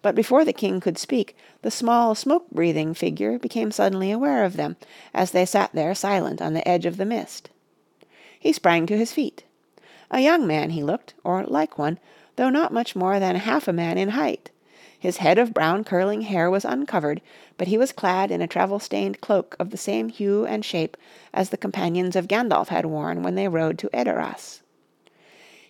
But 0.00 0.14
before 0.14 0.44
the 0.44 0.52
king 0.52 0.80
could 0.80 0.98
speak, 0.98 1.36
the 1.62 1.70
small 1.70 2.14
smoke-breathing 2.14 2.94
figure 2.94 3.38
became 3.38 3.72
suddenly 3.72 4.10
aware 4.10 4.44
of 4.44 4.56
them, 4.56 4.76
as 5.12 5.32
they 5.32 5.44
sat 5.44 5.72
there 5.72 5.94
silent 5.94 6.40
on 6.40 6.54
the 6.54 6.66
edge 6.66 6.86
of 6.86 6.96
the 6.96 7.04
mist. 7.04 7.50
He 8.38 8.52
sprang 8.52 8.86
to 8.86 8.96
his 8.96 9.12
feet. 9.12 9.44
A 10.10 10.20
young 10.20 10.46
man 10.46 10.70
he 10.70 10.82
looked, 10.82 11.14
or 11.24 11.44
like 11.44 11.78
one, 11.78 11.98
though 12.36 12.50
not 12.50 12.72
much 12.72 12.94
more 12.94 13.18
than 13.18 13.36
half 13.36 13.66
a 13.66 13.72
man 13.72 13.98
in 13.98 14.10
height. 14.10 14.50
His 14.98 15.18
head 15.18 15.38
of 15.38 15.54
brown 15.54 15.84
curling 15.84 16.22
hair 16.22 16.50
was 16.50 16.64
uncovered, 16.64 17.20
but 17.56 17.68
he 17.68 17.78
was 17.78 17.92
clad 17.92 18.30
in 18.30 18.40
a 18.40 18.48
travel-stained 18.48 19.20
cloak 19.20 19.54
of 19.58 19.70
the 19.70 19.76
same 19.76 20.08
hue 20.08 20.44
and 20.46 20.64
shape 20.64 20.96
as 21.32 21.50
the 21.50 21.56
companions 21.56 22.16
of 22.16 22.26
Gandalf 22.28 22.68
had 22.68 22.86
worn 22.86 23.22
when 23.22 23.34
they 23.34 23.48
rode 23.48 23.78
to 23.78 23.90
Edoras. 23.92 24.60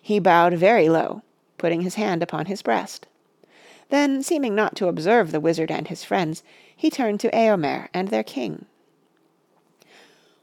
He 0.01 0.19
bowed 0.19 0.55
very 0.55 0.89
low, 0.89 1.23
putting 1.59 1.83
his 1.83 1.97
hand 1.97 2.23
upon 2.23 2.47
his 2.47 2.63
breast. 2.63 3.07
Then, 3.91 4.23
seeming 4.23 4.55
not 4.55 4.77
to 4.77 4.89
observe 4.89 5.33
the 5.33 5.41
wizard 5.41 5.71
and 5.71 5.89
his 5.89 6.05
friends, 6.05 6.43
he 6.77 6.91
turned 6.91 7.21
to 7.21 7.31
Eomer 7.31 7.89
and 7.95 8.09
their 8.09 8.23
king. 8.23 8.67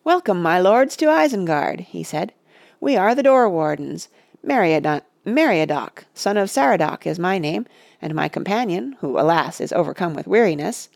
"Welcome, 0.03 0.41
my 0.41 0.59
lords, 0.59 0.95
to 0.97 1.05
Isengard," 1.05 1.81
he 1.81 2.03
said. 2.03 2.33
We 2.79 2.97
are 2.97 3.15
the 3.15 3.23
door 3.23 3.49
wardens. 3.49 4.09
Meriadoc, 4.43 6.05
son 6.13 6.37
of 6.37 6.49
Saradoc, 6.49 7.05
is 7.07 7.17
my 7.17 7.39
name, 7.39 7.65
and 8.01 8.13
my 8.13 8.27
companion, 8.27 8.95
who, 8.99 9.19
alas, 9.19 9.61
is 9.61 9.73
overcome 9.73 10.13
with 10.13 10.27
weariness," 10.27 10.89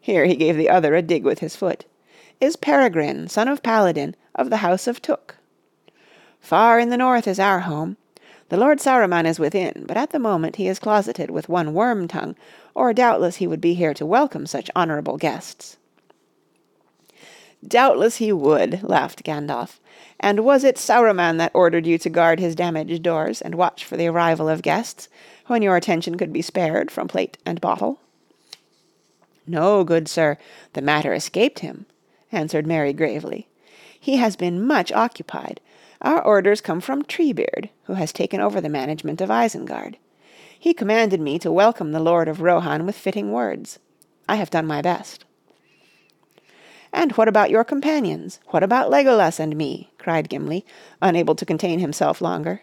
here 0.00 0.24
he 0.24 0.36
gave 0.36 0.56
the 0.56 0.70
other 0.70 0.94
a 0.94 1.02
dig 1.02 1.24
with 1.24 1.38
his 1.40 1.56
foot, 1.56 1.84
"is 2.40 2.56
Peregrine, 2.56 3.28
son 3.28 3.48
of 3.48 3.62
Paladin, 3.62 4.16
of 4.34 4.50
the 4.50 4.58
house 4.58 4.86
of 4.86 5.00
Took. 5.00 5.36
Far 6.40 6.78
in 6.78 6.88
the 6.88 6.96
north 6.96 7.28
is 7.28 7.38
our 7.38 7.60
home. 7.60 7.96
The 8.50 8.56
Lord 8.56 8.80
Saruman 8.80 9.26
is 9.26 9.38
within, 9.38 9.84
but 9.86 9.96
at 9.96 10.10
the 10.10 10.18
moment 10.18 10.56
he 10.56 10.66
is 10.66 10.80
closeted 10.80 11.30
with 11.30 11.48
one 11.48 11.72
Wormtongue, 11.72 12.34
or 12.74 12.92
doubtless 12.92 13.36
he 13.36 13.46
would 13.46 13.60
be 13.60 13.74
here 13.74 13.94
to 13.94 14.04
welcome 14.04 14.44
such 14.44 14.68
honourable 14.74 15.16
guests." 15.16 15.76
"Doubtless 17.64 18.16
he 18.16 18.32
would," 18.32 18.82
laughed 18.82 19.22
Gandalf. 19.22 19.78
"And 20.18 20.40
was 20.40 20.64
it 20.64 20.78
Saruman 20.78 21.38
that 21.38 21.52
ordered 21.54 21.86
you 21.86 21.96
to 21.98 22.10
guard 22.10 22.40
his 22.40 22.56
damaged 22.56 23.04
doors 23.04 23.40
and 23.40 23.54
watch 23.54 23.84
for 23.84 23.96
the 23.96 24.08
arrival 24.08 24.48
of 24.48 24.62
guests, 24.62 25.08
when 25.46 25.62
your 25.62 25.76
attention 25.76 26.18
could 26.18 26.32
be 26.32 26.42
spared 26.42 26.90
from 26.90 27.06
plate 27.06 27.38
and 27.46 27.60
bottle?" 27.60 28.00
"No, 29.46 29.84
good 29.84 30.08
sir, 30.08 30.36
the 30.72 30.82
matter 30.82 31.14
escaped 31.14 31.60
him," 31.60 31.86
answered 32.32 32.66
Merry 32.66 32.92
gravely. 32.92 33.46
"He 34.00 34.16
has 34.16 34.34
been 34.34 34.66
much 34.66 34.90
occupied. 34.90 35.60
Our 36.02 36.24
orders 36.24 36.60
come 36.60 36.80
from 36.80 37.02
Treebeard, 37.02 37.68
who 37.84 37.94
has 37.94 38.12
taken 38.12 38.40
over 38.40 38.60
the 38.60 38.68
management 38.68 39.20
of 39.20 39.30
Isengard. 39.30 39.96
He 40.58 40.72
commanded 40.72 41.20
me 41.20 41.38
to 41.38 41.52
welcome 41.52 41.92
the 41.92 42.00
Lord 42.00 42.26
of 42.26 42.40
Rohan 42.40 42.86
with 42.86 42.96
fitting 42.96 43.32
words. 43.32 43.78
I 44.28 44.36
have 44.36 44.50
done 44.50 44.66
my 44.66 44.80
best." 44.80 45.24
"And 46.92 47.12
what 47.12 47.28
about 47.28 47.50
your 47.50 47.64
companions? 47.64 48.40
What 48.48 48.62
about 48.62 48.90
Legolas 48.90 49.38
and 49.38 49.56
me?" 49.56 49.90
cried 49.98 50.28
Gimli, 50.28 50.64
unable 51.02 51.34
to 51.34 51.46
contain 51.46 51.78
himself 51.78 52.20
longer. 52.20 52.62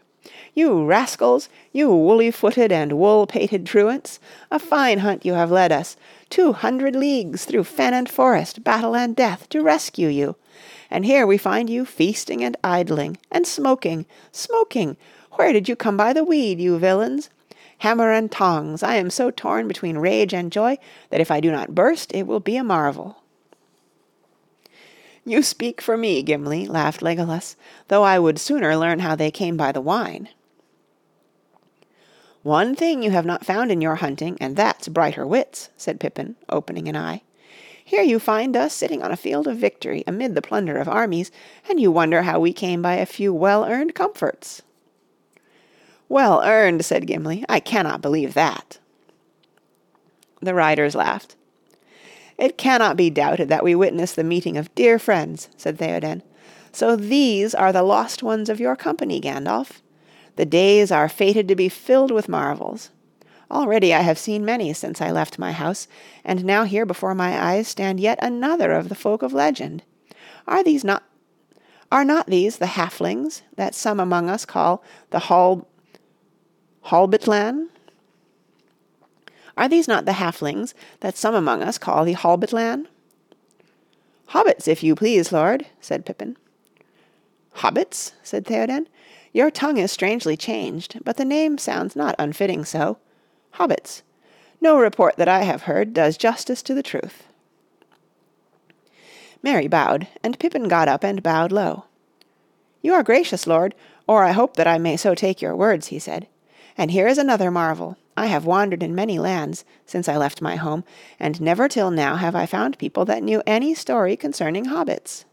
"You 0.53 0.83
rascals, 0.83 1.47
you 1.71 1.89
woolly 1.89 2.31
footed 2.31 2.71
and 2.71 2.93
wool 2.93 3.27
pated 3.27 3.65
truants, 3.65 4.19
a 4.51 4.59
fine 4.59 4.99
hunt 4.99 5.25
you 5.25 5.33
have 5.33 5.51
led 5.51 5.71
us, 5.71 5.95
two 6.29 6.53
hundred 6.53 6.95
leagues 6.95 7.45
through 7.45 7.63
fen 7.63 7.93
and 7.93 8.09
forest, 8.09 8.63
battle 8.63 8.95
and 8.95 9.15
death, 9.15 9.47
to 9.49 9.61
rescue 9.61 10.09
you! 10.09 10.35
And 10.91 11.05
here 11.05 11.25
we 11.25 11.37
find 11.37 11.69
you 11.69 11.85
feasting 11.85 12.43
and 12.43 12.57
idling, 12.63 13.17
and 13.31 13.47
smoking, 13.47 14.05
smoking! 14.31 14.97
Where 15.33 15.53
did 15.53 15.69
you 15.69 15.75
come 15.75 15.95
by 15.95 16.13
the 16.13 16.23
weed, 16.23 16.59
you 16.59 16.77
villains? 16.77 17.29
Hammer 17.77 18.11
and 18.11 18.31
tongs, 18.31 18.81
I 18.81 18.95
am 18.95 19.09
so 19.09 19.29
torn 19.31 19.67
between 19.67 19.97
rage 19.97 20.33
and 20.33 20.51
joy 20.51 20.77
that 21.09 21.21
if 21.21 21.29
I 21.29 21.39
do 21.39 21.51
not 21.51 21.75
burst 21.75 22.11
it 22.13 22.25
will 22.27 22.39
be 22.39 22.57
a 22.57 22.63
marvel." 22.63 23.17
"You 25.27 25.41
speak 25.41 25.81
for 25.81 25.97
me, 25.97 26.23
Gimli," 26.23 26.67
laughed 26.67 27.01
Legolas, 27.01 27.57
"though 27.89 28.03
I 28.03 28.17
would 28.17 28.39
sooner 28.39 28.77
learn 28.77 28.99
how 28.99 29.13
they 29.13 29.29
came 29.29 29.57
by 29.57 29.73
the 29.73 29.81
wine." 29.81 30.29
"One 32.43 32.75
thing 32.75 33.03
you 33.03 33.11
have 33.11 33.25
not 33.25 33.45
found 33.45 33.69
in 33.69 33.81
your 33.81 33.95
hunting, 33.95 34.37
and 34.39 34.55
that's 34.55 34.87
brighter 34.87 35.27
wits," 35.27 35.67
said 35.75 35.99
Pippin, 35.99 36.37
opening 36.47 36.87
an 36.87 36.95
eye. 36.95 37.23
"Here 37.83 38.03
you 38.03 38.19
find 38.19 38.55
us 38.55 38.73
sitting 38.73 39.03
on 39.03 39.11
a 39.11 39.17
field 39.17 39.47
of 39.47 39.57
victory 39.57 40.01
amid 40.07 40.33
the 40.33 40.41
plunder 40.41 40.77
of 40.77 40.87
armies, 40.87 41.29
and 41.67 41.77
you 41.77 41.91
wonder 41.91 42.21
how 42.21 42.39
we 42.39 42.53
came 42.53 42.81
by 42.81 42.95
a 42.95 43.05
few 43.05 43.33
well 43.33 43.65
earned 43.65 43.93
comforts." 43.93 44.61
"Well 46.07 46.41
earned!" 46.41 46.85
said 46.85 47.05
Gimli. 47.05 47.43
"I 47.49 47.59
cannot 47.59 48.01
believe 48.01 48.33
that." 48.35 48.79
The 50.41 50.53
riders 50.53 50.95
laughed. 50.95 51.35
"It 52.37 52.57
cannot 52.57 52.97
be 52.97 53.09
doubted 53.09 53.49
that 53.49 53.63
we 53.63 53.75
witness 53.75 54.13
the 54.13 54.23
meeting 54.23 54.57
of 54.57 54.73
dear 54.75 54.99
friends," 54.99 55.49
said 55.57 55.77
Theoden. 55.77 56.21
"So 56.71 56.95
these 56.95 57.55
are 57.55 57.73
the 57.73 57.83
lost 57.83 58.21
ones 58.21 58.49
of 58.49 58.59
your 58.59 58.75
company, 58.75 59.19
Gandalf? 59.19 59.81
The 60.35 60.45
days 60.45 60.91
are 60.91 61.09
fated 61.09 61.47
to 61.47 61.55
be 61.55 61.69
filled 61.69 62.11
with 62.11 62.29
marvels. 62.29 62.91
Already 63.49 63.93
I 63.93 64.01
have 64.01 64.19
seen 64.19 64.45
many 64.45 64.73
since 64.73 65.01
I 65.01 65.09
left 65.09 65.39
my 65.39 65.51
house, 65.51 65.87
and 66.23 66.43
now 66.43 66.63
here 66.63 66.85
before 66.85 67.15
my 67.15 67.41
eyes 67.41 67.67
stand 67.67 67.99
yet 67.99 68.19
another 68.21 68.73
of 68.73 68.89
the 68.89 68.95
folk 68.95 69.23
of 69.23 69.33
legend. 69.33 69.83
Are 70.47 70.63
these 70.63 70.83
not 70.83 71.03
are 71.91 72.03
not 72.03 72.27
these 72.27 72.57
the 72.57 72.65
halflings 72.65 73.41
that 73.55 73.73
some 73.73 73.99
among 73.99 74.29
us 74.29 74.45
call 74.45 74.83
the 75.09 75.19
Hall 75.19 75.67
Holbytlan? 76.87 77.69
Are 79.57 79.67
these 79.67 79.87
not 79.87 80.05
the 80.05 80.13
halflings 80.13 80.73
that 80.99 81.17
some 81.17 81.33
among 81.33 81.63
us 81.63 81.77
call 81.77 82.05
the 82.05 82.13
Holbytlan?" 82.13 82.85
"Hobbits, 84.27 84.67
if 84.67 84.83
you 84.83 84.93
please, 84.93 85.31
lord," 85.31 85.65
said 85.81 86.05
Pippin. 86.05 86.37
"Hobbits?" 87.55 88.11
said 88.21 88.45
Theoden. 88.45 88.87
"Your 89.33 89.49
tongue 89.49 89.77
is 89.77 89.91
strangely 89.91 90.37
changed, 90.37 91.03
but 91.03 91.17
the 91.17 91.25
name 91.25 91.57
sounds 91.57 91.95
not 91.95 92.15
unfitting 92.19 92.65
so. 92.65 92.97
Hobbits. 93.55 94.03
No 94.61 94.77
report 94.79 95.15
that 95.17 95.27
I 95.27 95.41
have 95.41 95.63
heard 95.63 95.93
does 95.93 96.17
justice 96.17 96.61
to 96.63 96.75
the 96.75 96.83
truth." 96.83 97.23
Merry 99.41 99.67
bowed, 99.67 100.07
and 100.23 100.39
Pippin 100.39 100.67
got 100.67 100.87
up 100.87 101.03
and 101.03 101.23
bowed 101.23 101.51
low. 101.51 101.85
"You 102.81 102.93
are 102.93 103.03
gracious, 103.03 103.47
lord, 103.47 103.73
or 104.07 104.23
I 104.23 104.33
hope 104.33 104.55
that 104.55 104.67
I 104.67 104.77
may 104.77 104.97
so 104.97 105.15
take 105.15 105.41
your 105.41 105.55
words," 105.55 105.87
he 105.87 105.99
said. 105.99 106.27
"And 106.77 106.91
here 106.91 107.07
is 107.07 107.17
another 107.17 107.49
marvel. 107.49 107.97
I 108.17 108.25
have 108.25 108.45
wandered 108.45 108.81
in 108.81 108.95
many 108.95 109.19
lands 109.19 109.63
since 109.85 110.09
I 110.09 110.17
left 110.17 110.41
my 110.41 110.55
home, 110.55 110.83
and 111.19 111.39
never 111.39 111.69
till 111.69 111.91
now 111.91 112.15
have 112.15 112.35
I 112.35 112.47
found 112.47 112.79
people 112.79 113.05
that 113.05 113.21
knew 113.21 113.43
any 113.45 113.75
story 113.75 114.17
concerning 114.17 114.65
hobbits." 114.65 115.23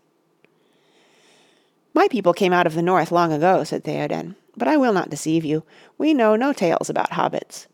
"My 1.95 2.09
people 2.09 2.35
came 2.35 2.53
out 2.53 2.66
of 2.66 2.74
the 2.74 2.82
north 2.82 3.11
long 3.11 3.32
ago," 3.32 3.64
said 3.64 3.85
Theoden, 3.85 4.37
"but 4.55 4.68
I 4.68 4.76
will 4.76 4.93
not 4.93 5.09
deceive 5.09 5.47
you. 5.47 5.62
We 5.97 6.12
know 6.12 6.37
no 6.37 6.53
tales 6.53 6.91
about 6.91 7.12
hobbits. 7.12 7.66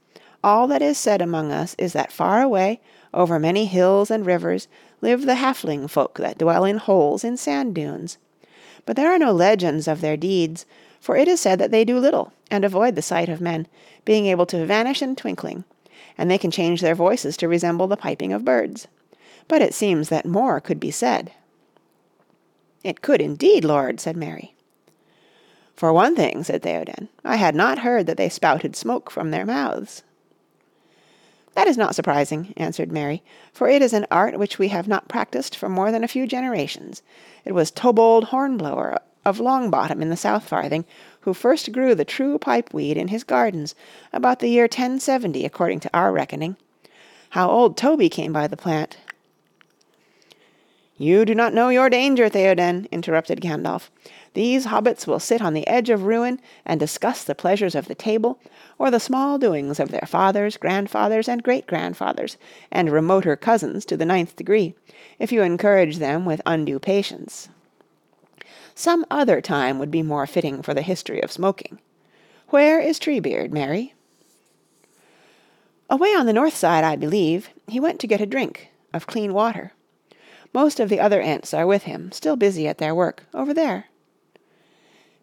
All 0.44 0.68
that 0.68 0.80
is 0.80 0.96
said 0.96 1.20
among 1.20 1.50
us 1.50 1.74
is 1.76 1.92
that 1.92 2.12
far 2.12 2.40
away, 2.40 2.80
over 3.12 3.40
many 3.40 3.66
hills 3.66 4.10
and 4.10 4.24
rivers, 4.24 4.68
live 5.00 5.26
the 5.26 5.34
halfling 5.34 5.90
folk 5.90 6.18
that 6.18 6.38
dwell 6.38 6.64
in 6.64 6.78
holes 6.78 7.24
in 7.24 7.36
sand 7.36 7.74
dunes. 7.74 8.16
But 8.86 8.96
there 8.96 9.12
are 9.12 9.18
no 9.18 9.32
legends 9.32 9.88
of 9.88 10.00
their 10.00 10.16
deeds, 10.16 10.64
for 11.00 11.16
it 11.16 11.26
is 11.26 11.40
said 11.40 11.58
that 11.58 11.70
they 11.70 11.84
do 11.84 11.98
little 11.98 12.32
and 12.50 12.64
avoid 12.64 12.94
the 12.94 13.02
sight 13.02 13.28
of 13.28 13.40
men, 13.40 13.66
being 14.04 14.26
able 14.26 14.46
to 14.46 14.66
vanish 14.66 15.00
in 15.00 15.16
twinkling, 15.16 15.64
and 16.18 16.30
they 16.30 16.38
can 16.38 16.50
change 16.50 16.80
their 16.80 16.94
voices 16.94 17.36
to 17.38 17.48
resemble 17.48 17.86
the 17.86 17.96
piping 17.96 18.32
of 18.32 18.44
birds. 18.44 18.86
But 19.48 19.62
it 19.62 19.74
seems 19.74 20.10
that 20.10 20.26
more 20.26 20.60
could 20.60 20.78
be 20.78 20.90
said." 20.90 21.32
"It 22.84 23.00
could 23.00 23.20
indeed, 23.20 23.64
lord," 23.64 23.98
said 23.98 24.16
Merry. 24.16 24.54
"For 25.74 25.92
one 25.92 26.14
thing," 26.14 26.44
said 26.44 26.62
Theoden, 26.62 27.08
"I 27.24 27.36
had 27.36 27.54
not 27.54 27.80
heard 27.80 28.06
that 28.06 28.18
they 28.18 28.28
spouted 28.28 28.76
smoke 28.76 29.10
from 29.10 29.30
their 29.30 29.46
mouths." 29.46 30.02
"That 31.54 31.66
is 31.66 31.78
not 31.78 31.94
surprising," 31.94 32.52
answered 32.56 32.92
Merry, 32.92 33.22
"for 33.52 33.68
it 33.68 33.82
is 33.82 33.92
an 33.92 34.06
art 34.10 34.38
which 34.38 34.58
we 34.58 34.68
have 34.68 34.86
not 34.86 35.08
practised 35.08 35.54
for 35.54 35.68
more 35.68 35.90
than 35.90 36.04
a 36.04 36.08
few 36.08 36.26
generations. 36.26 37.02
It 37.44 37.52
was 37.52 37.70
Tobold 37.70 38.24
Hornblower 38.24 38.98
of 39.30 39.38
Longbottom 39.38 40.02
in 40.02 40.10
the 40.10 40.16
South 40.16 40.44
Farthing 40.46 40.84
who 41.20 41.32
first 41.32 41.70
grew 41.70 41.94
the 41.94 42.04
true 42.04 42.36
pipe 42.36 42.74
weed 42.74 42.96
in 42.96 43.08
his 43.08 43.24
gardens 43.24 43.74
about 44.12 44.40
the 44.40 44.48
year 44.48 44.64
1070 44.64 45.44
according 45.44 45.78
to 45.80 45.90
our 45.94 46.12
reckoning. 46.12 46.56
How 47.30 47.48
old 47.48 47.76
Toby 47.76 48.08
came 48.08 48.32
by 48.32 48.48
the 48.48 48.56
plant 48.56 48.98
"You 50.98 51.24
do 51.24 51.34
not 51.34 51.54
know 51.54 51.70
your 51.70 51.88
danger, 51.88 52.28
Theoden," 52.28 52.86
interrupted 52.90 53.40
Gandalf. 53.40 53.88
"These 54.34 54.66
hobbits 54.66 55.06
will 55.06 55.20
sit 55.20 55.40
on 55.40 55.54
the 55.54 55.66
edge 55.66 55.88
of 55.88 56.02
ruin 56.02 56.40
and 56.66 56.78
discuss 56.78 57.24
the 57.24 57.34
pleasures 57.34 57.74
of 57.74 57.86
the 57.86 57.94
table, 57.94 58.38
or 58.78 58.90
the 58.90 59.00
small 59.00 59.38
doings 59.38 59.80
of 59.80 59.90
their 59.90 60.06
fathers, 60.06 60.56
grandfathers, 60.56 61.28
and 61.28 61.42
great-grandfathers, 61.42 62.36
and 62.70 62.90
remoter 62.90 63.34
cousins 63.34 63.86
to 63.86 63.96
the 63.96 64.04
ninth 64.04 64.36
degree, 64.36 64.74
if 65.18 65.32
you 65.32 65.40
encourage 65.42 65.98
them 65.98 66.26
with 66.26 66.42
undue 66.44 66.78
patience. 66.78 67.48
Some 68.80 69.04
other 69.10 69.42
time 69.42 69.78
would 69.78 69.90
be 69.90 70.02
more 70.02 70.26
fitting 70.26 70.62
for 70.62 70.72
the 70.72 70.80
history 70.80 71.20
of 71.20 71.30
smoking. 71.30 71.80
Where 72.48 72.80
is 72.80 72.98
Treebeard, 72.98 73.52
Merry?" 73.52 73.92
"Away 75.90 76.14
on 76.14 76.24
the 76.24 76.32
north 76.32 76.56
side, 76.56 76.82
I 76.82 76.96
believe. 76.96 77.50
He 77.68 77.78
went 77.78 78.00
to 78.00 78.06
get 78.06 78.22
a 78.22 78.26
drink 78.26 78.70
of 78.94 79.06
clean 79.06 79.34
water. 79.34 79.74
Most 80.54 80.80
of 80.80 80.88
the 80.88 80.98
other 80.98 81.20
Ents 81.20 81.52
are 81.52 81.66
with 81.66 81.82
him, 81.82 82.10
still 82.10 82.36
busy 82.36 82.66
at 82.66 82.78
their 82.78 82.94
work, 82.94 83.26
over 83.34 83.52
there." 83.52 83.88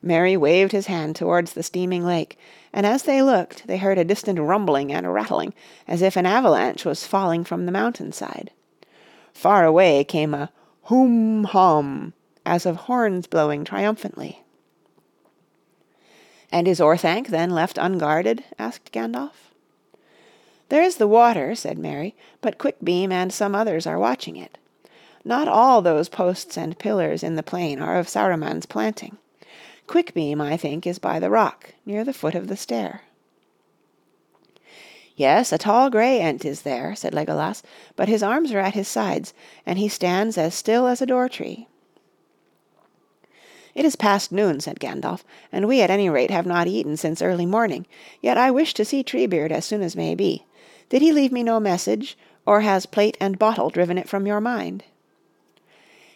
Merry 0.03 0.37
waved 0.37 0.71
his 0.71 0.85
hand 0.85 1.15
towards 1.15 1.53
the 1.53 1.63
steaming 1.63 2.05
lake, 2.05 2.37
and 2.71 2.85
as 2.85 3.01
they 3.01 3.23
looked 3.23 3.65
they 3.65 3.77
heard 3.77 3.97
a 3.97 4.05
distant 4.05 4.37
rumbling 4.39 4.93
and 4.93 5.11
rattling 5.11 5.55
as 5.87 6.03
if 6.03 6.15
an 6.15 6.27
avalanche 6.27 6.85
was 6.85 7.07
falling 7.07 7.43
from 7.43 7.65
the 7.65 7.71
mountain 7.71 8.11
side. 8.11 8.51
Far 9.33 9.65
away 9.65 10.03
came 10.03 10.35
a 10.35 10.51
"Hoom 10.89 11.45
hom!" 11.45 12.13
As 12.49 12.65
of 12.65 12.77
horns 12.77 13.27
blowing 13.27 13.65
triumphantly. 13.65 14.41
"And 16.49 16.65
is 16.65 16.79
Orthanc 16.79 17.27
then 17.27 17.49
left 17.49 17.77
unguarded?" 17.77 18.45
asked 18.57 18.93
Gandalf. 18.93 19.51
"There 20.69 20.81
is 20.81 20.95
the 20.95 21.09
water," 21.09 21.55
said 21.55 21.77
Merry, 21.77 22.15
"but 22.39 22.57
Quickbeam 22.57 23.11
and 23.11 23.33
some 23.33 23.53
others 23.53 23.85
are 23.85 23.99
watching 23.99 24.37
it. 24.37 24.57
Not 25.25 25.49
all 25.49 25.81
those 25.81 26.07
posts 26.07 26.57
and 26.57 26.79
pillars 26.79 27.21
in 27.21 27.35
the 27.35 27.43
plain 27.43 27.81
are 27.81 27.97
of 27.97 28.07
Saruman's 28.07 28.65
planting. 28.65 29.17
Quickbeam, 29.85 30.39
I 30.39 30.55
think, 30.55 30.87
is 30.87 30.99
by 30.99 31.19
the 31.19 31.29
rock, 31.29 31.73
near 31.85 32.05
the 32.05 32.13
foot 32.13 32.33
of 32.33 32.47
the 32.47 32.55
stair." 32.55 33.01
"Yes, 35.17 35.51
a 35.51 35.57
tall 35.57 35.89
grey 35.89 36.21
Ent 36.21 36.45
is 36.45 36.61
there," 36.61 36.95
said 36.95 37.13
Legolas, 37.13 37.61
"but 37.97 38.07
his 38.07 38.23
arms 38.23 38.53
are 38.53 38.59
at 38.59 38.73
his 38.73 38.87
sides, 38.87 39.33
and 39.65 39.77
he 39.77 39.89
stands 39.89 40.37
as 40.37 40.55
still 40.55 40.87
as 40.87 41.01
a 41.01 41.05
door 41.05 41.27
tree." 41.27 41.67
"It 43.77 43.85
is 43.85 43.95
past 43.95 44.31
noon," 44.31 44.59
said 44.59 44.79
Gandalf, 44.79 45.23
"and 45.51 45.67
we 45.67 45.81
at 45.81 45.91
any 45.91 46.09
rate 46.09 46.31
have 46.31 46.47
not 46.47 46.65
eaten 46.65 46.97
since 46.97 47.21
early 47.21 47.45
morning. 47.45 47.85
Yet 48.23 48.35
I 48.35 48.49
wish 48.49 48.73
to 48.73 48.83
see 48.83 49.03
Treebeard 49.03 49.51
as 49.51 49.65
soon 49.65 49.83
as 49.83 49.95
may 49.95 50.15
be. 50.15 50.45
Did 50.89 51.03
he 51.03 51.11
leave 51.11 51.31
me 51.31 51.43
no 51.43 51.59
message, 51.59 52.17
or 52.43 52.61
has 52.61 52.87
plate 52.87 53.17
and 53.19 53.37
bottle 53.37 53.69
driven 53.69 53.99
it 53.99 54.09
from 54.09 54.25
your 54.25 54.41
mind?" 54.41 54.83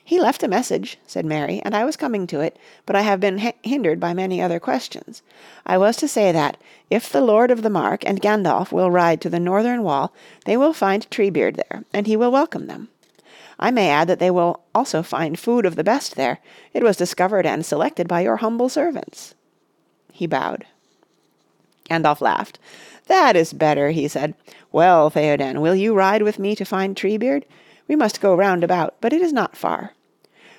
"He 0.03 0.19
left 0.19 0.41
a 0.41 0.47
message," 0.47 0.97
said 1.05 1.23
Merry, 1.23 1.61
"and 1.63 1.75
I 1.75 1.85
was 1.85 1.95
coming 1.95 2.25
to 2.25 2.39
it, 2.39 2.57
but 2.87 2.95
I 2.95 3.01
have 3.01 3.19
been 3.19 3.53
hindered 3.61 3.99
by 3.99 4.15
many 4.15 4.41
other 4.41 4.59
questions. 4.59 5.21
I 5.63 5.77
was 5.77 5.97
to 5.97 6.07
say 6.07 6.31
that, 6.31 6.57
if 6.89 7.11
the 7.11 7.21
Lord 7.21 7.51
of 7.51 7.61
the 7.61 7.69
Mark 7.69 8.03
and 8.07 8.19
Gandalf 8.19 8.71
will 8.71 8.89
ride 8.89 9.21
to 9.21 9.29
the 9.29 9.39
northern 9.39 9.83
wall, 9.83 10.11
they 10.45 10.57
will 10.57 10.73
find 10.73 11.07
Treebeard 11.11 11.57
there, 11.57 11.85
and 11.93 12.07
he 12.07 12.17
will 12.17 12.31
welcome 12.31 12.65
them. 12.65 12.89
I 13.61 13.69
may 13.69 13.89
add 13.89 14.07
that 14.07 14.19
they 14.19 14.31
will 14.31 14.61
also 14.73 15.03
find 15.03 15.37
food 15.37 15.65
of 15.65 15.75
the 15.75 15.83
best 15.83 16.15
there. 16.15 16.39
It 16.73 16.81
was 16.81 16.97
discovered 16.97 17.45
and 17.45 17.63
selected 17.63 18.07
by 18.07 18.21
your 18.21 18.37
humble 18.37 18.69
servants." 18.69 19.35
He 20.11 20.25
bowed. 20.25 20.65
Gandalf 21.89 22.21
laughed. 22.21 22.57
"That 23.07 23.35
is 23.35 23.53
better," 23.53 23.91
he 23.91 24.07
said. 24.07 24.33
"Well, 24.71 25.09
Theoden, 25.09 25.61
will 25.61 25.75
you 25.75 25.93
ride 25.93 26.21
with 26.21 26.39
me 26.39 26.55
to 26.55 26.65
find 26.65 26.95
Treebeard? 26.95 27.45
We 27.87 27.95
must 27.95 28.21
go 28.21 28.33
round 28.33 28.63
about, 28.63 28.95
but 29.01 29.13
it 29.13 29.21
is 29.21 29.33
not 29.33 29.55
far. 29.55 29.93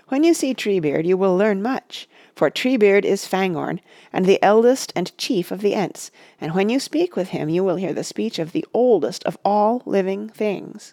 When 0.09 0.25
you 0.25 0.35
see 0.35 0.55
Treebeard 0.55 1.07
you 1.07 1.17
will 1.17 1.37
learn 1.37 1.63
much, 1.63 2.07
for 2.37 2.51
Treebeard 2.51 3.05
is 3.05 3.27
Fangorn, 3.27 3.81
and 4.13 4.27
the 4.27 4.43
eldest 4.43 4.93
and 4.95 5.17
chief 5.17 5.51
of 5.51 5.63
the 5.63 5.75
Ents, 5.75 6.11
and 6.41 6.55
when 6.55 6.69
you 6.69 6.79
speak 6.79 7.17
with 7.17 7.29
him 7.29 7.49
you 7.49 7.65
will 7.65 7.77
hear 7.77 7.95
the 7.95 8.05
speech 8.05 8.39
of 8.39 8.53
the 8.53 8.67
oldest 8.75 9.25
of 9.25 9.39
all 9.45 9.83
living 9.87 10.29
things." 10.29 10.93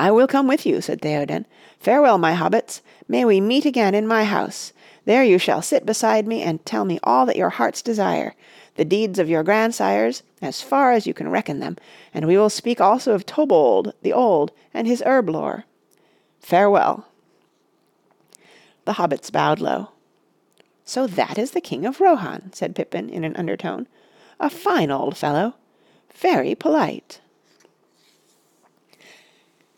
"I 0.00 0.12
will 0.12 0.28
come 0.28 0.46
with 0.46 0.64
you," 0.64 0.80
said 0.80 1.02
Theoden. 1.02 1.44
"Farewell, 1.80 2.18
my 2.18 2.32
hobbits. 2.32 2.82
May 3.08 3.24
we 3.24 3.40
meet 3.40 3.66
again 3.66 3.96
in 3.96 4.06
my 4.06 4.22
house. 4.22 4.72
There 5.06 5.24
you 5.24 5.38
shall 5.38 5.60
sit 5.60 5.84
beside 5.84 6.24
me 6.24 6.40
and 6.40 6.64
tell 6.64 6.84
me 6.84 7.00
all 7.02 7.26
that 7.26 7.34
your 7.34 7.48
hearts 7.48 7.82
desire 7.82 8.36
the 8.76 8.84
deeds 8.84 9.18
of 9.18 9.28
your 9.28 9.42
grandsires, 9.42 10.22
as 10.40 10.62
far 10.62 10.92
as 10.92 11.08
you 11.08 11.12
can 11.12 11.28
reckon 11.28 11.58
them, 11.58 11.76
and 12.14 12.28
we 12.28 12.38
will 12.38 12.48
speak 12.48 12.80
also 12.80 13.12
of 13.12 13.26
Tobold 13.26 13.92
the 14.02 14.12
Old 14.12 14.52
and 14.72 14.86
his 14.86 15.02
herb 15.04 15.28
lore. 15.28 15.64
Farewell." 16.38 17.08
The 18.84 18.92
hobbits 18.92 19.32
bowed 19.32 19.58
low. 19.58 19.88
"So 20.84 21.08
that 21.08 21.38
is 21.38 21.50
the 21.50 21.60
King 21.60 21.84
of 21.84 22.00
Rohan," 22.00 22.52
said 22.52 22.76
Pippin 22.76 23.10
in 23.10 23.24
an 23.24 23.34
undertone. 23.34 23.88
"A 24.38 24.48
fine 24.48 24.92
old 24.92 25.16
fellow. 25.16 25.54
Very 26.14 26.54
polite." 26.54 27.18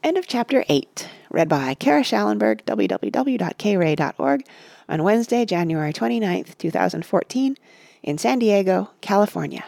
End 0.02 0.16
of 0.16 0.26
Chapter 0.26 0.64
8. 0.66 1.10
Read 1.28 1.50
by 1.50 1.74
Kara 1.74 2.02
Shallenberg, 2.02 2.64
www.kray.org, 2.64 4.46
on 4.88 5.02
Wednesday, 5.02 5.44
January 5.44 5.92
29th, 5.92 6.56
2014 6.56 7.56
in 8.02 8.16
San 8.16 8.38
Diego, 8.38 8.90
California. 9.02 9.66